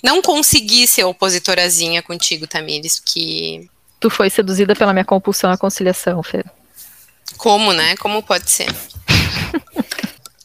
Não 0.02 0.22
consegui 0.22 0.86
ser 0.86 1.04
opositorazinha 1.04 2.00
contigo, 2.02 2.46
Tamires, 2.46 3.00
que. 3.00 3.68
Tu 3.98 4.08
foi 4.08 4.30
seduzida 4.30 4.74
pela 4.74 4.92
minha 4.92 5.04
compulsão 5.04 5.50
à 5.50 5.58
conciliação, 5.58 6.22
Fê. 6.22 6.44
Como, 7.36 7.72
né? 7.72 7.96
Como 7.96 8.22
pode 8.22 8.50
ser? 8.50 8.68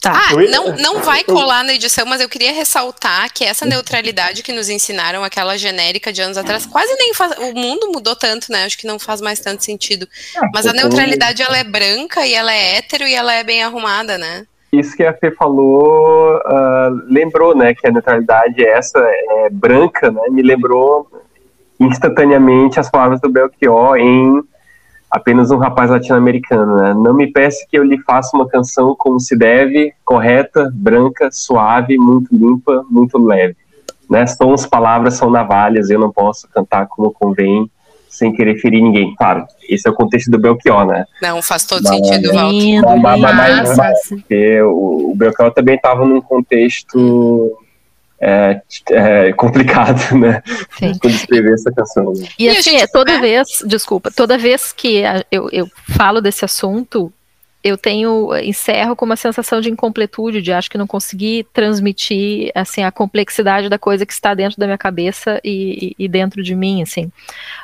Tá. 0.07 0.13
Ah, 0.13 0.33
não, 0.49 0.75
não 0.77 1.01
vai 1.01 1.21
colar 1.21 1.65
na 1.65 1.73
edição, 1.73 2.05
mas 2.05 2.21
eu 2.21 2.29
queria 2.29 2.53
ressaltar 2.53 3.29
que 3.33 3.43
essa 3.43 3.65
neutralidade 3.65 4.41
que 4.41 4.53
nos 4.53 4.69
ensinaram, 4.69 5.21
aquela 5.21 5.57
genérica 5.57 6.13
de 6.13 6.21
anos 6.21 6.37
atrás, 6.37 6.65
quase 6.65 6.95
nem 6.95 7.13
faz. 7.13 7.33
O 7.37 7.53
mundo 7.53 7.91
mudou 7.91 8.15
tanto, 8.15 8.49
né? 8.49 8.63
Acho 8.63 8.77
que 8.77 8.87
não 8.87 8.97
faz 8.97 9.19
mais 9.19 9.41
tanto 9.41 9.65
sentido. 9.65 10.07
Mas 10.53 10.65
a 10.65 10.71
neutralidade, 10.71 11.43
ela 11.43 11.57
é 11.57 11.63
branca 11.63 12.25
e 12.25 12.33
ela 12.33 12.53
é 12.53 12.77
hétero 12.77 13.03
e 13.03 13.13
ela 13.13 13.33
é 13.33 13.43
bem 13.43 13.61
arrumada, 13.63 14.17
né? 14.17 14.45
Isso 14.71 14.95
que 14.95 15.03
a 15.03 15.13
Fê 15.13 15.29
falou, 15.31 16.41
ah, 16.45 16.89
lembrou, 17.07 17.53
né, 17.53 17.73
que 17.73 17.85
a 17.85 17.91
neutralidade 17.91 18.65
essa 18.65 18.99
é 18.99 19.49
branca, 19.49 20.11
né, 20.11 20.21
me 20.29 20.41
lembrou 20.41 21.09
instantaneamente 21.79 22.79
as 22.79 22.89
palavras 22.89 23.19
do 23.21 23.29
Belchior 23.29 23.97
em 23.97 24.41
apenas 25.09 25.51
um 25.51 25.57
rapaz 25.57 25.89
latino-americano, 25.89 26.75
né, 26.77 26.93
não 26.93 27.13
me 27.13 27.31
peça 27.31 27.65
que 27.69 27.77
eu 27.77 27.83
lhe 27.83 27.97
faça 28.03 28.35
uma 28.35 28.47
canção 28.47 28.95
como 28.97 29.19
se 29.19 29.37
deve, 29.37 29.93
correta, 30.03 30.69
branca, 30.73 31.29
suave, 31.31 31.97
muito 31.97 32.27
limpa, 32.35 32.85
muito 32.89 33.17
leve, 33.17 33.55
né, 34.09 34.25
sons, 34.27 34.65
palavras 34.65 35.13
são 35.15 35.29
navalhas, 35.29 35.89
eu 35.89 35.99
não 35.99 36.11
posso 36.11 36.47
cantar 36.49 36.87
como 36.87 37.11
convém, 37.11 37.69
sem 38.09 38.33
querer 38.33 38.55
ferir 38.59 38.81
ninguém, 38.81 39.13
claro, 39.15 39.45
esse 39.69 39.87
é 39.87 39.91
o 39.91 39.93
contexto 39.93 40.29
do 40.31 40.39
Belchior, 40.39 40.85
né, 40.85 41.05
Não, 41.21 41.41
faz 41.41 41.65
todo 41.65 41.83
Mas- 41.83 41.95
sentido, 41.95 42.33
Walter. 42.33 42.51
Lindo, 42.51 42.87
Mas- 42.87 43.01
mas- 43.01 43.21
mas- 43.35 43.57
lindo. 43.69 43.77
mas- 43.77 44.09
porque 44.09 44.61
o, 44.63 45.11
o 45.11 45.15
Belchior 45.15 45.51
também 45.51 45.75
estava 45.75 46.05
num 46.05 46.19
contexto 46.21 47.57
é, 48.19 48.61
é, 48.91 49.33
complicado, 49.33 49.99
né? 50.17 50.41
Sim. 50.77 50.97
Quando 50.99 51.13
escreveu 51.13 51.53
essa 51.53 51.71
canção. 51.71 52.13
né? 52.13 52.27
E 52.37 52.49
assim, 52.49 52.77
é, 52.77 52.87
toda 52.87 53.13
é. 53.13 53.19
vez, 53.19 53.47
desculpa, 53.65 54.11
toda 54.11 54.37
vez 54.37 54.71
que 54.73 55.03
eu, 55.31 55.49
eu 55.51 55.69
falo 55.95 56.21
desse 56.21 56.43
assunto, 56.43 57.11
eu 57.67 57.77
tenho, 57.77 58.35
encerro 58.37 58.95
com 58.95 59.05
uma 59.05 59.15
sensação 59.15 59.59
de 59.61 59.69
incompletude, 59.69 60.41
de 60.41 60.51
acho 60.53 60.69
que 60.69 60.77
não 60.77 60.87
consegui 60.87 61.45
transmitir, 61.53 62.51
assim, 62.55 62.83
a 62.83 62.91
complexidade 62.91 63.69
da 63.69 63.77
coisa 63.77 64.05
que 64.05 64.13
está 64.13 64.33
dentro 64.33 64.57
da 64.57 64.65
minha 64.65 64.77
cabeça 64.77 65.39
e, 65.43 65.95
e- 65.99 66.05
e 66.05 66.07
dentro 66.07 66.41
de 66.41 66.55
mim, 66.55 66.81
assim. 66.81 67.11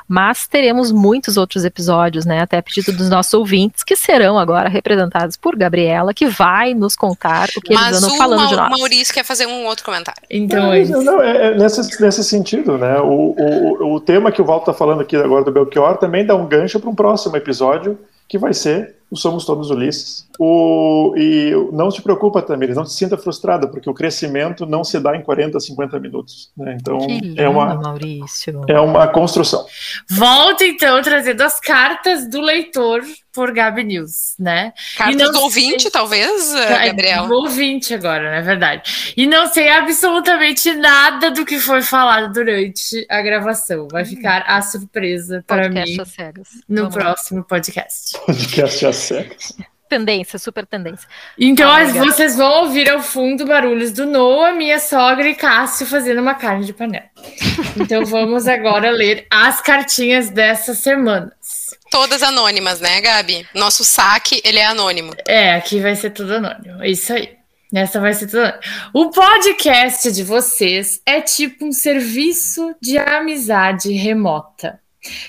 Mas 0.07 0.47
teremos 0.47 0.91
muitos 0.91 1.37
outros 1.37 1.65
episódios, 1.65 2.25
né, 2.25 2.41
até 2.41 2.57
a 2.57 2.61
pedido 2.63 2.91
dos 2.91 3.09
nossos 3.09 3.33
ouvintes, 3.33 3.83
que 3.83 3.95
serão 3.95 4.37
agora 4.37 4.69
representados 4.69 5.37
por 5.37 5.55
Gabriela, 5.55 6.13
que 6.13 6.27
vai 6.27 6.73
nos 6.73 6.95
contar 6.95 7.49
o 7.55 7.61
que 7.61 7.73
eles 7.73 7.81
Mas 7.81 7.97
andam 7.97 8.13
o 8.15 8.17
falando 8.17 8.47
de 8.49 8.55
nós. 8.55 8.69
Maurício 8.77 9.13
quer 9.13 9.23
fazer 9.23 9.45
um 9.47 9.65
outro 9.65 9.83
comentário. 9.85 10.21
Então, 10.29 10.63
Não, 10.67 10.73
é 10.73 10.81
isso. 10.81 11.01
não, 11.01 11.21
é, 11.21 11.47
é 11.47 11.55
nesse, 11.57 12.01
nesse 12.01 12.23
sentido, 12.23 12.77
né? 12.77 12.99
O, 12.99 13.35
o, 13.37 13.93
o 13.95 13.99
tema 13.99 14.31
que 14.31 14.41
o 14.41 14.45
Walter 14.45 14.71
está 14.71 14.73
falando 14.73 15.01
aqui 15.01 15.15
agora 15.15 15.43
do 15.43 15.51
Belchior 15.51 15.97
também 15.97 16.25
dá 16.25 16.35
um 16.35 16.45
gancho 16.47 16.79
para 16.79 16.89
um 16.89 16.95
próximo 16.95 17.35
episódio, 17.37 17.97
que 18.27 18.37
vai 18.37 18.53
ser 18.53 18.95
o 19.02 19.02
Somos 19.15 19.45
Todos 19.45 19.69
Ulisses. 19.69 20.27
O, 20.39 21.13
e 21.15 21.51
não 21.71 21.91
se 21.91 22.01
preocupa, 22.01 22.41
Tamires, 22.41 22.75
não 22.75 22.85
se 22.85 22.95
sinta 22.97 23.17
frustrada, 23.17 23.67
porque 23.67 23.89
o 23.89 23.93
crescimento 23.93 24.65
não 24.65 24.83
se 24.83 24.99
dá 24.99 25.15
em 25.15 25.21
40, 25.21 25.59
50 25.59 25.99
minutos. 25.99 26.51
Né? 26.57 26.77
Então, 26.79 26.97
lindo, 26.97 27.39
é 27.39 27.47
uma, 27.47 27.75
Maurício. 27.75 28.61
é 28.67 28.79
uma 28.79 29.07
construção. 29.07 29.65
Volta 30.09 30.65
então 30.65 31.01
trazendo 31.01 31.41
as 31.41 31.59
cartas 31.59 32.27
do 32.27 32.41
leitor 32.41 33.01
por 33.33 33.51
Gabi 33.51 33.83
News, 33.83 34.35
né? 34.37 34.73
Cartas 34.95 35.15
não 35.17 35.31
do 35.31 35.39
ouvinte, 35.41 35.89
talvez, 35.89 36.53
Ai, 36.53 36.89
Gabriel? 36.89 37.27
do 37.27 37.33
ouvinte 37.33 37.91
agora, 37.93 38.29
não 38.29 38.37
é 38.37 38.41
verdade? 38.43 39.13
E 39.17 39.25
não 39.25 39.47
sei 39.47 39.69
absolutamente 39.69 40.71
nada 40.73 41.31
do 41.31 41.43
que 41.43 41.59
foi 41.59 41.81
falado 41.81 42.31
durante 42.31 43.05
a 43.09 43.21
gravação. 43.23 43.87
Vai 43.91 44.05
ficar 44.05 44.43
a 44.47 44.61
surpresa 44.61 45.43
para 45.47 45.63
Podcast 45.63 45.97
mim 45.97 46.33
no 46.69 46.81
Vamos 46.83 46.95
lá. 46.95 47.01
próximo 47.01 47.43
podcast. 47.43 48.17
Podcast 48.25 48.85
às 48.85 48.95
Tendência, 49.89 50.39
super 50.39 50.65
tendência. 50.65 51.07
Então, 51.37 51.69
Ah, 51.69 51.83
vocês 51.85 52.35
vão 52.35 52.63
ouvir 52.63 52.89
ao 52.89 52.99
fundo 52.99 53.45
barulhos 53.45 53.91
do 53.91 54.07
Noah, 54.07 54.51
minha 54.53 54.79
sogra 54.79 55.27
e 55.29 55.35
Cássio 55.35 55.85
fazendo 55.85 56.19
uma 56.19 56.33
carne 56.33 56.65
de 56.65 56.73
panela. 56.73 57.05
Então, 57.79 58.03
vamos 58.07 58.47
agora 58.47 58.89
ler 58.89 59.27
as 59.29 59.61
cartinhas 59.61 60.31
dessas 60.31 60.79
semanas. 60.79 61.33
todas 61.91 62.23
anônimas, 62.23 62.79
né, 62.79 63.01
Gabi? 63.01 63.47
Nosso 63.53 63.83
saque, 63.83 64.41
ele 64.43 64.57
é 64.57 64.65
anônimo. 64.65 65.13
É, 65.27 65.53
aqui 65.53 65.79
vai 65.79 65.95
ser 65.95 66.09
tudo 66.09 66.33
anônimo. 66.37 66.81
É 66.81 66.89
isso 66.89 67.13
aí. 67.13 67.29
Nessa 67.71 67.99
vai 67.99 68.13
ser 68.15 68.25
tudo. 68.25 68.39
anônimo. 68.39 68.61
O 68.95 69.11
podcast 69.11 70.11
de 70.11 70.23
vocês 70.23 71.01
é 71.05 71.21
tipo 71.21 71.65
um 71.65 71.71
serviço 71.71 72.73
de 72.81 72.97
amizade 72.97 73.91
remota, 73.91 74.79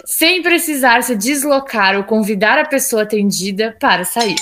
sem 0.04 0.42
precisar 0.42 1.02
se 1.02 1.16
deslocar 1.16 1.96
ou 1.96 2.04
convidar 2.04 2.58
a 2.58 2.66
pessoa 2.66 3.02
atendida 3.02 3.76
para 3.80 4.04
sair. 4.04 4.36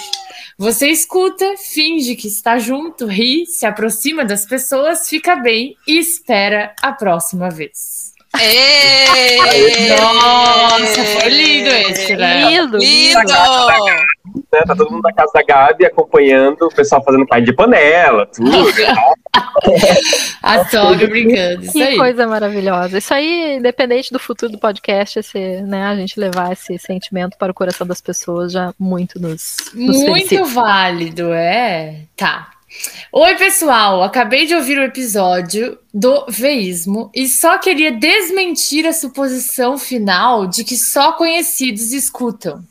Você 0.59 0.89
escuta, 0.89 1.57
finge 1.57 2.14
que 2.14 2.28
está 2.28 2.59
junto, 2.59 3.07
ri, 3.07 3.47
se 3.47 3.66
aproxima 3.66 4.24
das 4.24 4.45
pessoas, 4.45 5.09
fica 5.09 5.37
bem 5.37 5.76
e 5.87 5.99
espera 5.99 6.74
a 6.80 6.93
próxima 6.93 7.51
vez. 7.51 8.11
Ê! 8.41 9.89
Nossa, 9.97 11.05
foi 11.05 11.28
lindo 11.28 11.68
esse, 11.68 12.16
né? 12.16 12.49
Lindo, 12.51 12.78
Lindo! 12.78 13.18
Né? 14.53 14.61
Tá 14.66 14.74
todo 14.74 14.91
mundo 14.91 15.03
na 15.03 15.12
casa 15.12 15.30
da 15.35 15.43
Gabi 15.43 15.85
acompanhando 15.87 16.62
o 16.62 16.74
pessoal 16.74 17.03
fazendo 17.05 17.26
carne 17.26 17.45
de 17.47 17.53
panela, 17.53 18.26
tudo. 18.26 18.51
A 20.43 20.64
sogra 20.68 21.07
brincando, 21.07 21.62
isso 21.64 21.72
Que 21.72 21.83
aí. 21.83 21.97
coisa 21.97 22.26
maravilhosa. 22.26 22.99
Isso 22.99 23.14
aí, 23.14 23.57
independente 23.57 24.12
do 24.12 24.18
futuro 24.18 24.53
do 24.53 24.59
podcast, 24.59 25.18
esse, 25.18 25.39
né, 25.62 25.85
a 25.87 25.97
gente 25.97 26.18
levar 26.20 26.53
esse 26.53 26.78
sentimento 26.78 27.37
para 27.39 27.51
o 27.53 27.55
coração 27.55 27.87
das 27.87 28.01
pessoas 28.01 28.53
já 28.53 28.74
muito 28.78 29.20
nos, 29.20 29.57
nos 29.74 29.97
Muito 29.99 30.28
felicita. 30.28 30.45
válido, 30.45 31.33
é. 31.33 32.01
Tá. 32.16 32.49
Oi, 33.12 33.34
pessoal. 33.36 34.02
Acabei 34.02 34.46
de 34.46 34.54
ouvir 34.54 34.78
o 34.78 34.82
episódio 34.82 35.78
do 35.92 36.24
veísmo 36.28 37.10
e 37.14 37.28
só 37.28 37.58
queria 37.58 37.92
desmentir 37.92 38.86
a 38.86 38.92
suposição 38.92 39.76
final 39.76 40.46
de 40.46 40.64
que 40.64 40.76
só 40.76 41.12
conhecidos 41.12 41.92
escutam. 41.92 42.64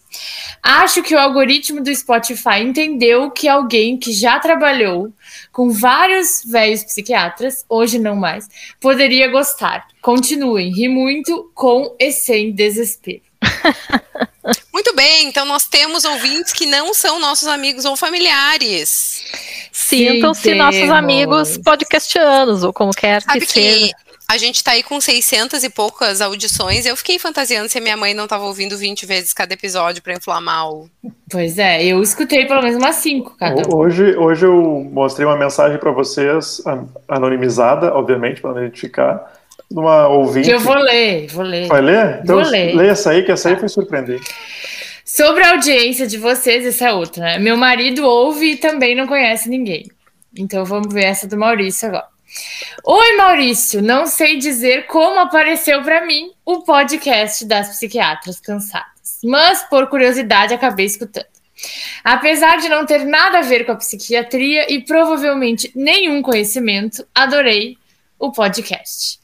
Acho 0.62 1.02
que 1.02 1.16
o 1.16 1.20
algoritmo 1.20 1.82
do 1.82 1.94
Spotify 1.96 2.60
entendeu 2.62 3.32
que 3.32 3.48
alguém 3.48 3.98
que 3.98 4.12
já 4.12 4.40
trabalhou 4.40 5.14
com 5.52 5.72
vários 5.72 6.44
velhos 6.46 6.84
psiquiatras, 6.84 7.66
hoje 7.70 7.98
não 7.98 8.16
mais, 8.16 8.48
poderia 8.80 9.28
gostar. 9.30 9.88
Continuem, 10.02 10.72
ri 10.74 10.88
muito 10.88 11.52
com 11.54 11.96
e 12.00 12.12
sem 12.12 12.52
desespero. 12.52 13.22
Muito 14.74 14.96
bem, 14.96 15.28
então 15.28 15.46
nós 15.46 15.68
temos 15.68 16.06
ouvintes 16.06 16.52
que 16.54 16.66
não 16.66 16.94
são 16.94 17.20
nossos 17.20 17.48
amigos 17.48 17.86
ou 17.86 17.96
familiares. 17.96 19.24
Sintam-se 19.84 20.54
nossos 20.56 20.90
amigos 20.90 21.58
podcastianos, 21.58 22.64
ou 22.64 22.72
como 22.74 22.92
quer 22.92 23.22
Sabe 23.22 23.40
que 23.42 23.46
que 23.48 23.52
seja. 23.54 23.94
a 24.28 24.38
gente 24.38 24.64
tá 24.64 24.72
aí 24.72 24.84
com 24.84 25.00
600 25.02 25.64
e 25.64 25.70
poucas 25.70 26.22
audições. 26.22 26.86
Eu 26.86 26.96
fiquei 26.96 27.18
fantasiando 27.20 27.68
se 27.70 27.78
a 27.78 27.82
minha 27.82 27.98
mãe 27.98 28.14
não 28.14 28.28
tava 28.28 28.46
ouvindo 28.46 28.78
20 28.78 29.06
vezes 29.06 29.34
cada 29.34 29.54
episódio 29.54 30.02
pra 30.02 30.14
inflamar 30.14 30.70
o. 30.70 30.90
Pois 31.30 31.58
é, 31.58 31.84
eu 31.84 32.02
escutei 32.02 32.46
pelo 32.46 32.62
menos 32.62 32.78
umas 32.78 32.96
cinco 32.98 33.36
cada. 33.38 33.64
Hoje, 33.74 34.16
hoje 34.18 34.46
eu 34.46 34.88
mostrei 34.92 35.26
uma 35.26 35.38
mensagem 35.38 35.78
para 35.78 35.92
vocês, 35.92 36.62
an- 36.66 36.88
anonimizada, 37.08 37.94
obviamente, 37.94 38.42
para 38.42 38.52
não 38.52 38.60
identificar, 38.64 39.34
de 39.70 39.80
uma 39.80 40.08
ouvinte. 40.08 40.48
Que 40.50 40.54
eu 40.56 40.60
vou 40.60 40.76
ler, 40.76 41.28
vou 41.28 41.44
ler. 41.44 41.68
Vai 41.68 41.82
ler? 41.82 42.20
Então, 42.24 42.42
Vou 42.42 42.50
ler. 42.52 42.76
lê 42.76 42.88
essa 42.88 43.12
aí, 43.12 43.24
que 43.24 43.32
essa 43.32 43.50
aí 43.50 43.56
foi 43.56 43.70
surpreendente. 43.70 44.28
Sobre 45.14 45.44
a 45.44 45.52
audiência 45.52 46.08
de 46.08 46.18
vocês, 46.18 46.66
essa 46.66 46.88
é 46.88 46.94
outra, 46.94 47.22
né? 47.22 47.38
Meu 47.38 47.58
marido 47.58 48.06
ouve 48.06 48.52
e 48.52 48.56
também 48.56 48.96
não 48.96 49.06
conhece 49.06 49.50
ninguém. 49.50 49.92
Então 50.34 50.64
vamos 50.64 50.94
ver 50.94 51.04
essa 51.04 51.28
do 51.28 51.38
Maurício 51.38 51.90
agora. 51.90 52.08
Oi, 52.86 53.18
Maurício. 53.18 53.82
Não 53.82 54.08
sei 54.08 54.38
dizer 54.38 54.88
como 54.88 55.20
apareceu 55.20 55.84
para 55.84 56.06
mim 56.06 56.32
o 56.46 56.62
podcast 56.62 57.44
das 57.44 57.76
psiquiatras 57.76 58.40
cansadas, 58.40 59.20
mas 59.22 59.62
por 59.64 59.90
curiosidade 59.90 60.54
acabei 60.54 60.86
escutando. 60.86 61.26
Apesar 62.06 62.56
de 62.62 62.70
não 62.70 62.86
ter 62.86 63.04
nada 63.04 63.40
a 63.40 63.44
ver 63.44 63.66
com 63.66 63.74
a 63.74 63.76
psiquiatria 63.76 64.74
e 64.74 64.82
provavelmente 64.82 65.74
nenhum 65.76 66.22
conhecimento, 66.22 67.06
adorei 67.14 67.76
o 68.18 68.32
podcast. 68.32 69.20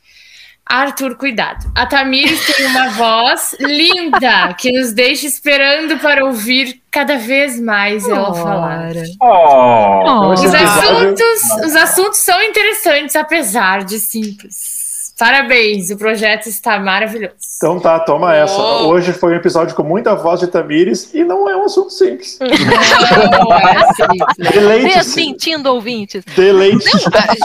Arthur, 0.70 1.15
cuidado. 1.15 1.72
A 1.76 1.86
Tamires 1.86 2.45
tem 2.45 2.65
uma 2.68 2.89
voz 2.89 3.55
linda 3.59 4.53
que 4.53 4.72
nos 4.72 4.91
deixa 4.91 5.26
esperando 5.28 5.97
para 5.99 6.26
ouvir 6.26 6.82
cada 6.91 7.18
vez 7.18 7.59
mais 7.59 8.07
ela 8.07 8.34
falar. 8.34 8.91
Oh, 9.22 10.03
Oh. 10.07 10.32
Os 10.34 10.53
assuntos, 10.53 11.65
os 11.65 11.76
assuntos 11.76 12.20
são 12.20 12.41
interessantes, 12.41 13.15
apesar 13.15 13.84
de 13.84 13.99
simples. 13.99 14.76
Parabéns, 15.18 15.89
o 15.89 15.97
projeto 15.97 16.47
está 16.47 16.80
maravilhoso. 16.80 17.34
Então 17.57 17.80
tá, 17.80 17.99
toma 17.99 18.36
essa. 18.36 18.55
Oh. 18.61 18.88
Hoje 18.89 19.11
foi 19.13 19.34
um 19.34 19.36
episódio 19.36 19.76
com 19.76 19.82
muita 19.82 20.13
voz 20.15 20.39
de 20.39 20.45
Tamires 20.47 21.11
e 21.13 21.24
não 21.24 21.49
é 21.49 21.55
um 21.57 21.63
assunto 21.65 21.89
simples. 21.89 22.38
Não 22.41 23.53
é 23.57 23.84
simples. 23.95 24.93
Desmentindo 24.93 25.74
ouvintes. 25.74 26.24
Deleite-se. 26.36 27.07
A- 27.07 27.36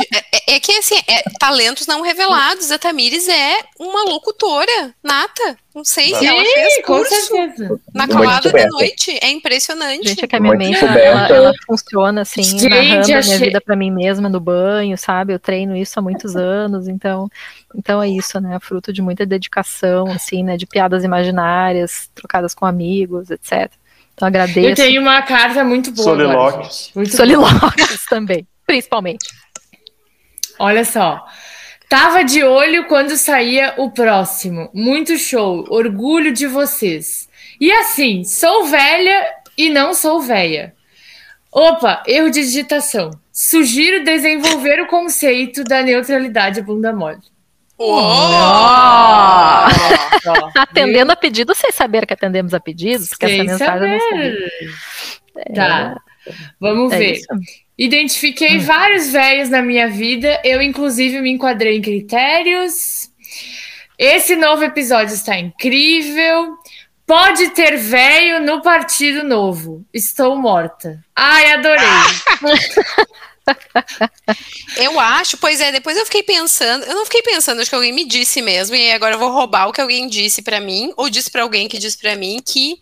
É, 0.47 0.57
é 0.57 0.61
que 0.61 0.73
assim, 0.73 0.97
é, 1.09 1.23
talentos 1.39 1.87
não 1.87 2.03
revelados. 2.03 2.71
A 2.71 2.79
Tamires 2.79 3.27
é 3.29 3.55
uma 3.79 4.03
locutora 4.05 4.95
nata. 5.03 5.57
Não 5.75 5.85
sei, 5.85 6.15
Sim, 6.15 6.27
ela 6.27 6.45
fez 6.45 6.77
Com 6.77 6.83
curso 6.99 7.15
certeza. 7.15 7.81
na 7.95 8.07
calada 8.07 8.53
da 8.53 8.67
noite. 8.69 9.19
É 9.23 9.31
impressionante. 9.31 10.07
Gente, 10.07 10.25
é 10.25 10.29
que 10.29 10.37
a 10.37 10.41
minha 10.41 10.55
mente, 10.55 10.85
ela, 10.85 11.29
ela 11.29 11.53
funciona 11.67 12.21
assim, 12.21 12.43
Gente, 12.43 12.69
narrando 12.69 13.03
a 13.03 13.07
minha 13.07 13.19
achei- 13.21 13.39
vida 13.39 13.59
pra 13.61 13.75
mim 13.75 13.91
mesma 13.91 14.29
no 14.29 14.39
banho, 14.39 14.99
sabe? 14.99 15.33
Eu 15.33 15.39
treino 15.39 15.75
isso 15.75 15.99
há 15.99 16.03
muitos 16.03 16.37
anos, 16.37 16.89
então, 16.89 17.27
então 17.75 18.03
é 18.03 18.09
isso, 18.09 18.39
né? 18.39 18.59
Fruto 18.61 18.93
de 18.93 19.01
muita 19.01 19.25
dedicação, 19.25 20.09
assim, 20.11 20.43
né? 20.45 20.59
De 20.59 20.67
piadas 20.67 21.05
imaginárias, 21.05 22.11
trocadas 22.15 22.55
com 22.55 22.67
amigos, 22.67 23.31
etc. 23.31 23.71
Então 24.15 24.27
Eu 24.27 24.29
agradeço. 24.29 24.77
tenho 24.83 25.01
uma 25.01 25.23
carta 25.23 25.65
muito 25.65 25.91
boa. 25.91 26.05
Solilóquios. 26.05 26.91
Muito 26.95 27.09
boa. 27.09 27.17
Solilóquios 27.17 28.05
também, 28.11 28.47
principalmente. 28.67 29.25
Olha 30.59 30.85
só. 30.85 31.25
Tava 31.93 32.25
de 32.25 32.43
olho 32.43 32.87
quando 32.87 33.19
saía 33.19 33.75
o 33.77 33.91
próximo. 33.91 34.71
Muito 34.73 35.19
show. 35.19 35.67
Orgulho 35.69 36.33
de 36.33 36.47
vocês. 36.47 37.29
E 37.61 37.71
assim, 37.71 38.25
sou 38.25 38.65
velha 38.65 39.27
e 39.59 39.69
não 39.69 39.93
sou 39.93 40.19
velha. 40.23 40.75
Opa, 41.53 42.03
erro 42.07 42.31
de 42.31 42.41
digitação. 42.41 43.11
Sugiro 43.31 44.05
desenvolver 44.05 44.81
o 44.81 44.87
conceito 44.87 45.63
da 45.65 45.83
neutralidade 45.83 46.63
bunda 46.63 46.95
mole. 46.95 47.19
Uou! 47.79 47.93
Atendendo 50.57 51.13
a 51.13 51.17
pedido, 51.17 51.55
sem 51.55 51.71
saber 51.73 52.07
que 52.07 52.15
atendemos 52.15 52.55
a 52.55 52.61
pedidos, 52.61 53.11
porque 53.11 53.27
Sem 53.29 53.41
essa 53.43 53.51
mensagem 53.53 53.87
eu 53.87 53.93
não 53.93 54.01
saber. 54.09 54.51
sabia. 55.35 55.55
Tá. 55.55 55.95
Vamos 56.59 56.91
É 56.93 56.99
ver. 56.99 57.13
isso. 57.17 57.27
Identifiquei 57.77 58.59
vários 58.59 59.11
velhos 59.11 59.49
na 59.49 59.63
minha 59.63 59.89
vida, 59.89 60.41
eu 60.45 60.61
inclusive 60.61 61.21
me 61.21 61.31
enquadrei 61.31 61.79
em 61.79 61.83
critérios. 61.83 63.11
Esse 63.99 64.37
novo 64.37 64.65
episódio 64.65 65.15
está 65.15 65.39
incrível. 65.39 66.57
Pode 67.07 67.51
ter 67.51 67.77
velho 67.77 68.45
no 68.45 68.63
Partido 68.63 69.25
Novo. 69.25 69.85
Estou 69.93 70.37
morta. 70.37 71.03
Ai, 71.15 71.53
adorei. 71.53 71.83
Eu 74.77 75.01
acho, 75.01 75.37
pois 75.37 75.61
é, 75.61 75.73
depois 75.73 75.97
eu 75.97 76.05
fiquei 76.05 76.23
pensando, 76.23 76.85
eu 76.85 76.95
não 76.95 77.05
fiquei 77.05 77.23
pensando, 77.23 77.61
acho 77.61 77.69
que 77.69 77.75
alguém 77.75 77.93
me 77.93 78.05
disse 78.05 78.41
mesmo, 78.41 78.77
e 78.77 78.93
agora 78.93 79.17
eu 79.17 79.19
vou 79.19 79.33
roubar 79.33 79.69
o 79.69 79.73
que 79.73 79.81
alguém 79.81 80.09
disse 80.09 80.43
pra 80.43 80.61
mim, 80.61 80.93
ou 80.97 81.11
disse 81.11 81.29
pra 81.29 81.43
alguém 81.43 81.69
que 81.69 81.79
disse 81.79 81.99
pra 81.99 82.15
mim 82.15 82.41
que 82.45 82.79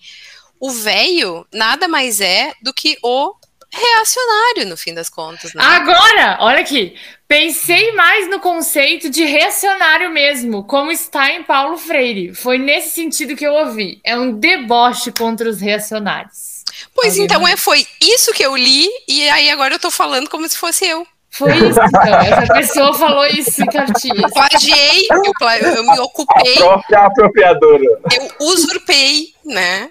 o 0.60 0.70
velho 0.70 1.46
nada 1.52 1.88
mais 1.88 2.20
é 2.20 2.52
do 2.62 2.74
que 2.74 2.98
o 3.02 3.34
reacionário, 3.72 4.66
no 4.66 4.76
fim 4.76 4.92
das 4.94 5.08
contas, 5.08 5.54
né? 5.54 5.62
Agora, 5.64 6.38
olha 6.40 6.60
aqui. 6.60 6.94
Pensei 7.28 7.92
mais 7.92 8.28
no 8.28 8.40
conceito 8.40 9.08
de 9.08 9.24
reacionário 9.24 10.10
mesmo, 10.10 10.64
como 10.64 10.90
está 10.90 11.30
em 11.30 11.44
Paulo 11.44 11.76
Freire. 11.78 12.34
Foi 12.34 12.58
nesse 12.58 12.90
sentido 12.90 13.36
que 13.36 13.46
eu 13.46 13.52
ouvi. 13.54 14.00
É 14.04 14.18
um 14.18 14.32
deboche 14.32 15.12
contra 15.12 15.48
os 15.48 15.60
reacionários. 15.60 16.64
pois 16.94 17.12
alguém 17.12 17.24
então 17.26 17.46
é, 17.46 17.56
foi 17.56 17.86
isso 18.00 18.32
que 18.32 18.44
eu 18.44 18.56
li, 18.56 18.88
e 19.06 19.28
aí 19.28 19.48
agora 19.50 19.74
eu 19.74 19.78
tô 19.78 19.90
falando 19.90 20.28
como 20.28 20.48
se 20.48 20.56
fosse 20.58 20.86
eu. 20.86 21.06
Foi 21.32 21.52
isso, 21.52 21.78
então. 21.80 22.20
Essa 22.20 22.52
pessoa 22.52 22.92
falou 22.92 23.24
isso 23.24 23.62
em 23.62 23.66
cartinhas. 23.66 24.32
Plagiei, 24.32 25.06
eu, 25.12 25.32
pla- 25.38 25.58
eu 25.58 25.84
me 25.84 25.96
a 25.96 26.02
ocupei, 26.02 26.56
própria 26.56 27.06
apropriadora. 27.06 27.84
eu 28.16 28.46
usurpei, 28.48 29.32
né? 29.44 29.90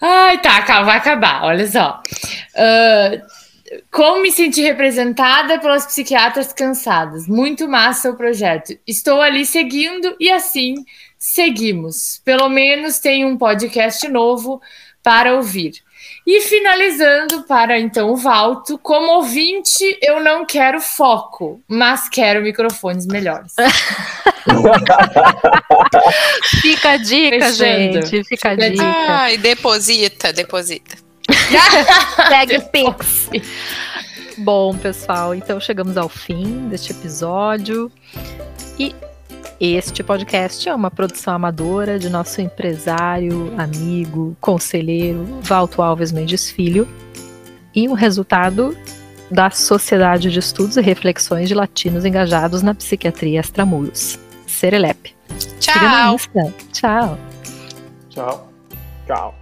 Ai, 0.00 0.40
tá, 0.40 0.62
calma, 0.62 0.86
vai 0.86 0.96
acabar. 0.96 1.44
Olha 1.44 1.66
só. 1.66 2.02
Ah, 2.56 3.20
como 3.90 4.22
me 4.22 4.32
senti 4.32 4.62
representada 4.62 5.60
pelas 5.60 5.86
psiquiatras 5.86 6.52
cansadas. 6.52 7.26
Muito 7.28 7.68
massa 7.68 8.10
o 8.10 8.16
projeto. 8.16 8.76
Estou 8.86 9.20
ali 9.20 9.46
seguindo 9.46 10.16
e 10.18 10.30
assim 10.30 10.74
seguimos. 11.18 12.20
Pelo 12.24 12.48
menos 12.48 12.98
tem 12.98 13.24
um 13.24 13.36
podcast 13.36 14.08
novo 14.08 14.60
para 15.02 15.34
ouvir. 15.34 15.82
E 16.26 16.40
finalizando 16.42 17.42
para 17.44 17.78
então 17.78 18.10
o 18.10 18.16
Valto, 18.16 18.78
como 18.78 19.12
ouvinte, 19.12 19.98
eu 20.02 20.20
não 20.20 20.44
quero 20.44 20.80
foco, 20.80 21.62
mas 21.66 22.08
quero 22.08 22.42
microfones 22.42 23.06
melhores. 23.06 23.54
Fica 26.60 26.90
a 26.90 26.96
dica, 26.98 27.46
Fechando. 27.46 28.06
gente. 28.06 28.24
Fica 28.24 28.50
a 28.50 28.54
dica. 28.54 28.82
Ai, 28.84 29.38
deposita, 29.38 30.32
deposita. 30.32 30.96
Segue 32.28 32.60
Pix. 32.70 33.30
Bom, 34.38 34.76
pessoal, 34.76 35.34
então 35.34 35.58
chegamos 35.60 35.96
ao 35.96 36.08
fim 36.08 36.68
deste 36.68 36.92
episódio. 36.92 37.90
E 38.78 38.94
este 39.60 40.02
podcast 40.02 40.66
é 40.66 40.74
uma 40.74 40.90
produção 40.90 41.34
amadora 41.34 41.98
de 41.98 42.08
nosso 42.08 42.40
empresário, 42.40 43.52
amigo, 43.58 44.34
conselheiro 44.40 45.26
Valto 45.42 45.82
Alves 45.82 46.10
Mendes 46.10 46.50
Filho 46.50 46.88
e 47.74 47.86
um 47.86 47.92
resultado 47.92 48.74
da 49.30 49.50
Sociedade 49.50 50.30
de 50.30 50.38
Estudos 50.38 50.78
e 50.78 50.80
Reflexões 50.80 51.46
de 51.46 51.54
Latinos 51.54 52.06
Engajados 52.06 52.62
na 52.62 52.74
Psiquiatria 52.74 53.40
Extramuros. 53.40 54.18
Serelep. 54.46 55.14
Siga 55.60 56.06
no 56.06 56.16
Tchau. 56.16 56.52
Tchau. 56.72 57.18
Tchau. 58.08 58.52
Tchau. 59.06 59.39